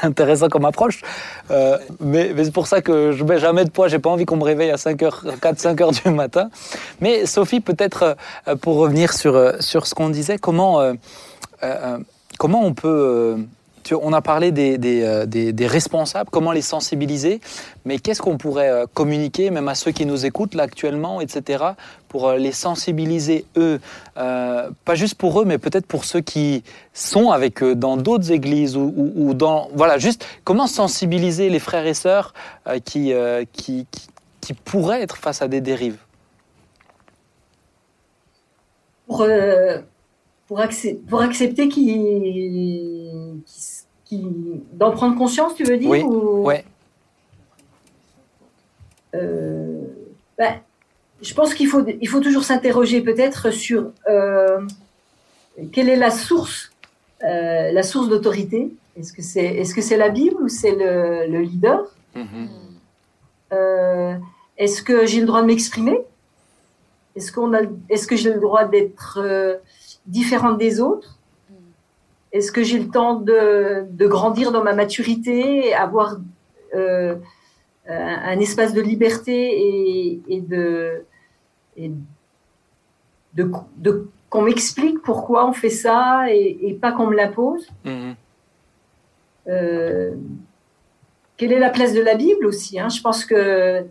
intéressant 0.02 0.48
comme 0.48 0.64
approche. 0.64 1.02
Euh, 1.50 1.78
mais, 2.00 2.32
mais 2.34 2.44
c'est 2.44 2.52
pour 2.52 2.66
ça 2.66 2.80
que 2.80 3.12
je 3.12 3.24
mets 3.24 3.38
jamais 3.38 3.64
de 3.64 3.70
poids. 3.70 3.88
J'ai 3.88 3.98
pas 3.98 4.10
envie 4.10 4.24
qu'on 4.24 4.36
me 4.36 4.44
réveille 4.44 4.70
à 4.70 4.76
5 4.76 5.02
heures, 5.02 5.24
4, 5.40 5.58
5 5.58 5.80
heures 5.80 5.92
du 5.92 6.10
matin. 6.10 6.50
Mais 7.00 7.26
Sophie, 7.26 7.60
peut-être 7.60 8.16
euh, 8.48 8.56
pour 8.56 8.76
revenir 8.76 9.12
sur 9.12 9.36
euh, 9.36 9.52
sur 9.60 9.86
ce 9.86 9.94
qu'on 9.94 10.10
disait, 10.10 10.38
comment 10.38 10.80
euh, 10.80 10.94
euh, 11.62 11.98
comment 12.38 12.64
on 12.64 12.74
peut 12.74 12.88
euh, 12.88 13.36
on 13.90 14.12
a 14.12 14.20
parlé 14.20 14.52
euh, 14.58 15.26
des- 15.26 15.66
responsables, 15.66 16.30
comment 16.30 16.52
les 16.52 16.62
sensibiliser, 16.62 17.40
mais 17.84 17.98
qu'est-ce 17.98 18.22
qu'on 18.22 18.38
pourrait 18.38 18.70
euh, 18.70 18.86
communiquer, 18.92 19.50
même 19.50 19.68
à 19.68 19.74
ceux 19.74 19.90
qui 19.90 20.06
nous 20.06 20.24
écoutent 20.26 20.54
là 20.54 20.64
actuellement, 20.64 21.20
etc., 21.20 21.64
pour 22.08 22.28
euh, 22.28 22.36
les 22.36 22.52
sensibiliser, 22.52 23.44
eux, 23.56 23.80
pas 24.14 24.94
juste 24.94 25.16
pour 25.16 25.40
eux, 25.40 25.44
mais 25.44 25.58
peut-être 25.58 25.86
pour 25.86 26.04
ceux 26.04 26.20
qui 26.20 26.62
sont 26.92 27.30
avec 27.30 27.62
eux 27.62 27.74
dans 27.74 27.96
d'autres 27.96 28.30
églises 28.30 28.76
ou, 28.76 29.32
dans... 29.34 29.68
Voilà, 29.74 29.98
juste 29.98 30.26
comment 30.44 30.66
sensibiliser 30.66 31.48
les 31.48 31.58
frères 31.58 31.86
et 31.86 31.94
sœurs 31.94 32.34
qui, 32.84 33.14
pourraient 34.64 35.02
être 35.02 35.16
face 35.16 35.40
à 35.40 35.48
des 35.48 35.60
dérives? 35.60 35.96
Pour, 39.06 39.26
pour, 40.46 40.60
accep- 40.60 40.98
pour 41.06 41.22
accepter 41.22 41.68
d'en 44.18 44.90
prendre 44.92 45.16
conscience, 45.16 45.54
tu 45.54 45.64
veux 45.64 45.76
dire 45.78 45.90
Oui, 45.90 46.02
ou- 46.02 46.44
Ouais, 46.44 46.64
Euh, 49.14 49.82
ben, 50.38 50.54
je 51.20 51.34
pense 51.34 51.52
qu'il 51.54 51.68
faut, 51.68 51.84
il 51.86 52.08
faut 52.08 52.20
toujours 52.20 52.44
s'interroger 52.44 53.02
peut-être 53.02 53.50
sur 53.50 53.90
euh, 54.08 54.60
quelle 55.72 55.88
est 55.90 55.96
la 55.96 56.10
source, 56.10 56.72
euh, 57.22 57.70
la 57.72 57.82
source 57.82 58.08
d'autorité. 58.08 58.72
Est-ce 58.98 59.12
que 59.12 59.22
c'est, 59.22 59.44
est-ce 59.44 59.74
que 59.74 59.82
c'est 59.82 59.96
la 59.98 60.08
Bible 60.08 60.36
ou 60.42 60.48
c'est 60.48 60.72
le, 60.74 61.26
le 61.30 61.40
leader? 61.42 61.84
Mhm. 62.14 62.48
Est-ce 64.58 64.82
que 64.82 65.04
j'ai 65.06 65.20
le 65.20 65.26
droit 65.26 65.42
de 65.42 65.46
m'exprimer? 65.46 65.98
Est-ce 67.16 67.32
qu'on 67.32 67.52
a, 67.52 67.60
est-ce 67.90 68.06
que 68.06 68.16
j'ai 68.16 68.32
le 68.32 68.40
droit 68.40 68.64
d'être 68.64 69.60
différente 70.06 70.56
des 70.58 70.80
autres? 70.80 71.18
Est-ce 72.32 72.50
que 72.50 72.62
j'ai 72.62 72.78
le 72.78 72.88
temps 72.88 73.16
de, 73.16 73.84
de 73.90 74.06
grandir 74.06 74.52
dans 74.52 74.64
ma 74.64 74.74
maturité, 74.74 75.74
avoir 75.74 76.16
euh, 76.74 77.14
un, 77.86 78.16
un 78.32 78.40
espace 78.40 78.72
de 78.72 78.80
liberté 78.80 79.36
et, 79.36 80.20
et 80.28 80.40
de, 80.40 81.04
et 81.76 81.90
de, 83.34 83.50
de 83.76 84.08
qu'on 84.30 84.42
m'explique 84.42 85.02
pourquoi 85.02 85.46
on 85.46 85.52
fait 85.52 85.68
ça 85.68 86.24
et, 86.30 86.58
et 86.62 86.74
pas 86.74 86.92
qu'on 86.92 87.08
me 87.08 87.16
l'impose? 87.16 87.68
Mhm. 87.84 88.14
Euh, 89.48 90.14
quelle 91.36 91.52
est 91.52 91.58
la 91.58 91.70
place 91.70 91.92
de 91.92 92.00
la 92.00 92.14
Bible 92.14 92.46
aussi 92.46 92.78
hein? 92.78 92.88
Je 92.88 93.00
pense 93.02 93.24
que 93.24 93.84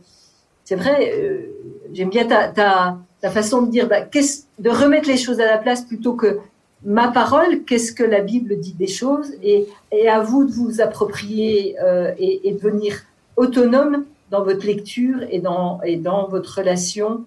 c'est 0.63 0.75
vrai, 0.75 1.11
euh, 1.13 1.47
j'aime 1.93 2.09
bien 2.09 2.25
ta, 2.25 2.47
ta, 2.47 2.97
ta 3.19 3.29
façon 3.29 3.61
de 3.63 3.69
dire, 3.69 3.87
bah, 3.87 4.01
de 4.05 4.69
remettre 4.69 5.09
les 5.09 5.17
choses 5.17 5.39
à 5.41 5.45
la 5.45 5.57
place 5.57 5.81
plutôt 5.81 6.13
que 6.13 6.39
ma 6.83 7.09
parole, 7.09 7.63
qu'est-ce 7.63 7.93
que 7.93 8.03
la 8.03 8.21
Bible 8.21 8.59
dit 8.59 8.73
des 8.73 8.87
choses, 8.87 9.33
et, 9.43 9.67
et 9.91 10.09
à 10.09 10.21
vous 10.21 10.45
de 10.45 10.51
vous 10.51 10.81
approprier 10.81 11.75
euh, 11.79 12.11
et, 12.17 12.47
et 12.49 12.53
devenir 12.53 13.01
autonome 13.35 14.05
dans 14.29 14.43
votre 14.43 14.65
lecture 14.65 15.19
et 15.29 15.39
dans, 15.39 15.81
et 15.83 15.97
dans 15.97 16.27
votre 16.27 16.59
relation 16.59 17.23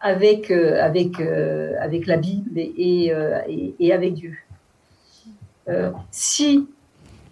avec, 0.00 0.50
euh, 0.50 0.82
avec, 0.82 1.20
euh, 1.20 1.74
avec 1.80 2.06
la 2.06 2.16
Bible 2.16 2.58
et, 2.58 2.72
et, 2.76 3.14
euh, 3.14 3.38
avec 3.94 4.14
Dieu. 4.14 4.34
Euh, 5.68 5.90
si 6.10 6.66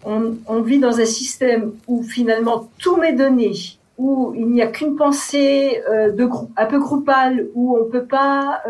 on, 0.05 0.35
on 0.47 0.61
vit 0.61 0.79
dans 0.79 0.99
un 0.99 1.05
système 1.05 1.73
où 1.87 2.01
finalement 2.01 2.69
tout 2.79 2.95
m'est 2.95 3.13
donné, 3.13 3.51
où 3.97 4.33
il 4.35 4.47
n'y 4.47 4.61
a 4.61 4.67
qu'une 4.67 4.95
pensée 4.95 5.81
euh, 5.89 6.11
de 6.11 6.27
un 6.57 6.65
peu 6.65 6.79
groupale, 6.79 7.47
où 7.53 7.77
on 7.77 7.85
ne 7.85 7.89
peut 7.89 8.05
pas 8.05 8.61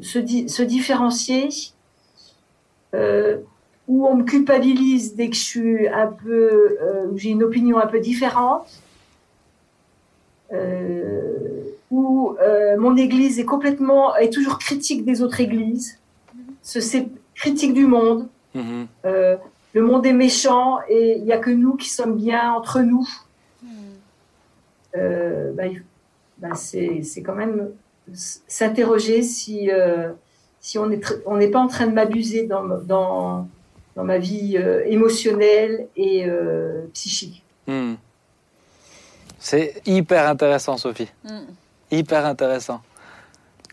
se, 0.00 0.18
di- 0.18 0.48
se 0.48 0.62
différencier, 0.62 1.48
euh, 2.94 3.38
où 3.86 4.06
on 4.06 4.16
me 4.16 4.24
culpabilise 4.24 5.14
dès 5.14 5.28
que 5.28 5.36
je 5.36 5.42
suis 5.42 5.88
un 5.88 6.06
peu, 6.06 6.78
euh, 6.80 7.06
où 7.10 7.18
j'ai 7.18 7.30
une 7.30 7.42
opinion 7.42 7.78
un 7.78 7.86
peu 7.86 8.00
différente, 8.00 8.66
euh, 10.52 11.64
où 11.90 12.36
euh, 12.40 12.76
mon 12.78 12.96
église 12.96 13.38
est 13.38 13.44
complètement, 13.44 14.16
est 14.16 14.32
toujours 14.32 14.58
critique 14.58 15.04
des 15.04 15.22
autres 15.22 15.40
églises, 15.40 15.98
ce, 16.62 16.80
c'est 16.80 17.08
critique 17.34 17.74
du 17.74 17.86
monde. 17.86 18.28
Mhm. 18.54 18.86
Euh, 19.04 19.36
le 19.72 19.82
monde 19.82 20.06
est 20.06 20.12
méchant 20.12 20.78
et 20.88 21.16
il 21.18 21.24
n'y 21.24 21.32
a 21.32 21.38
que 21.38 21.50
nous 21.50 21.74
qui 21.74 21.88
sommes 21.88 22.16
bien 22.16 22.52
entre 22.52 22.80
nous. 22.80 23.08
Euh, 24.96 25.52
bah, 25.52 25.64
bah, 26.38 26.54
c'est 26.54 27.02
c'est 27.02 27.22
quand 27.22 27.34
même 27.34 27.70
s'interroger 28.12 29.22
si, 29.22 29.70
euh, 29.70 30.10
si 30.60 30.78
on 30.78 30.86
n'est 30.86 31.00
on 31.26 31.36
n'est 31.36 31.48
pas 31.48 31.60
en 31.60 31.68
train 31.68 31.86
de 31.86 31.92
m'abuser 31.92 32.46
dans, 32.46 32.64
dans, 32.64 33.48
dans 33.96 34.04
ma 34.04 34.18
vie 34.18 34.56
euh, 34.56 34.82
émotionnelle 34.86 35.88
et 35.96 36.26
euh, 36.26 36.82
psychique. 36.92 37.42
Mhm. 37.66 37.96
C'est 39.38 39.82
hyper 39.84 40.26
intéressant, 40.26 40.78
Sophie. 40.78 41.08
Mm. 41.24 41.40
Hyper 41.90 42.24
intéressant. 42.24 42.80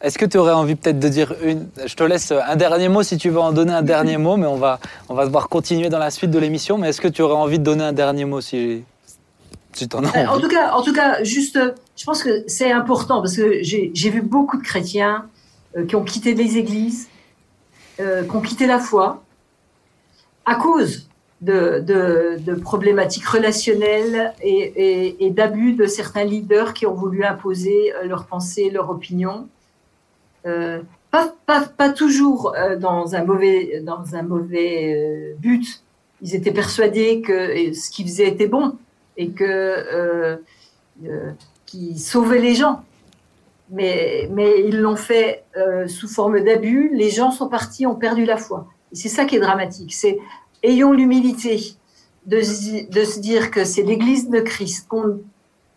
Est-ce 0.01 0.17
que 0.17 0.25
tu 0.25 0.38
aurais 0.38 0.51
envie 0.51 0.75
peut-être 0.75 0.99
de 0.99 1.07
dire 1.07 1.34
une... 1.43 1.69
Je 1.86 1.95
te 1.95 2.03
laisse 2.03 2.34
un 2.34 2.55
dernier 2.57 2.89
mot 2.89 3.03
si 3.03 3.17
tu 3.17 3.29
veux 3.29 3.39
en 3.39 3.53
donner 3.53 3.71
un 3.71 3.82
dernier 3.82 4.17
mot, 4.17 4.36
mais 4.36 4.47
on 4.47 4.57
va, 4.57 4.79
on 5.07 5.13
va 5.13 5.25
devoir 5.25 5.47
continuer 5.47 5.89
dans 5.89 5.99
la 5.99 6.11
suite 6.11 6.32
de 6.32 6.39
l'émission. 6.39 6.77
Mais 6.77 6.89
est-ce 6.89 6.99
que 6.99 7.07
tu 7.07 7.21
aurais 7.21 7.36
envie 7.36 7.57
de 7.57 7.63
donner 7.63 7.86
un 7.86 7.93
dernier 7.93 8.25
mot 8.25 8.41
si, 8.41 8.84
si 9.71 9.88
tu 9.88 9.95
en 9.95 10.03
as 10.03 10.29
En 10.29 10.39
tout 10.41 10.49
cas, 10.49 10.73
en 10.73 10.82
tout 10.82 10.93
cas, 10.93 11.23
juste, 11.23 11.55
euh, 11.55 11.71
je 12.02 12.06
pense 12.08 12.24
que 12.24 12.43
c'est 12.47 12.72
important 12.72 13.22
parce 13.22 13.38
que 13.38 13.62
j'ai 13.62 14.10
vu 14.10 14.24
beaucoup 14.24 14.58
de 14.58 14.64
chrétiens 14.64 15.30
euh, 15.78 15.86
qui 15.86 15.95
ont 15.95 16.04
quitté 16.04 16.34
les 16.34 16.58
églises, 16.58 17.10
euh, 17.99 18.24
qui 18.24 18.36
ont 18.36 18.41
quitté 18.41 18.66
la 18.66 18.80
foi 18.80 19.22
à 20.47 20.56
cause 20.56 21.08
de, 21.41 22.56
problématiques 22.64 23.28
relationnelles 23.28 24.34
et, 24.41 25.30
d'abus 25.30 25.74
de 25.74 25.86
certains 25.86 26.24
leaders 26.24 26.74
qui 26.74 26.88
ont 26.88 26.95
voulu 26.95 27.24
imposer 27.24 27.93
euh, 27.93 28.08
leurs 28.08 28.26
pensées, 28.26 28.72
leurs 28.72 28.89
opinions. 28.89 29.47
Pas, 30.43 31.89
toujours 31.95 32.56
dans 32.80 33.14
un 33.14 33.24
mauvais, 33.24 33.80
dans 33.82 34.16
un 34.16 34.24
mauvais 34.24 35.36
but. 35.38 35.84
Ils 36.24 36.34
étaient 36.34 36.52
persuadés 36.52 37.22
que 37.22 37.74
ce 37.74 37.91
qu'ils 37.91 38.08
faisaient 38.08 38.28
était 38.28 38.47
bon 38.47 38.76
et 39.18 39.30
que 39.30 40.39
qui 41.72 41.97
sauvait 41.97 42.39
les 42.39 42.55
gens. 42.55 42.84
Mais, 43.69 44.28
mais 44.32 44.65
ils 44.67 44.80
l'ont 44.80 44.97
fait 44.97 45.45
euh, 45.55 45.88
sous 45.88 46.09
forme 46.09 46.41
d'abus. 46.43 46.91
Les 46.93 47.09
gens 47.09 47.32
sont 47.32 47.47
partis, 47.47 47.86
ont 47.88 47.95
perdu 47.95 48.26
la 48.26 48.36
foi. 48.38 48.67
Et 48.91 48.95
c'est 48.95 49.07
ça 49.07 49.24
qui 49.26 49.38
est 49.38 49.39
dramatique. 49.39 49.93
C'est 49.93 50.19
ayons 50.63 50.91
l'humilité 50.91 51.74
de, 52.26 52.41
se- 52.41 52.89
de 52.89 53.03
se 53.05 53.19
dire 53.22 53.49
que 53.49 53.63
c'est 53.63 53.84
l'Église 53.84 54.30
de 54.30 54.41
Christ, 54.41 54.88
qu'on 54.89 55.07
ne 55.07 55.13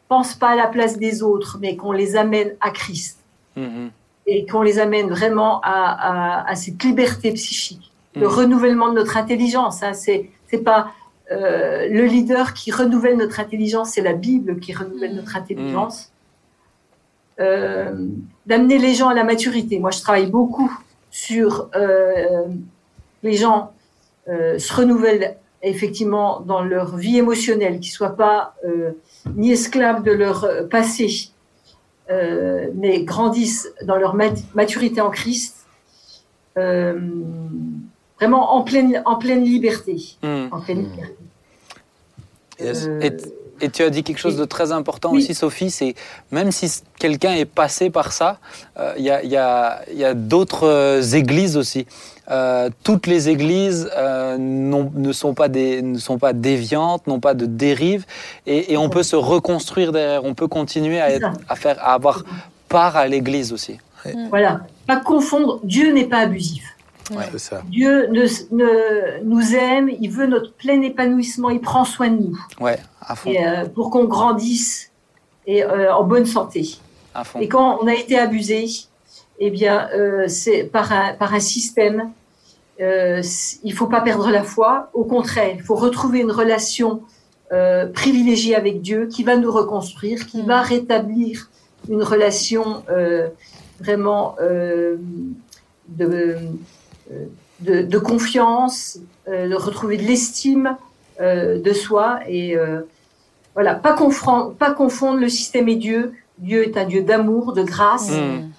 pense 0.08 0.34
pas 0.34 0.48
à 0.50 0.56
la 0.56 0.66
place 0.66 0.98
des 0.98 1.22
autres, 1.22 1.58
mais 1.60 1.76
qu'on 1.76 1.92
les 1.92 2.16
amène 2.16 2.54
à 2.60 2.70
Christ 2.70 3.18
Mhm. 3.56 3.90
et 4.26 4.44
qu'on 4.46 4.62
les 4.62 4.80
amène 4.80 5.08
vraiment 5.10 5.60
à, 5.62 6.42
à, 6.42 6.50
à 6.50 6.54
cette 6.56 6.82
liberté 6.82 7.30
psychique, 7.32 7.92
le 8.16 8.26
Mhm. 8.26 8.34
renouvellement 8.34 8.88
de 8.88 8.94
notre 8.94 9.16
intelligence. 9.16 9.82
Hein, 9.84 9.92
c'est 9.94 10.30
c'est 10.50 10.58
pas 10.72 10.88
euh, 11.32 11.88
le 11.88 12.04
leader 12.04 12.52
qui 12.54 12.70
renouvelle 12.70 13.16
notre 13.16 13.40
intelligence, 13.40 13.90
c'est 13.92 14.02
la 14.02 14.12
Bible 14.12 14.60
qui 14.60 14.72
renouvelle 14.74 15.10
Mhm. 15.12 15.16
notre 15.16 15.36
intelligence. 15.36 16.10
Euh, 17.40 17.94
D'amener 18.46 18.78
les 18.78 18.94
gens 18.94 19.08
à 19.08 19.14
la 19.14 19.24
maturité. 19.24 19.78
Moi, 19.78 19.90
je 19.90 20.00
travaille 20.02 20.30
beaucoup 20.30 20.70
sur 21.10 21.70
euh, 21.74 22.44
les 23.22 23.34
gens 23.36 23.72
euh, 24.28 24.58
se 24.58 24.72
renouvellent 24.74 25.36
effectivement 25.62 26.40
dans 26.40 26.62
leur 26.62 26.96
vie 26.96 27.16
émotionnelle, 27.16 27.80
qu'ils 27.80 27.92
soient 27.92 28.16
pas 28.16 28.54
euh, 28.66 28.90
ni 29.34 29.50
esclaves 29.52 30.02
de 30.02 30.12
leur 30.12 30.46
passé, 30.68 31.30
euh, 32.10 32.68
mais 32.74 33.02
grandissent 33.04 33.72
dans 33.82 33.96
leur 33.96 34.14
mat- 34.14 34.44
maturité 34.54 35.00
en 35.00 35.08
Christ, 35.10 35.64
euh, 36.58 37.00
vraiment 38.18 38.54
en 38.56 38.62
pleine, 38.62 39.02
en 39.04 39.16
pleine 39.16 39.44
liberté. 39.44 39.96
Mhm. 40.22 40.48
En 40.52 40.60
pleine 40.60 40.82
liberté. 40.90 41.16
Yes. 42.60 42.86
Euh, 42.86 43.00
Et, 43.00 43.12
et 43.66 43.68
tu 43.70 43.82
as 43.82 43.90
dit 43.90 44.02
quelque 44.02 44.18
chose 44.18 44.36
de 44.36 44.44
très 44.44 44.72
important 44.72 45.10
Oui. 45.12 45.22
aussi, 45.22 45.34
Sophie, 45.34 45.70
c'est 45.70 45.94
même 46.30 46.52
si 46.52 46.70
quelqu'un 46.98 47.32
est 47.34 47.44
passé 47.44 47.90
par 47.90 48.12
ça, 48.12 48.38
euh, 48.78 48.94
il 48.96 49.04
y 49.04 49.10
a, 49.10 49.22
il 49.22 49.30
y 49.30 49.36
a- 49.36 49.82
y 49.92 50.04
a 50.04 50.14
d'autres 50.14 50.66
euh, 50.66 51.02
églises 51.02 51.56
aussi. 51.56 51.86
Euh, 52.30 52.70
toutes 52.84 53.06
les 53.06 53.28
églises 53.28 53.90
euh, 53.96 54.38
ne, 54.38 55.12
sont 55.12 55.34
pas 55.34 55.48
des, 55.48 55.82
ne 55.82 55.98
sont 55.98 56.18
pas 56.18 56.32
déviantes, 56.32 57.06
n'ont 57.06 57.20
pas 57.20 57.34
de 57.34 57.44
dérive, 57.46 58.06
et, 58.46 58.72
et 58.72 58.76
on 58.76 58.88
peut 58.88 59.02
se 59.02 59.16
reconstruire 59.16 59.92
derrière, 59.92 60.24
on 60.24 60.34
peut 60.34 60.48
continuer 60.48 60.96
être, 60.96 61.30
à, 61.48 61.54
faire, 61.56 61.78
à 61.80 61.92
avoir 61.94 62.24
part 62.68 62.96
à 62.96 63.06
l'église 63.06 63.52
aussi. 63.52 63.78
Voilà. 64.30 64.60
Pas 64.86 64.96
confondre. 64.96 65.60
Dieu 65.64 65.92
n'est 65.92 66.04
pas 66.06 66.18
abusif. 66.18 66.73
Ça. 67.36 67.62
Dieu 67.68 68.06
ne, 68.08 68.22
ne- 68.54 69.22
nous 69.24 69.54
aime, 69.54 69.90
il 70.00 70.08
veut 70.10 70.26
notre 70.26 70.52
plein 70.54 70.80
épanouissement, 70.82 71.50
il 71.50 71.60
prend 71.60 71.84
soin 71.84 72.08
de 72.08 72.22
nous 72.22 72.38
Ouais, 72.60 72.78
à 73.00 73.14
fond, 73.14 73.30
et, 73.30 73.46
euh, 73.46 73.66
pour 73.66 73.90
qu'on 73.90 74.04
grandisse 74.04 74.90
et 75.46 75.62
euh, 75.64 75.94
en 75.94 76.04
bonne 76.04 76.24
santé. 76.26 76.76
à 77.14 77.24
fond. 77.24 77.40
Et 77.40 77.48
quand 77.48 77.78
on 77.82 77.86
a 77.86 77.94
été 77.94 78.18
abusé, 78.18 78.66
eh 79.38 79.50
bien, 79.50 79.88
euh, 79.94 80.24
c'est 80.28 80.64
par 80.64 80.92
un, 80.92 81.12
par 81.14 81.34
un 81.34 81.40
système. 81.40 82.10
Euh, 82.80 83.22
il 83.62 83.72
faut 83.74 83.86
pas 83.86 84.00
perdre 84.00 84.30
la 84.30 84.42
foi. 84.42 84.88
Au 84.94 85.04
contraire, 85.04 85.52
il 85.54 85.62
faut 85.62 85.74
retrouver 85.76 86.20
une 86.20 86.32
relation 86.32 87.02
euh, 87.52 87.86
privilégiée 87.86 88.56
avec 88.56 88.80
Dieu 88.80 89.06
qui 89.06 89.22
va 89.22 89.36
nous 89.36 89.52
reconstruire, 89.52 90.26
qui 90.26 90.42
Mm. 90.42 90.46
va 90.46 90.62
rétablir 90.62 91.50
une 91.90 92.02
relation 92.02 92.82
euh, 92.88 93.28
vraiment 93.78 94.34
euh, 94.40 94.96
de, 95.88 96.04
euh, 96.06 96.36
de, 97.60 97.82
de 97.82 97.98
confiance, 97.98 98.98
euh, 99.28 99.48
de 99.48 99.54
retrouver 99.54 99.96
de 99.96 100.02
l'estime 100.02 100.76
euh, 101.20 101.60
de 101.60 101.72
soi 101.72 102.20
et 102.26 102.56
euh, 102.56 102.80
voilà, 103.54 103.74
pas 103.74 103.94
confondre, 103.94 104.54
pas 104.54 104.72
confondre 104.72 105.20
le 105.20 105.28
système 105.28 105.68
et 105.68 105.76
Dieu. 105.76 106.12
Dieu 106.38 106.64
est 106.66 106.76
un 106.76 106.84
Dieu 106.84 107.02
d'amour, 107.02 107.52
de 107.52 107.62
grâce. 107.62 108.10
Mm. 108.10 108.50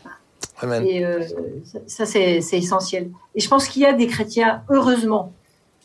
Amen. 0.62 0.86
Et 0.88 1.06
euh, 1.06 1.22
ça, 1.66 1.80
ça, 1.88 2.06
c'est 2.06 2.40
c'est 2.40 2.58
essentiel. 2.58 3.10
Et 3.36 3.42
je 3.42 3.50
pense 3.50 3.68
qu'il 3.68 3.82
y 3.82 3.86
a 3.86 3.92
des 3.92 4.08
chrétiens, 4.08 4.64
heureusement, 4.70 5.34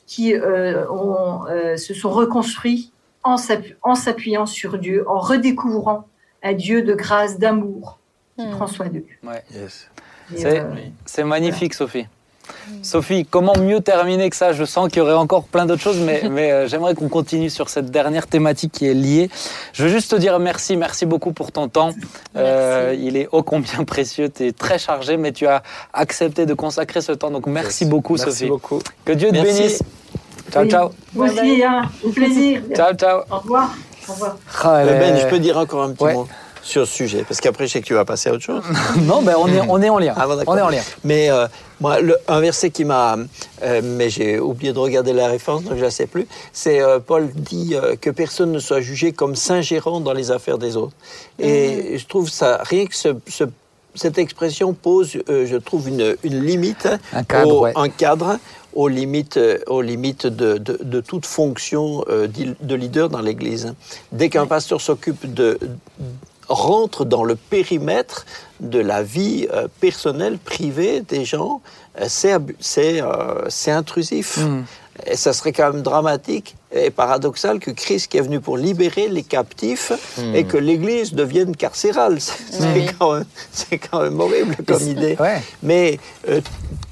qui 0.06 0.32
euh, 0.34 0.88
ont, 0.90 1.46
euh, 1.48 1.76
se 1.76 1.92
sont 1.94 2.10
reconstruits 2.10 2.92
en 3.24 3.36
s'appu- 3.36 3.76
en 3.82 3.96
s'appuyant 3.96 4.46
sur 4.46 4.78
Dieu, 4.78 5.04
en 5.08 5.18
redécouvrant 5.18 6.06
un 6.44 6.52
Dieu 6.54 6.82
de 6.82 6.94
grâce, 6.94 7.38
d'amour, 7.38 7.98
qui 8.38 8.46
Mm. 8.46 8.50
prend 8.52 8.66
soin 8.68 8.86
d'eux. 8.86 9.04
Yes. 9.52 9.88
C'est- 10.36 10.60
euh, 10.60 10.64
C'est 11.04 11.24
magnifique, 11.24 11.74
Sophie. 11.74 12.06
Sophie, 12.82 13.26
comment 13.28 13.56
mieux 13.56 13.80
terminer 13.80 14.30
que 14.30 14.36
ça? 14.36 14.52
Je 14.52 14.64
sens 14.64 14.88
qu'il 14.88 14.98
y 14.98 15.00
aurait 15.02 15.12
encore 15.12 15.44
plein 15.44 15.66
d'autres 15.66 15.82
choses, 15.82 15.98
mais, 15.98 16.22
mais 16.30 16.50
euh, 16.50 16.66
j'aimerais 16.68 16.94
qu'on 16.94 17.08
continue 17.08 17.50
sur 17.50 17.68
cette 17.68 17.90
dernière 17.90 18.26
thématique 18.26 18.72
qui 18.72 18.86
est 18.86 18.94
liée. 18.94 19.28
Je 19.72 19.84
veux 19.84 19.88
juste 19.90 20.10
te 20.10 20.16
dire 20.16 20.38
merci, 20.38 20.76
merci 20.76 21.04
beaucoup 21.06 21.32
pour 21.32 21.52
ton 21.52 21.68
temps. 21.68 21.90
Euh, 22.36 22.94
il 22.98 23.16
est 23.16 23.28
ô 23.32 23.42
combien 23.42 23.84
précieux, 23.84 24.28
tu 24.28 24.46
es 24.46 24.52
très 24.52 24.78
chargé, 24.78 25.16
mais 25.16 25.32
tu 25.32 25.46
as 25.46 25.62
accepté 25.92 26.46
de 26.46 26.54
consacrer 26.54 27.00
ce 27.00 27.12
temps. 27.12 27.30
Donc 27.30 27.46
merci 27.46 27.84
Yes. 27.84 27.90
beaucoup, 27.90 28.14
Merci 28.16 28.30
Sophie. 28.30 28.48
beaucoup. 28.48 28.78
Que 29.04 29.12
Dieu 29.12 29.28
te 29.28 29.34
Merci. 29.34 29.52
bénisse. 29.52 29.82
Ciao, 30.52 30.62
Oui. 30.64 30.70
ciao. 30.70 30.90
Moi 31.14 31.26
aussi, 31.28 31.62
hein, 31.62 31.82
au 32.04 32.08
plaisir. 32.10 32.62
Ciao, 32.74 32.92
ciao. 32.94 33.20
Au 33.30 33.36
revoir. 33.38 33.70
Au 34.08 34.12
revoir. 34.12 34.36
Ah, 34.64 34.82
Ben, 34.84 35.16
je 35.16 35.26
peux 35.26 35.38
dire 35.38 35.56
encore 35.58 35.82
un 35.84 35.92
petit 35.92 36.04
Ouais. 36.04 36.14
mot? 36.14 36.26
Sur 36.62 36.86
ce 36.86 36.92
sujet 36.92 37.24
Parce 37.26 37.40
qu'après, 37.40 37.66
je 37.66 37.72
sais 37.72 37.80
que 37.80 37.86
tu 37.86 37.94
vas 37.94 38.04
passer 38.04 38.28
à 38.28 38.32
autre 38.34 38.44
chose. 38.44 38.62
non, 39.02 39.22
ben 39.22 39.34
on 39.38 39.46
est, 39.48 39.60
on 39.68 39.80
est 39.82 39.88
en 39.88 39.98
lien. 39.98 40.14
Ah 40.16 40.26
bon, 40.26 40.38
on 40.46 40.56
est 40.56 40.60
en 40.60 40.68
lien. 40.68 40.82
Mais 41.04 41.30
euh, 41.30 41.46
moi, 41.80 42.00
le- 42.00 42.18
un 42.28 42.40
verset 42.40 42.70
qui 42.70 42.84
m'a. 42.84 43.16
euh, 43.62 43.80
mais 43.82 44.10
j'ai 44.10 44.38
oublié 44.38 44.72
de 44.72 44.78
regarder 44.78 45.12
la 45.12 45.28
référence, 45.28 45.62
donc 45.64 45.72
je 45.74 45.78
ne 45.78 45.84
la 45.84 45.90
sais 45.90 46.06
plus. 46.06 46.26
C'est 46.52 46.80
euh, 46.80 46.98
Paul 46.98 47.30
dit 47.34 47.74
que 48.00 48.10
personne 48.10 48.52
ne 48.52 48.58
soit 48.58 48.80
jugé 48.80 49.12
comme 49.12 49.36
s'ingérant 49.36 50.00
dans 50.00 50.12
les 50.12 50.30
affaires 50.30 50.58
des 50.58 50.76
autres. 50.76 50.92
Et 51.38 51.96
je 51.98 52.06
trouve 52.06 52.28
ça. 52.28 52.60
Rien 52.62 52.86
que 52.86 52.94
ce- 52.94 53.16
ce- 53.28 53.44
cette 53.94 54.18
expression 54.18 54.72
pose, 54.72 55.16
euh, 55.28 55.46
je 55.46 55.56
trouve, 55.56 55.88
une, 55.88 56.14
une 56.22 56.44
limite, 56.44 56.88
Un 57.12 57.24
cadre, 57.24 57.54
au- 57.56 57.60
ouais. 57.64 57.72
un 57.74 57.88
cadre 57.88 58.38
aux 58.72 58.86
limites, 58.86 59.40
aux 59.66 59.82
limites 59.82 60.28
de, 60.28 60.56
de- 60.58 60.78
de 60.80 61.00
toute 61.00 61.26
fonction 61.26 62.04
euh, 62.08 62.28
de 62.60 62.74
leader 62.76 63.08
dans 63.08 63.20
l'Église. 63.20 63.74
Dès 64.12 64.28
qu'un 64.28 64.46
pasteur 64.46 64.80
s'occupe 64.80 65.32
de 65.34 65.58
rentre 66.50 67.04
dans 67.04 67.24
le 67.24 67.36
périmètre 67.36 68.26
de 68.58 68.78
la 68.78 69.02
vie 69.02 69.46
euh, 69.52 69.68
personnelle, 69.80 70.36
privée 70.38 71.00
des 71.00 71.24
gens, 71.24 71.62
euh, 72.00 72.08
euh, 72.26 73.44
c'est 73.48 73.70
intrusif. 73.70 74.38
Mm. 74.38 74.64
Et 75.06 75.16
ça 75.16 75.32
serait 75.32 75.52
quand 75.52 75.72
même 75.72 75.82
dramatique 75.82 76.56
et 76.72 76.90
paradoxal 76.90 77.58
que 77.58 77.70
Christ 77.70 78.08
qui 78.10 78.18
est 78.18 78.20
venu 78.22 78.38
pour 78.40 78.56
libérer 78.56 79.08
les 79.08 79.22
captifs 79.24 79.92
et 80.34 80.44
que 80.44 80.56
l'Église 80.56 81.14
devienne 81.14 81.56
carcérale. 81.56 82.18
C'est 82.20 82.86
quand, 82.98 83.14
même- 83.14 83.24
c'est 83.52 83.78
quand 83.78 84.02
même 84.02 84.20
horrible 84.20 84.56
comme 84.66 84.82
idée. 84.86 85.16
Ouais. 85.18 85.40
Mais 85.62 85.98
euh, 86.28 86.40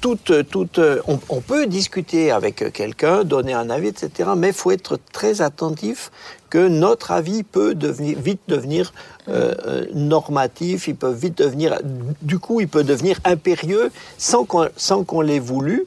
toute, 0.01 0.47
toute, 0.49 0.79
euh, 0.79 0.99
on, 1.07 1.19
on 1.29 1.39
peut 1.41 1.65
discuter 1.67 2.31
avec 2.31 2.71
quelqu'un, 2.73 3.23
donner 3.23 3.53
un 3.53 3.69
avis, 3.69 3.87
etc. 3.89 4.31
Mais 4.35 4.47
il 4.49 4.53
faut 4.53 4.71
être 4.71 4.97
très 5.13 5.41
attentif 5.41 6.11
que 6.49 6.67
notre 6.67 7.11
avis 7.11 7.43
peut 7.43 7.75
devenir, 7.75 8.17
vite 8.19 8.41
devenir 8.47 8.91
euh, 9.29 9.53
euh, 9.67 9.85
normatif, 9.93 10.87
il 10.87 10.95
peut 10.95 11.11
vite 11.11 11.37
devenir, 11.37 11.79
du 12.21 12.39
coup, 12.39 12.59
il 12.59 12.67
peut 12.67 12.83
devenir 12.83 13.19
impérieux 13.23 13.91
sans 14.17 14.43
qu'on 14.45 14.67
sans 14.75 15.03
qu'on 15.03 15.21
l'ait 15.21 15.39
voulu. 15.39 15.85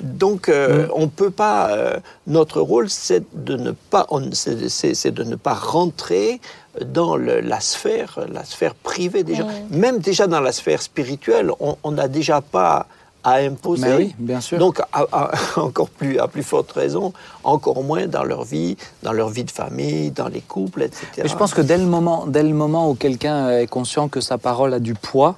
Donc, 0.00 0.48
euh, 0.48 0.86
on 0.94 1.02
ne 1.02 1.06
peut 1.06 1.30
pas. 1.30 1.70
euh, 1.70 1.98
notre 2.26 2.60
rôle, 2.60 2.88
c'est 2.90 3.22
de 3.34 3.56
ne 3.56 3.72
pas, 3.72 4.06
on- 4.10 4.30
c'est 4.32 5.10
de 5.10 5.24
ne 5.24 5.36
pas 5.36 5.54
rentrer 5.54 6.40
dans 6.84 7.16
le- 7.16 7.40
la 7.40 7.60
sphère, 7.60 8.20
la 8.32 8.44
sphère 8.44 8.74
privée 8.74 9.22
des 9.24 9.34
gens. 9.34 9.46
Même 9.70 9.98
déjà 9.98 10.26
dans 10.26 10.40
la 10.40 10.52
sphère 10.52 10.80
spirituelle, 10.82 11.50
on 11.60 11.90
n'a 11.92 12.08
déjà 12.08 12.40
pas 12.40 12.86
à 13.22 13.34
imposer. 13.34 13.86
Mais 13.86 13.96
oui, 13.96 14.14
bien 14.18 14.40
sûr. 14.40 14.56
Donc, 14.58 14.80
à- 14.80 15.04
à- 15.12 15.30
encore 15.60 15.90
plus, 15.90 16.18
à 16.18 16.26
plus 16.28 16.42
forte 16.42 16.72
raison, 16.72 17.12
encore 17.44 17.82
moins 17.84 18.06
dans 18.06 18.24
leur 18.24 18.44
vie, 18.44 18.78
dans 19.02 19.12
leur 19.12 19.28
vie 19.28 19.44
de 19.44 19.50
famille, 19.50 20.10
dans 20.10 20.28
les 20.28 20.40
couples, 20.40 20.82
etc. 20.82 21.06
Mais 21.18 21.28
je 21.28 21.36
pense 21.36 21.52
que 21.52 21.60
dès 21.60 21.76
le 21.76 21.84
moment, 21.84 22.24
dès 22.26 22.42
le 22.42 22.54
moment 22.54 22.88
où 22.90 22.94
quelqu'un 22.94 23.50
est 23.50 23.66
conscient 23.66 24.08
que 24.08 24.20
sa 24.22 24.38
parole 24.38 24.72
a 24.72 24.78
du 24.78 24.94
poids, 24.94 25.36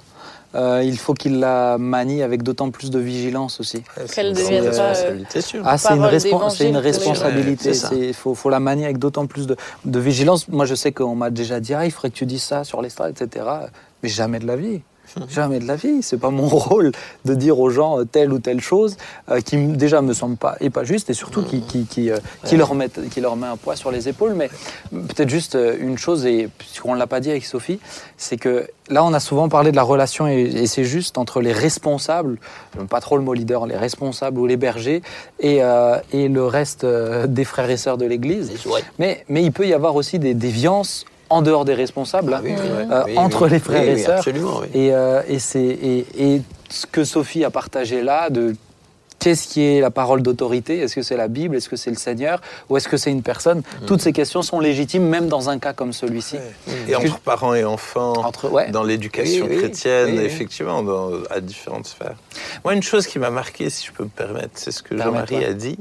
euh, 0.55 0.83
il 0.83 0.97
faut 0.97 1.13
qu'il 1.13 1.39
la 1.39 1.77
manie 1.77 2.21
avec 2.21 2.43
d'autant 2.43 2.69
plus 2.69 2.91
de 2.91 2.99
vigilance 2.99 3.59
aussi. 3.59 3.81
Qu'elle 3.95 4.07
C'est 4.07 4.21
une 4.27 4.33
devienne 4.33 4.65
pas, 4.65 4.77
euh, 4.77 4.87
responsabilité. 4.89 5.29
c'est 5.31 5.41
sûr. 5.41 5.63
Ah, 5.65 5.77
c'est 5.77 5.93
une, 5.93 6.03
responsabilité. 6.77 7.71
Ouais. 7.71 8.07
Il 8.09 8.13
faut, 8.13 8.35
faut 8.35 8.49
la 8.49 8.59
manier 8.59 8.85
avec 8.85 8.99
d'autant 8.99 9.25
plus 9.25 9.47
de, 9.47 9.55
de 9.85 9.99
vigilance. 9.99 10.47
Moi, 10.47 10.65
je 10.65 10.75
sais 10.75 10.91
qu'on 10.91 11.15
m'a 11.15 11.31
déjà 11.31 11.59
dit, 11.59 11.73
ah, 11.73 11.85
il 11.85 11.91
faudrait 11.91 12.11
que 12.11 12.15
tu 12.15 12.25
dises 12.25 12.43
ça 12.43 12.63
sur 12.63 12.81
l'estrade, 12.81 13.19
etc. 13.19 13.45
Mais 14.03 14.09
jamais 14.09 14.39
de 14.39 14.45
la 14.45 14.55
vie. 14.55 14.81
Jamais 15.29 15.59
de 15.59 15.67
la 15.67 15.75
vie. 15.75 16.01
C'est 16.01 16.17
pas 16.17 16.29
mon 16.29 16.47
rôle 16.47 16.91
de 17.25 17.35
dire 17.35 17.59
aux 17.59 17.69
gens 17.69 17.99
euh, 17.99 18.05
telle 18.05 18.33
ou 18.33 18.39
telle 18.39 18.61
chose 18.61 18.97
euh, 19.29 19.41
qui 19.41 19.57
déjà 19.57 20.01
me 20.01 20.13
semble 20.13 20.37
pas 20.37 20.55
et 20.59 20.69
pas 20.69 20.83
juste 20.83 21.09
et 21.09 21.13
surtout 21.13 21.43
qui, 21.43 21.61
qui, 21.61 21.85
qui, 21.85 22.09
euh, 22.09 22.17
qui 22.45 22.57
leur 22.57 22.73
met, 22.75 22.89
qui 23.11 23.21
leur 23.21 23.35
met 23.35 23.47
un 23.47 23.57
poids 23.57 23.75
sur 23.75 23.91
les 23.91 24.09
épaules. 24.09 24.33
Mais 24.33 24.49
peut-être 24.91 25.29
juste 25.29 25.57
une 25.79 25.97
chose 25.97 26.25
et 26.25 26.49
on 26.83 26.93
l'a 26.93 27.07
pas 27.07 27.19
dit 27.19 27.29
avec 27.29 27.45
Sophie, 27.45 27.79
c'est 28.17 28.37
que 28.37 28.67
là 28.89 29.03
on 29.03 29.13
a 29.13 29.19
souvent 29.19 29.49
parlé 29.49 29.71
de 29.71 29.75
la 29.75 29.83
relation 29.83 30.27
et, 30.27 30.41
et 30.41 30.67
c'est 30.67 30.83
juste 30.83 31.17
entre 31.17 31.41
les 31.41 31.53
responsables, 31.53 32.37
pas 32.89 33.01
trop 33.01 33.17
le 33.17 33.23
mot 33.23 33.33
leader, 33.33 33.65
les 33.65 33.77
responsables 33.77 34.39
ou 34.39 34.45
les 34.45 34.57
bergers 34.57 35.01
et, 35.39 35.63
euh, 35.63 35.97
et 36.11 36.27
le 36.27 36.45
reste 36.45 36.85
des 36.85 37.43
frères 37.43 37.69
et 37.69 37.77
sœurs 37.77 37.97
de 37.97 38.05
l'Église. 38.05 38.51
Ouais. 38.65 38.81
Mais, 38.99 39.25
mais 39.29 39.43
il 39.43 39.51
peut 39.51 39.67
y 39.67 39.73
avoir 39.73 39.95
aussi 39.95 40.19
des 40.19 40.33
déviances 40.33 41.05
en 41.29 41.41
dehors 41.41 41.65
des 41.65 41.73
responsables, 41.73 42.39
Oui, 42.43 42.51
oui, 42.55 42.61
oui. 42.63 42.85
euh, 42.91 43.03
Oui, 43.05 43.17
entre 43.17 43.45
oui. 43.45 43.51
les 43.51 43.59
frères 43.59 43.81
Oui, 43.83 43.89
et 43.89 43.97
sœurs. 43.97 44.23
Et, 44.73 44.93
euh, 44.93 45.21
et, 45.27 45.39
c'est, 45.39 45.59
et, 45.63 46.05
et 46.17 46.41
ce 46.69 46.85
que 46.85 47.03
Sophie 47.03 47.43
a 47.43 47.49
partagé 47.49 48.01
là, 48.03 48.29
de 48.29 48.55
qu'est-ce 49.19 49.47
qui 49.47 49.61
est 49.63 49.79
la 49.79 49.89
parole 49.89 50.21
d'autorité? 50.21 50.79
Est-ce 50.79 50.95
que 50.95 51.01
c'est 51.01 51.15
la 51.15 51.29
Bible? 51.29 51.55
Est-ce 51.55 51.69
que 51.69 51.77
c'est 51.77 51.89
le 51.89 51.95
Seigneur? 51.95 52.41
Ou 52.69 52.75
est-ce 52.77 52.89
que 52.89 52.97
c'est 52.97 53.09
une 53.09 53.23
personne? 53.23 53.59
Mm. 53.59 53.85
Toutes 53.85 54.01
ces 54.01 54.11
questions 54.11 54.41
sont 54.41 54.59
légitimes, 54.59 55.07
même 55.07 55.27
dans 55.29 55.49
un 55.49 55.59
cas 55.59 55.71
comme 55.71 55.93
celui-ci. 55.93 56.35
Et 56.89 56.95
entre 56.95 57.19
parents 57.19 57.53
et 57.55 57.63
enfants, 57.63 58.13
Entre, 58.17 58.49
ouais. 58.51 58.69
dans 58.71 58.83
l'éducation 58.83 59.47
chrétienne, 59.47 60.09
oui, 60.11 60.17
oui. 60.19 60.25
effectivement, 60.25 60.83
dans- 60.83 61.11
à 61.29 61.39
différentes 61.39 61.87
sphères. 61.87 62.17
Moi, 62.65 62.73
une 62.73 62.83
chose 62.83 63.07
qui 63.07 63.17
m'a 63.17 63.29
marqué, 63.29 63.69
si 63.69 63.87
je 63.87 63.91
peux 63.93 64.03
me 64.03 64.09
permettre, 64.09 64.51
c'est 64.55 64.71
ce 64.71 64.83
que. 64.83 64.97
Jean-Marie 64.97 65.45
a 65.45 65.53
dit, 65.53 65.79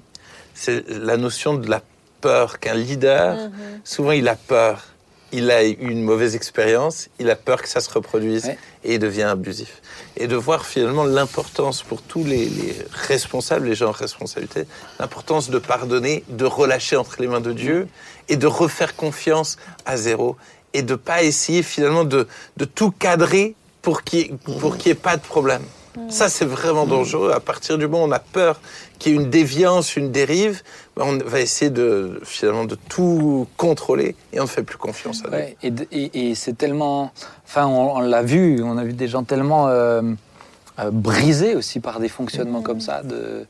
c'est 0.54 0.84
la 0.88 1.16
notion 1.16 1.54
de 1.54 1.68
la 1.68 1.82
peur, 2.20 2.60
qu'un 2.60 2.74
leader, 2.74 3.36
souvent 3.82 4.12
il 4.12 4.28
a 4.28 4.36
peur. 4.36 4.84
Il 5.32 5.50
a 5.50 5.64
eu 5.64 5.76
une 5.80 6.02
mauvaise 6.02 6.34
expérience, 6.36 7.08
il 7.18 7.30
a 7.30 7.36
peur 7.36 7.62
que 7.62 7.68
ça 7.68 7.80
se 7.80 7.90
reproduise 7.90 8.44
Ouais. 8.44 8.58
et 8.84 8.94
il 8.94 8.98
devient 8.98 9.22
abusif. 9.22 9.80
Et 10.16 10.26
de 10.26 10.36
voir 10.36 10.66
finalement 10.66 11.04
l'importance 11.04 11.82
pour 11.82 12.02
tous 12.02 12.22
les, 12.24 12.44
les 12.46 12.76
responsables, 12.92 13.66
les 13.66 13.74
gens 13.74 13.88
en 13.88 13.92
responsabilité, 13.92 14.66
l'importance 15.00 15.48
de 15.48 15.58
pardonner, 15.58 16.22
de 16.28 16.44
relâcher 16.44 16.96
entre 16.96 17.16
les 17.20 17.28
mains 17.28 17.40
de 17.40 17.52
Dieu 17.52 17.88
et 18.28 18.36
de 18.36 18.46
refaire 18.46 18.94
confiance 18.94 19.56
à 19.86 19.96
zéro 19.96 20.36
et 20.74 20.82
de 20.82 20.94
pas 20.94 21.22
essayer 21.22 21.62
finalement 21.62 22.04
de, 22.04 22.28
de 22.58 22.64
tout 22.64 22.90
cadrer 22.90 23.54
pour 23.80 24.02
qu'il 24.04 24.18
n'y 24.20 24.24
ait, 24.26 24.58
pour 24.60 24.76
qu'il 24.76 24.88
y 24.88 24.92
ait 24.92 24.94
pas 24.94 25.16
de 25.16 25.22
problème. 25.22 25.62
Ça, 26.08 26.30
c'est 26.30 26.46
vraiment 26.46 26.86
dangereux. 26.86 27.32
À 27.32 27.40
partir 27.40 27.76
du 27.76 27.86
moment 27.86 28.04
où 28.04 28.08
on 28.08 28.12
a 28.12 28.18
peur 28.18 28.60
qu'il 28.98 29.12
y 29.12 29.14
ait 29.14 29.18
une 29.18 29.28
déviance, 29.28 29.94
une 29.94 30.10
dérive, 30.10 30.62
on 30.96 31.16
va 31.18 31.40
essayer 31.40 31.70
de, 31.70 32.20
finalement 32.24 32.64
de 32.64 32.76
tout 32.88 33.46
contrôler 33.56 34.14
et 34.32 34.40
on 34.40 34.44
ne 34.44 34.48
fait 34.48 34.62
plus 34.62 34.76
confiance 34.78 35.22
à. 35.24 35.30
Ouais, 35.30 35.56
et, 35.62 35.70
de- 35.70 35.86
et- 35.92 36.30
et 36.30 36.34
c'est 36.34 36.52
tellement. 36.56 37.12
Enfin, 37.46 37.66
on, 37.66 37.96
on 37.96 38.00
l'a 38.00 38.22
vu, 38.22 38.62
on 38.62 38.76
a 38.78 38.84
vu 38.84 38.92
des 38.92 39.08
gens 39.08 39.22
tellement 39.24 39.68
euh, 39.68 40.02
euh, 40.78 40.90
brisés 40.90 41.54
aussi 41.54 41.80
par 41.80 41.98
des 42.00 42.08
fonctionnements 42.08 42.62
comme 42.62 42.80
ça. 42.80 43.02
De, 43.02 43.46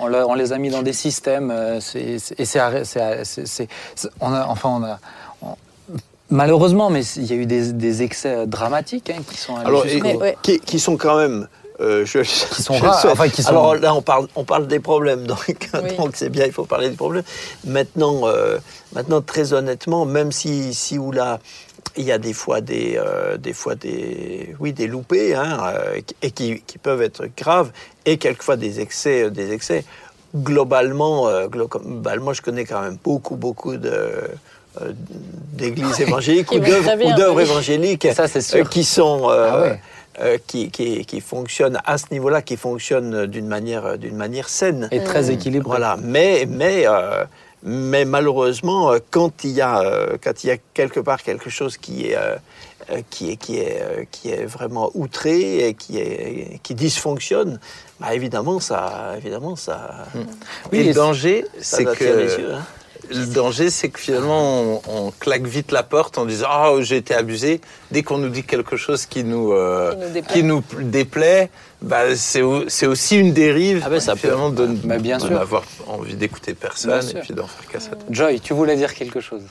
on, 0.00 0.34
les 0.34 0.52
a 0.52 0.58
mis 0.58 0.70
dans 0.70 0.82
des 0.82 0.92
systèmes. 0.92 1.50
euh, 1.52 1.78
et 1.94 2.18
c'est. 2.18 3.68
on 4.20 4.32
a, 4.32 4.46
enfin, 4.46 4.68
on 4.70 4.84
a. 4.84 4.98
on- 5.42 5.56
malheureusement, 6.30 6.88
mais 6.90 7.04
il 7.16 7.24
y 7.26 7.32
a 7.32 7.36
eu 7.36 7.46
des, 7.46 7.72
des 7.72 8.02
excès 8.02 8.46
dramatiques 8.46 9.10
hein, 9.10 9.22
qui 9.28 9.36
sont 9.36 9.54
allés 9.56 9.66
Alors, 9.66 9.86
jusqu'au- 9.86 10.06
Mais 10.08 10.16
ouais. 10.16 10.36
qui, 10.42 10.58
qui 10.60 10.78
sont 10.80 10.96
quand 10.96 11.16
même. 11.16 11.46
Euh, 11.82 12.04
je, 12.06 12.20
Qui 12.20 12.62
sont 12.62 12.74
je 12.74 12.82
rares, 12.84 13.00
souhaite- 13.00 13.12
enfin, 13.12 13.28
qui 13.28 13.42
sont- 13.42 13.50
Alors 13.50 13.74
là, 13.74 13.94
on 13.94 14.02
parle, 14.02 14.28
on 14.36 14.44
parle 14.44 14.66
des 14.66 14.80
problèmes, 14.80 15.26
donc 15.26 15.38
Oui. 15.48 15.54
c'est 16.14 16.28
bien, 16.30 16.46
il 16.46 16.52
faut 16.52 16.64
parler 16.64 16.88
des 16.90 16.96
problèmes. 16.96 17.24
Maintenant, 17.66 18.22
euh, 18.24 18.58
maintenant 18.94 19.20
très 19.20 19.52
honnêtement, 19.52 20.04
même 20.06 20.32
si, 20.32 20.72
si 20.74 20.98
ou 20.98 21.12
là, 21.12 21.38
il 21.96 22.04
y 22.04 22.12
a 22.12 22.18
des 22.18 22.32
fois 22.32 22.60
des, 22.60 22.96
euh, 22.96 23.36
des 23.36 23.52
fois 23.52 23.74
des, 23.74 24.54
oui, 24.60 24.72
des 24.72 24.86
loupés, 24.86 25.34
hein, 25.34 25.58
euh, 25.74 26.00
et 26.22 26.30
qui, 26.30 26.62
qui 26.66 26.78
peuvent 26.78 27.02
être 27.02 27.26
graves, 27.36 27.70
et 28.06 28.16
quelquefois 28.16 28.56
des 28.56 28.80
excès, 28.80 29.24
euh, 29.24 29.30
des 29.30 29.52
excès. 29.52 29.84
Globalement, 30.34 31.28
euh, 31.28 31.46
globalement, 31.48 32.32
je 32.32 32.40
connais 32.40 32.64
quand 32.64 32.80
même 32.80 32.96
beaucoup, 33.04 33.36
beaucoup 33.36 33.76
de 33.76 34.12
d'églises 35.52 36.00
évangéliques 36.00 36.50
ou 36.52 36.58
d'œuvres 36.58 37.40
évangéliques 37.42 38.08
Ça, 38.14 38.26
c'est 38.26 38.40
sûr. 38.40 38.68
qui 38.70 38.84
sont 38.84 39.28
euh, 39.28 39.48
Ah 39.52 39.60
ouais. 39.60 39.80
Euh, 40.20 40.38
qui, 40.46 40.70
qui, 40.70 41.04
qui 41.06 41.20
fonctionnent 41.20 41.78
à 41.84 41.98
ce 41.98 42.06
niveau-là, 42.10 42.42
qui 42.42 42.56
fonctionnent 42.56 43.26
d'une 43.26 43.46
manière, 43.46 43.98
d'une 43.98 44.16
manière 44.16 44.48
saine. 44.48 44.88
Et 44.92 45.02
très 45.04 45.30
équilibré. 45.30 45.68
Voilà, 45.68 45.96
mais, 46.02 46.46
mais, 46.48 46.84
euh, 46.86 47.24
mais 47.62 48.04
malheureusement, 48.04 48.92
euh, 48.92 48.98
quand 49.10 49.44
il, 49.44 49.50
y 49.52 49.60
a, 49.60 49.80
euh, 49.80 50.16
quand 50.22 50.44
il 50.44 50.48
y 50.48 50.50
a 50.50 50.56
quelque 50.74 51.00
part 51.00 51.22
quelque 51.22 51.48
chose 51.50 51.76
qui 51.76 52.08
est, 52.08 52.16
euh, 52.16 52.36
euh, 52.90 53.00
qui 53.10 53.30
est, 53.30 53.36
qui 53.36 53.58
est, 53.58 53.80
euh, 53.80 54.04
qui 54.10 54.30
est 54.30 54.44
vraiment 54.44 54.90
outré 54.94 55.68
et 55.68 55.74
qui, 55.74 55.98
est, 55.98 56.60
qui 56.62 56.74
dysfonctionne, 56.74 57.60
bah 58.00 58.14
évidemment, 58.14 58.58
ça, 58.58 59.14
évidemment, 59.16 59.54
ça, 59.54 60.06
Oui, 60.72 60.78
et 60.78 60.80
et 60.80 60.84
le 60.88 60.94
danger, 60.94 61.46
c'est 61.60 61.84
les 61.84 61.94
que 61.96 62.04
yeux. 62.40 62.54
hein. 62.54 62.62
Le 63.12 63.26
danger, 63.26 63.70
c'est 63.70 63.88
que 63.88 63.98
finalement, 64.00 64.60
on, 64.60 64.82
on 64.88 65.10
claque 65.10 65.46
vite 65.46 65.72
la 65.72 65.82
porte 65.82 66.18
en 66.18 66.24
disant 66.24 66.46
ah 66.50 66.72
j'ai 66.80 66.96
été 66.96 67.14
abusé. 67.14 67.60
Dès 67.90 68.02
qu'on 68.02 68.18
nous 68.18 68.28
dit 68.28 68.42
quelque 68.44 68.76
chose 68.76 69.06
qui 69.06 69.24
nous 69.24 69.52
euh, 69.52 69.94
Qui 70.32 70.42
nous 70.42 70.60
déplaît. 70.62 70.82
déplaît, 70.84 71.50
bah, 71.82 72.14
c'est 72.16 72.42
au- 72.42 72.68
c'est 72.68 72.86
aussi 72.86 73.16
une 73.18 73.32
dérive 73.32 73.82
Ah 73.84 73.90
ben, 73.90 74.00
ça 74.00 74.12
peut. 74.12 74.18
finalement 74.20 74.50
de 74.50 74.66
bien 74.66 75.18
de 75.18 75.22
sûr. 75.22 75.30
n'avoir 75.32 75.62
envie 75.86 76.14
d'écouter 76.14 76.54
personne 76.54 77.02
et 77.10 77.20
puis 77.20 77.34
d'en 77.34 77.46
faire 77.46 77.80
tête. 77.82 77.98
Joy, 78.10 78.40
tu 78.40 78.54
voulais 78.54 78.76
dire 78.76 78.94
quelque 78.94 79.20
chose? 79.20 79.42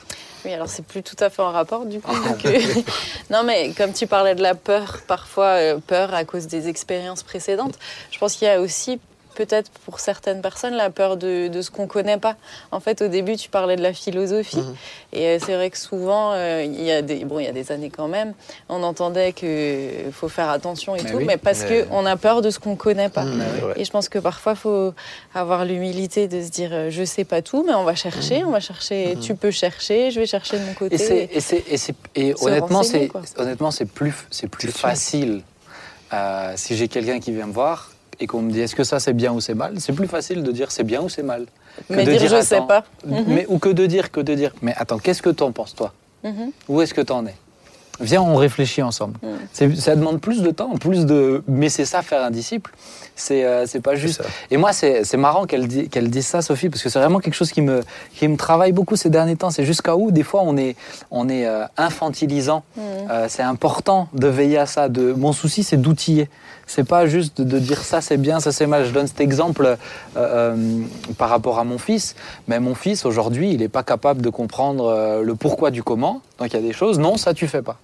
Oui, 0.44 0.52
alors 0.54 0.68
c'est 0.70 0.84
plus 0.84 1.04
tout 1.04 1.16
à 1.20 1.30
fait 1.30 1.44
en 1.44 1.52
rapport 1.52 1.86
du 1.86 2.00
coup. 2.00 2.12
donc, 2.12 2.46
euh, 2.46 2.60
non, 3.30 3.44
mais 3.44 3.74
comme 3.78 3.94
tu 3.94 4.08
parlais 4.08 4.34
de 4.34 4.42
la 4.42 4.56
peur, 4.56 4.98
parfois 5.08 5.46
euh, 5.60 5.78
peur 5.86 6.14
à 6.16 6.26
cause 6.26 6.48
des 6.48 6.68
expériences 6.68 7.22
précédentes, 7.22 7.78
je 8.12 8.18
pense 8.18 8.34
qu'il 8.36 8.48
y 8.48 8.52
a 8.52 8.60
aussi 8.60 9.00
peut-être 9.36 9.72
pour 9.86 10.00
certaines 10.00 10.42
personnes 10.42 10.76
la 10.76 10.90
peur 10.90 11.18
de, 11.18 11.48
de 11.48 11.62
ce 11.62 11.72
qu'on 11.72 11.88
connaît 11.88 12.18
pas. 12.18 12.36
En 12.72 12.80
fait, 12.80 13.02
au 13.02 13.08
début, 13.08 13.36
tu 13.38 13.50
parlais 13.50 13.76
de 13.76 13.82
la 13.82 13.94
philosophie, 13.94 14.58
Mhm. 14.58 14.76
et 15.14 15.28
euh, 15.28 15.38
c'est 15.44 15.56
vrai 15.56 15.70
que 15.70 15.78
souvent, 15.78 16.34
euh, 16.34 16.64
il 16.66 16.82
y 16.84 16.92
a 16.92 17.02
des 17.02 17.24
bon, 17.26 17.40
il 17.40 17.46
y 17.46 17.48
a 17.48 17.52
des 17.54 17.72
années 17.72 17.90
quand 17.90 18.08
même, 18.08 18.34
on 18.70 18.84
entendait 18.84 19.32
que 19.34 19.90
faut 20.12 20.30
faire 20.30 20.50
attention 20.50 20.96
et 20.96 21.04
Mais 21.04 21.10
tout, 21.12 21.18
oui. 21.18 21.26
mais 21.26 21.38
parce 21.38 21.62
Mais- 21.64 21.84
que 21.84 21.88
on 21.92 22.06
a 22.06 22.16
peur 22.18 22.42
de 22.42 22.50
ce 22.50 22.60
qu'on 22.60 22.76
connaît 22.76 23.10
pas. 23.10 23.24
Mhm. 23.26 23.42
Et 23.78 23.86
je 23.86 23.92
pense 23.92 24.10
que 24.10 24.20
parfois, 24.20 24.54
il 24.54 24.58
faut 24.60 24.94
avoir 25.34 25.66
l'humilité 25.66 26.28
de 26.28 26.42
se 26.44 26.50
dire 26.50 26.70
euh, 26.74 26.90
je 26.90 27.04
sais 27.04 27.24
pas 27.24 27.42
tout, 27.42 27.64
mais 27.66 27.74
on 27.74 27.84
va 27.84 27.96
chercher, 27.96 28.44
on 28.44 28.52
va 28.52 28.60
chercher. 28.60 29.18
Tu 29.22 29.36
peux 29.36 29.52
chercher, 29.52 30.12
je 30.12 30.20
vais 30.20 30.26
chercher 30.26 30.60
de 30.60 30.66
mon 30.66 30.74
côté. 30.74 30.96
Et, 32.16 32.34
honnêtement, 32.42 32.84
c'est, 32.84 33.10
honnêtement, 33.38 33.72
c'est 33.72 33.86
plus, 33.86 34.14
c'est 34.30 34.48
plus 34.48 34.72
facile 34.72 35.42
euh, 36.14 36.54
si 36.56 36.76
j'ai 36.76 36.88
quelqu'un 36.88 37.20
qui 37.20 37.32
vient 37.32 37.48
me 37.48 37.54
voir 37.54 37.92
et 38.22 38.28
qu'on 38.28 38.42
me 38.42 38.52
dit 38.52 38.62
est-ce 38.62 38.76
que 38.76 38.84
ça 38.86 39.00
c'est 39.00 39.14
bien 39.14 39.34
ou 39.34 39.42
c'est 39.42 39.56
mal. 39.56 39.74
C'est 39.80 39.94
plus 39.94 40.08
facile 40.08 40.44
de 40.44 40.52
dire 40.52 40.72
c'est 40.72 40.84
bien 40.86 41.02
ou 41.02 41.10
c'est 41.10 41.24
mal. 41.24 41.46
que 41.90 41.94
mais 41.96 42.06
de 42.06 42.12
dire, 42.12 42.22
dire, 42.22 42.38
je 42.38 42.42
sais 42.44 42.56
attends. 42.56 42.68
pas. 42.68 42.84
Mhm. 43.06 43.24
Mais, 43.28 43.46
ou 43.50 43.58
que 43.58 43.70
de 43.70 43.86
dire 43.86 44.12
que 44.12 44.22
de 44.22 44.34
dire 44.36 44.54
mais 44.62 44.74
attends, 44.78 45.00
qu'est-ce 45.00 45.22
que 45.22 45.30
t'en 45.32 45.52
penses 45.52 45.76
toi 45.76 45.94
Mhm. 46.24 46.52
Où 46.70 46.82
est-ce 46.82 46.94
que 46.94 47.02
t'en 47.02 47.26
es 47.26 47.34
Viens, 48.00 48.22
on 48.24 48.36
réfléchit 48.36 48.82
ensemble. 48.82 49.18
Mm. 49.22 49.28
C'est- 49.54 49.76
Ça 49.76 49.96
demande 49.96 50.20
plus 50.22 50.42
de 50.42 50.50
temps, 50.50 50.72
plus 50.78 51.06
de. 51.06 51.44
Mais 51.48 51.70
c'est 51.70 51.86
ça 51.86 52.02
faire 52.02 52.24
un 52.24 52.32
disciple. 52.32 52.72
C'est 53.16 53.44
euh, 53.46 53.68
c'est 53.68 53.80
pas 53.82 53.94
juste. 53.96 54.24
Et 54.50 54.58
moi, 54.58 54.74
c'est 54.74 55.04
c'est 55.04 55.18
marrant 55.18 55.46
qu'elle 55.46 55.68
di- 55.68 55.88
qu'elle 55.90 56.10
dise 56.10 56.26
ça, 56.26 56.42
Sophie, 56.42 56.70
parce 56.70 56.82
que 56.82 56.90
c'est 56.90 56.98
vraiment 56.98 57.20
quelque 57.20 57.36
chose 57.36 57.52
qui 57.52 57.62
me, 57.62 57.82
qui 58.16 58.28
me 58.28 58.38
travaille 58.38 58.72
beaucoup 58.72 58.96
ces 58.96 59.12
derniers 59.12 59.36
temps. 59.36 59.52
C'est 59.52 59.66
jusqu'à 59.66 59.96
où, 59.96 60.10
des 60.10 60.24
fois, 60.24 60.42
on 60.44 60.58
est, 60.58 60.76
on 61.12 61.30
est 61.30 61.46
euh, 61.46 61.66
infantilisant. 61.78 62.64
Mhm. 62.76 62.84
Euh, 63.12 63.26
c'est 63.30 63.44
important 63.44 64.08
de 64.14 64.28
veiller 64.28 64.58
à 64.58 64.66
ça. 64.66 64.90
De... 64.90 65.14
Mon 65.14 65.34
souci, 65.34 65.62
c'est 65.64 65.78
d'outiller. 65.78 66.28
C'est 66.74 66.86
pas 66.86 67.06
juste 67.06 67.42
de, 67.42 67.60
dire 67.60 67.84
ça 67.84 68.00
c'est 68.00 68.16
bien, 68.16 68.40
ça 68.40 68.54
c'est 68.54 68.66
mal. 68.66 68.86
Je 68.86 68.92
donne 68.92 69.06
cet 69.06 69.20
exemple 69.20 69.66
euh, 69.66 69.76
euh, 70.16 70.56
par 71.18 71.28
rapport 71.28 71.60
à 71.60 71.66
mon 71.66 71.78
fils. 71.78 72.16
Mais 72.48 72.62
mon 72.62 72.76
fils, 72.76 73.04
aujourd'hui, 73.04 73.52
il 73.52 73.60
n'est 73.60 73.68
pas 73.68 73.84
capable 73.84 74.22
de 74.22 74.30
comprendre 74.30 74.86
euh, 74.86 75.22
le 75.22 75.36
pourquoi 75.36 75.70
du 75.70 75.84
comment. 75.84 76.22
Donc 76.40 76.48
il 76.48 76.54
y 76.54 76.60
a 76.60 76.62
des 76.62 76.72
choses, 76.72 76.98
non, 76.98 77.18
ça 77.18 77.34
tu 77.34 77.50
fais 77.50 77.62
pas. 77.62 77.78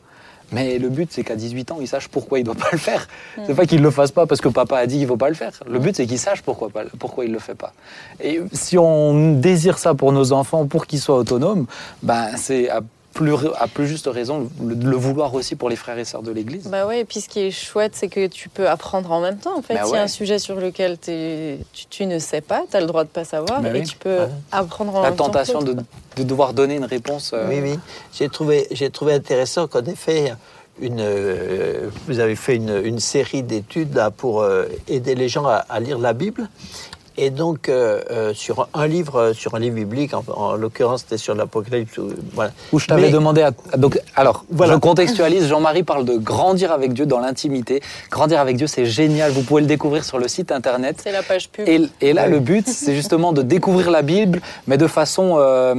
Mais 0.54 0.80
le 0.80 0.88
but, 0.88 1.10
c'est 1.12 1.26
qu'à 1.26 1.36
18 1.36 1.72
ans, 1.74 1.78
il 1.82 1.88
sache 1.90 2.08
pourquoi 2.08 2.40
il 2.40 2.46
doit 2.46 2.56
pas 2.56 2.70
le 2.72 2.78
faire. 2.78 3.10
C'est 3.46 3.54
pas 3.54 3.66
qu'il 3.66 3.82
le 3.82 3.92
fasse 3.92 4.12
pas 4.12 4.26
parce 4.26 4.40
que 4.40 4.48
papa 4.48 4.78
a 4.78 4.86
dit 4.86 5.00
qu'il 5.00 5.08
faut 5.08 5.18
pas 5.18 5.28
le 5.28 5.36
faire. 5.36 5.52
Le 5.70 5.80
but, 5.80 5.94
c'est 5.94 6.08
qu'il 6.08 6.18
sache 6.18 6.42
pourquoi, 6.42 6.70
pas, 6.70 6.84
pourquoi 6.98 7.26
il 7.26 7.34
le 7.34 7.40
fait 7.40 7.56
pas. 7.56 7.74
Et 8.24 8.40
si 8.54 8.78
on 8.78 9.34
désire 9.34 9.80
ça 9.80 9.96
pour 9.96 10.14
nos 10.14 10.32
enfants, 10.32 10.66
pour 10.66 10.88
qu'ils 10.88 11.02
soient 11.02 11.18
autonomes, 11.18 11.66
ben 12.04 12.30
c'est 12.38 12.70
plus, 13.18 13.34
à 13.60 13.68
plus 13.68 13.88
juste 13.88 14.08
raison 14.08 14.48
le, 14.64 14.76
le 14.76 14.96
vouloir 14.96 15.34
aussi 15.34 15.56
pour 15.56 15.70
les 15.70 15.76
frères 15.76 15.98
et 15.98 16.06
sœurs 16.06 16.22
de 16.22 16.32
l'Église. 16.32 16.68
Bah 16.68 16.86
ouais, 16.86 17.00
et 17.02 17.06
puis 17.06 17.20
ce 17.20 17.28
qui 17.28 17.40
est 17.40 17.52
chouette, 17.52 17.94
c'est 17.96 18.08
que 18.08 18.28
tu 18.28 18.48
peux 18.48 18.70
apprendre 18.70 19.12
en 19.12 19.20
même 19.20 19.38
temps. 19.38 19.58
En 19.58 19.62
fait, 19.62 19.74
Bah 19.74 19.84
s'il 19.86 19.96
y 19.96 19.98
a 19.98 20.04
un 20.04 20.08
sujet 20.08 20.38
sur 20.40 20.56
lequel 20.56 20.98
tu, 21.00 21.58
tu 21.90 22.06
ne 22.06 22.20
sais 22.20 22.42
pas, 22.42 22.64
tu 22.70 22.78
as 22.78 22.80
le 22.82 22.86
droit 22.86 23.04
de 23.04 23.10
pas 23.10 23.26
savoir, 23.26 23.62
Bah 23.62 23.70
et 23.70 23.80
oui. 23.80 23.84
tu 23.84 23.98
peux 23.98 24.20
Ouais. 24.20 24.30
apprendre 24.52 24.96
en 24.96 25.02
La 25.02 25.10
même 25.10 25.18
temps. 25.18 25.26
que 25.26 25.32
tentation 25.32 25.62
de, 25.64 25.76
devoir 26.24 26.54
donner 26.54 26.76
une 26.76 26.86
réponse. 26.86 27.32
euh, 27.34 27.46
Oui, 27.50 27.60
oui. 27.62 27.80
J'ai 28.14 28.30
trouvé, 28.30 28.68
j'ai 28.72 28.90
trouvé 28.92 29.14
intéressant 29.14 29.68
qu'en 29.68 29.84
effet, 29.86 30.34
une, 30.80 31.00
euh, 31.02 31.90
vous 32.08 32.20
avez 32.20 32.36
fait 32.36 32.56
une, 32.56 32.82
une 32.86 33.00
série 33.00 33.42
d'études 33.42 33.96
là, 33.96 34.12
pour 34.12 34.42
euh, 34.42 34.66
aider 34.88 35.16
les 35.16 35.28
gens 35.28 35.46
à, 35.48 35.56
à 35.70 35.80
lire 35.80 35.98
la 35.98 36.14
Bible. 36.14 36.48
Et 37.20 37.32
donc, 37.32 37.68
euh, 37.68 38.00
euh, 38.12 38.34
sur 38.36 38.68
un 38.76 38.86
livre, 38.88 39.16
euh, 39.20 39.34
sur 39.34 39.56
un 39.56 39.60
livre 39.60 39.76
biblique, 39.76 40.14
en, 40.14 40.24
en 40.36 40.56
l'occurrence, 40.56 41.02
c'était 41.02 41.18
sur 41.18 41.34
l'Apocalypse. 41.34 42.00
Voilà. 42.34 42.52
Où 42.72 42.78
je 42.80 42.86
t'avais 42.86 43.10
demandé 43.10 43.42
à. 43.42 43.52
Donc, 43.78 44.00
alors, 44.16 44.46
Voilà. 44.52 44.74
je 44.74 44.78
contextualise. 44.80 45.48
Jean-Marie 45.48 45.82
parle 45.84 46.06
de 46.06 46.16
grandir 46.18 46.72
avec 46.72 46.94
Dieu 46.94 47.06
dans 47.08 47.20
l'intimité. 47.20 47.82
Grandir 48.12 48.40
avec 48.40 48.56
Dieu, 48.58 48.68
c'est 48.68 48.86
génial. 48.86 49.32
Vous 49.32 49.42
pouvez 49.42 49.62
le 49.62 49.68
découvrir 49.68 50.04
sur 50.06 50.20
le 50.20 50.28
site 50.28 50.52
internet. 50.52 51.00
C'est 51.04 51.12
la 51.12 51.24
page 51.24 51.50
pub. 51.50 51.68
Et, 51.68 51.82
et 52.02 52.14
là, 52.14 52.24
Ouais. 52.26 52.30
le 52.30 52.40
but, 52.40 52.68
c'est 52.68 52.94
justement 52.96 53.34
de 53.34 53.42
découvrir 53.42 53.90
la 53.90 54.04
Bible, 54.04 54.40
mais 54.68 54.78
de 54.78 54.86
façon 54.88 55.38
euh, 55.38 55.74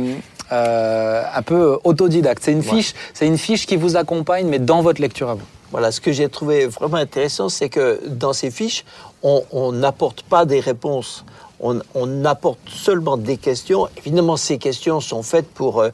euh, 0.50 1.22
un 1.34 1.42
peu 1.42 1.78
autodidacte. 1.84 2.42
C'est 2.44 2.52
une 2.52 2.60
Ouais. 2.68 2.82
c'est 3.14 3.26
une 3.26 3.38
fiche 3.38 3.66
qui 3.66 3.76
vous 3.76 3.96
accompagne, 3.96 4.48
mais 4.48 4.58
dans 4.58 4.82
votre 4.82 5.00
lecture 5.00 5.28
à 5.30 5.34
vous. 5.34 5.46
Voilà, 5.70 5.92
ce 5.92 6.00
que 6.00 6.12
j'ai 6.12 6.28
trouvé 6.28 6.66
vraiment 6.66 6.96
intéressant, 6.96 7.48
c'est 7.48 7.68
que 7.68 8.00
dans 8.08 8.32
ces 8.32 8.50
fiches, 8.50 8.84
on 9.22 9.72
n'apporte 9.72 10.22
pas 10.22 10.44
des 10.44 10.60
réponses. 10.60 11.24
On, 11.60 11.80
on 11.94 12.24
apporte 12.24 12.58
seulement 12.68 13.16
des 13.16 13.36
questions. 13.36 13.88
Évidemment, 13.96 14.36
ces 14.36 14.58
questions 14.58 15.00
sont 15.00 15.22
faites 15.22 15.48
pour 15.48 15.80
euh, 15.80 15.90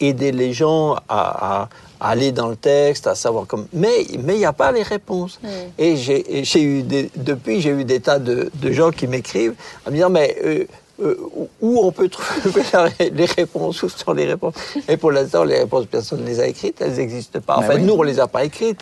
aider 0.00 0.32
les 0.32 0.52
gens 0.52 0.94
à, 0.94 1.00
à- 1.08 1.68
à 2.00 2.08
aller 2.08 2.32
dans 2.32 2.48
le 2.48 2.56
texte, 2.56 3.06
à 3.06 3.14
savoir 3.14 3.44
comment. 3.46 3.66
Mais 3.72 4.06
mais 4.24 4.34
il 4.34 4.38
n'y 4.38 4.44
a 4.44 4.52
pas 4.52 4.72
les 4.72 4.82
réponses. 4.82 5.38
Et 5.78 5.96
j'ai 5.96 6.62
eu 6.62 6.82
des, 6.82 7.10
depuis, 7.14 7.60
j'ai 7.60 7.70
eu 7.70 7.84
des 7.84 8.00
tas 8.00 8.18
de, 8.18 8.50
de 8.54 8.72
gens 8.72 8.90
qui 8.90 9.06
m'écrivent 9.06 9.54
en 9.86 9.90
me 9.90 9.94
disant 9.96 10.10
mais 10.10 10.36
euh, 10.44 10.64
euh, 11.00 11.16
où- 11.60 11.78
on 11.80 11.92
peut 11.92 12.08
trouver 12.08 12.62
la- 12.72 12.88
les 13.12 13.24
réponses 13.26 13.82
Où 13.84 13.88
sont 13.88 14.12
les 14.14 14.24
réponses? 14.26 14.54
Et 14.88 14.96
pour 14.96 15.12
l'instant, 15.12 15.44
les 15.44 15.58
réponses, 15.58 15.86
personne 15.86 16.22
ne 16.22 16.26
les 16.26 16.40
a 16.40 16.46
écrites, 16.48 16.80
elles 16.80 16.94
n'existent 16.96 17.38
pas. 17.40 17.58
Mais 17.60 17.66
Enfin, 17.66 17.74
oui. 17.76 17.82
nous, 17.82 17.94
on 17.94 18.02
les 18.02 18.18
a 18.18 18.26
pas 18.26 18.42
écrites. 18.44 18.80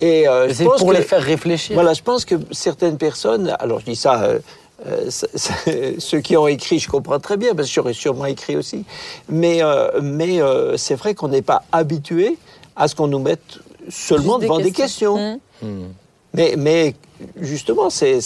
Et 0.00 0.28
euh, 0.28 0.52
C'est 0.52 0.64
pour 0.64 0.76
que, 0.76 0.92
les 0.92 1.02
faire 1.02 1.22
réfléchir. 1.22 1.74
Voilà, 1.74 1.94
je 1.94 2.02
pense 2.02 2.24
que 2.24 2.34
certaines 2.50 2.98
personnes, 2.98 3.54
alors 3.58 3.80
je 3.80 3.86
dis 3.86 3.96
ça, 3.96 4.22
euh, 4.22 4.38
euh, 4.86 5.10
ça- 5.10 5.26
ça- 5.34 5.54
ceux 5.98 6.20
qui 6.20 6.36
ont 6.36 6.46
écrit, 6.46 6.78
je 6.78 6.88
comprends 6.88 7.18
très 7.20 7.36
bien, 7.36 7.54
parce 7.54 7.68
que 7.68 7.74
j'aurais 7.74 7.94
sûrement 7.94 8.26
écrit 8.26 8.56
aussi. 8.56 8.84
Mais, 9.28 9.60
mais 10.02 10.38
c'est 10.76 10.94
vrai 10.96 11.14
qu'on 11.14 11.28
n'est 11.28 11.42
pas 11.42 11.62
habitué 11.72 12.36
à 12.76 12.88
ce 12.88 12.94
qu'on 12.94 13.06
nous 13.08 13.18
mette 13.20 13.58
seulement 13.88 14.38
des 14.38 14.46
devant 14.46 14.58
des 14.58 14.72
questions. 14.72 15.16
questions. 15.16 15.40
Mm. 15.62 15.86
Mais, 16.34 16.54
mais 16.58 16.94
justement, 17.40 17.88
c'est- 17.88 18.20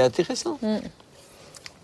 intéressant. 0.00 0.58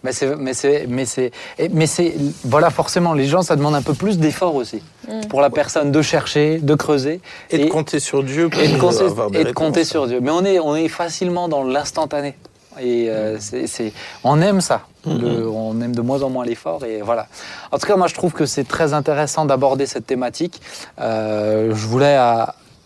Mais 0.05 0.13
c'est, 0.13 0.37
mais 0.37 0.55
c'est, 0.55 0.87
mais 0.89 1.05
c'est, 1.07 1.33
mais 1.73 1.87
c'est, 1.87 2.15
voilà, 2.45 2.71
forcément, 2.71 3.15
les 3.15 3.27
gens, 3.27 3.43
ça 3.43 3.57
demande 3.57 3.75
un 3.75 3.83
peu 3.83 3.95
plus 3.95 4.19
d'effort 4.19 4.55
aussi 4.55 4.83
Mm. 5.09 5.27
pour 5.29 5.41
la 5.43 5.51
personne 5.51 5.91
de 5.93 6.01
chercher, 6.03 6.59
de 6.59 6.75
creuser 6.75 7.21
Et, 7.51 7.59
de 7.59 7.69
compter 7.69 7.99
sur 8.01 8.23
Dieu 8.23 8.49
pour 8.49 8.61
et 8.63 8.69
de, 8.69 8.79
compter- 8.79 9.05
avoir 9.05 9.31
des 9.31 9.41
et 9.41 9.45
de 9.45 9.53
compter 9.53 9.85
sur 9.85 10.07
Dieu. 10.07 10.21
Mais 10.23 10.31
on 10.31 10.45
est, 10.45 10.59
on 10.61 10.77
est 10.77 10.89
facilement 10.89 11.49
dans 11.49 11.63
l'instantané. 11.65 12.37
Et 12.81 13.09
euh, 13.11 13.37
c'est, 13.41 13.67
c'est- 13.67 13.93
on 14.25 14.41
aime 14.41 14.61
ça. 14.61 14.83
Le- 15.07 15.47
on 15.49 15.79
aime 15.83 15.95
de 15.95 16.01
moins 16.01 16.23
en 16.23 16.31
moins 16.31 16.45
l'effort. 16.47 16.85
Et 16.85 17.03
voilà. 17.03 17.27
En 17.73 17.79
tout 17.79 17.87
cas, 17.87 17.97
moi, 17.97 18.07
je 18.07 18.15
trouve 18.15 18.33
que 18.33 18.47
c'est 18.47 18.65
très 18.67 18.95
intéressant 18.95 19.45
d'aborder 19.45 19.85
cette 19.87 20.07
thématique. 20.07 20.61
Euh, 21.01 21.69
je 21.75 21.87
voulais 21.87 22.17
euh, 22.19 22.45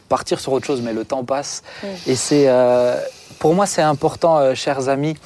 partir 0.08 0.40
sur 0.40 0.52
autre 0.52 0.66
chose, 0.66 0.80
mais 0.82 0.92
le 0.92 1.04
temps 1.04 1.22
passe. 1.24 1.62
Mm. 1.82 1.86
Et 2.08 2.14
c'est, 2.16 2.44
euh, 2.48 2.96
pour 3.38 3.54
moi, 3.54 3.66
c'est 3.66 3.82
important, 3.82 4.38
euh, 4.38 4.54
chers 4.54 4.88
amis, 4.88 5.14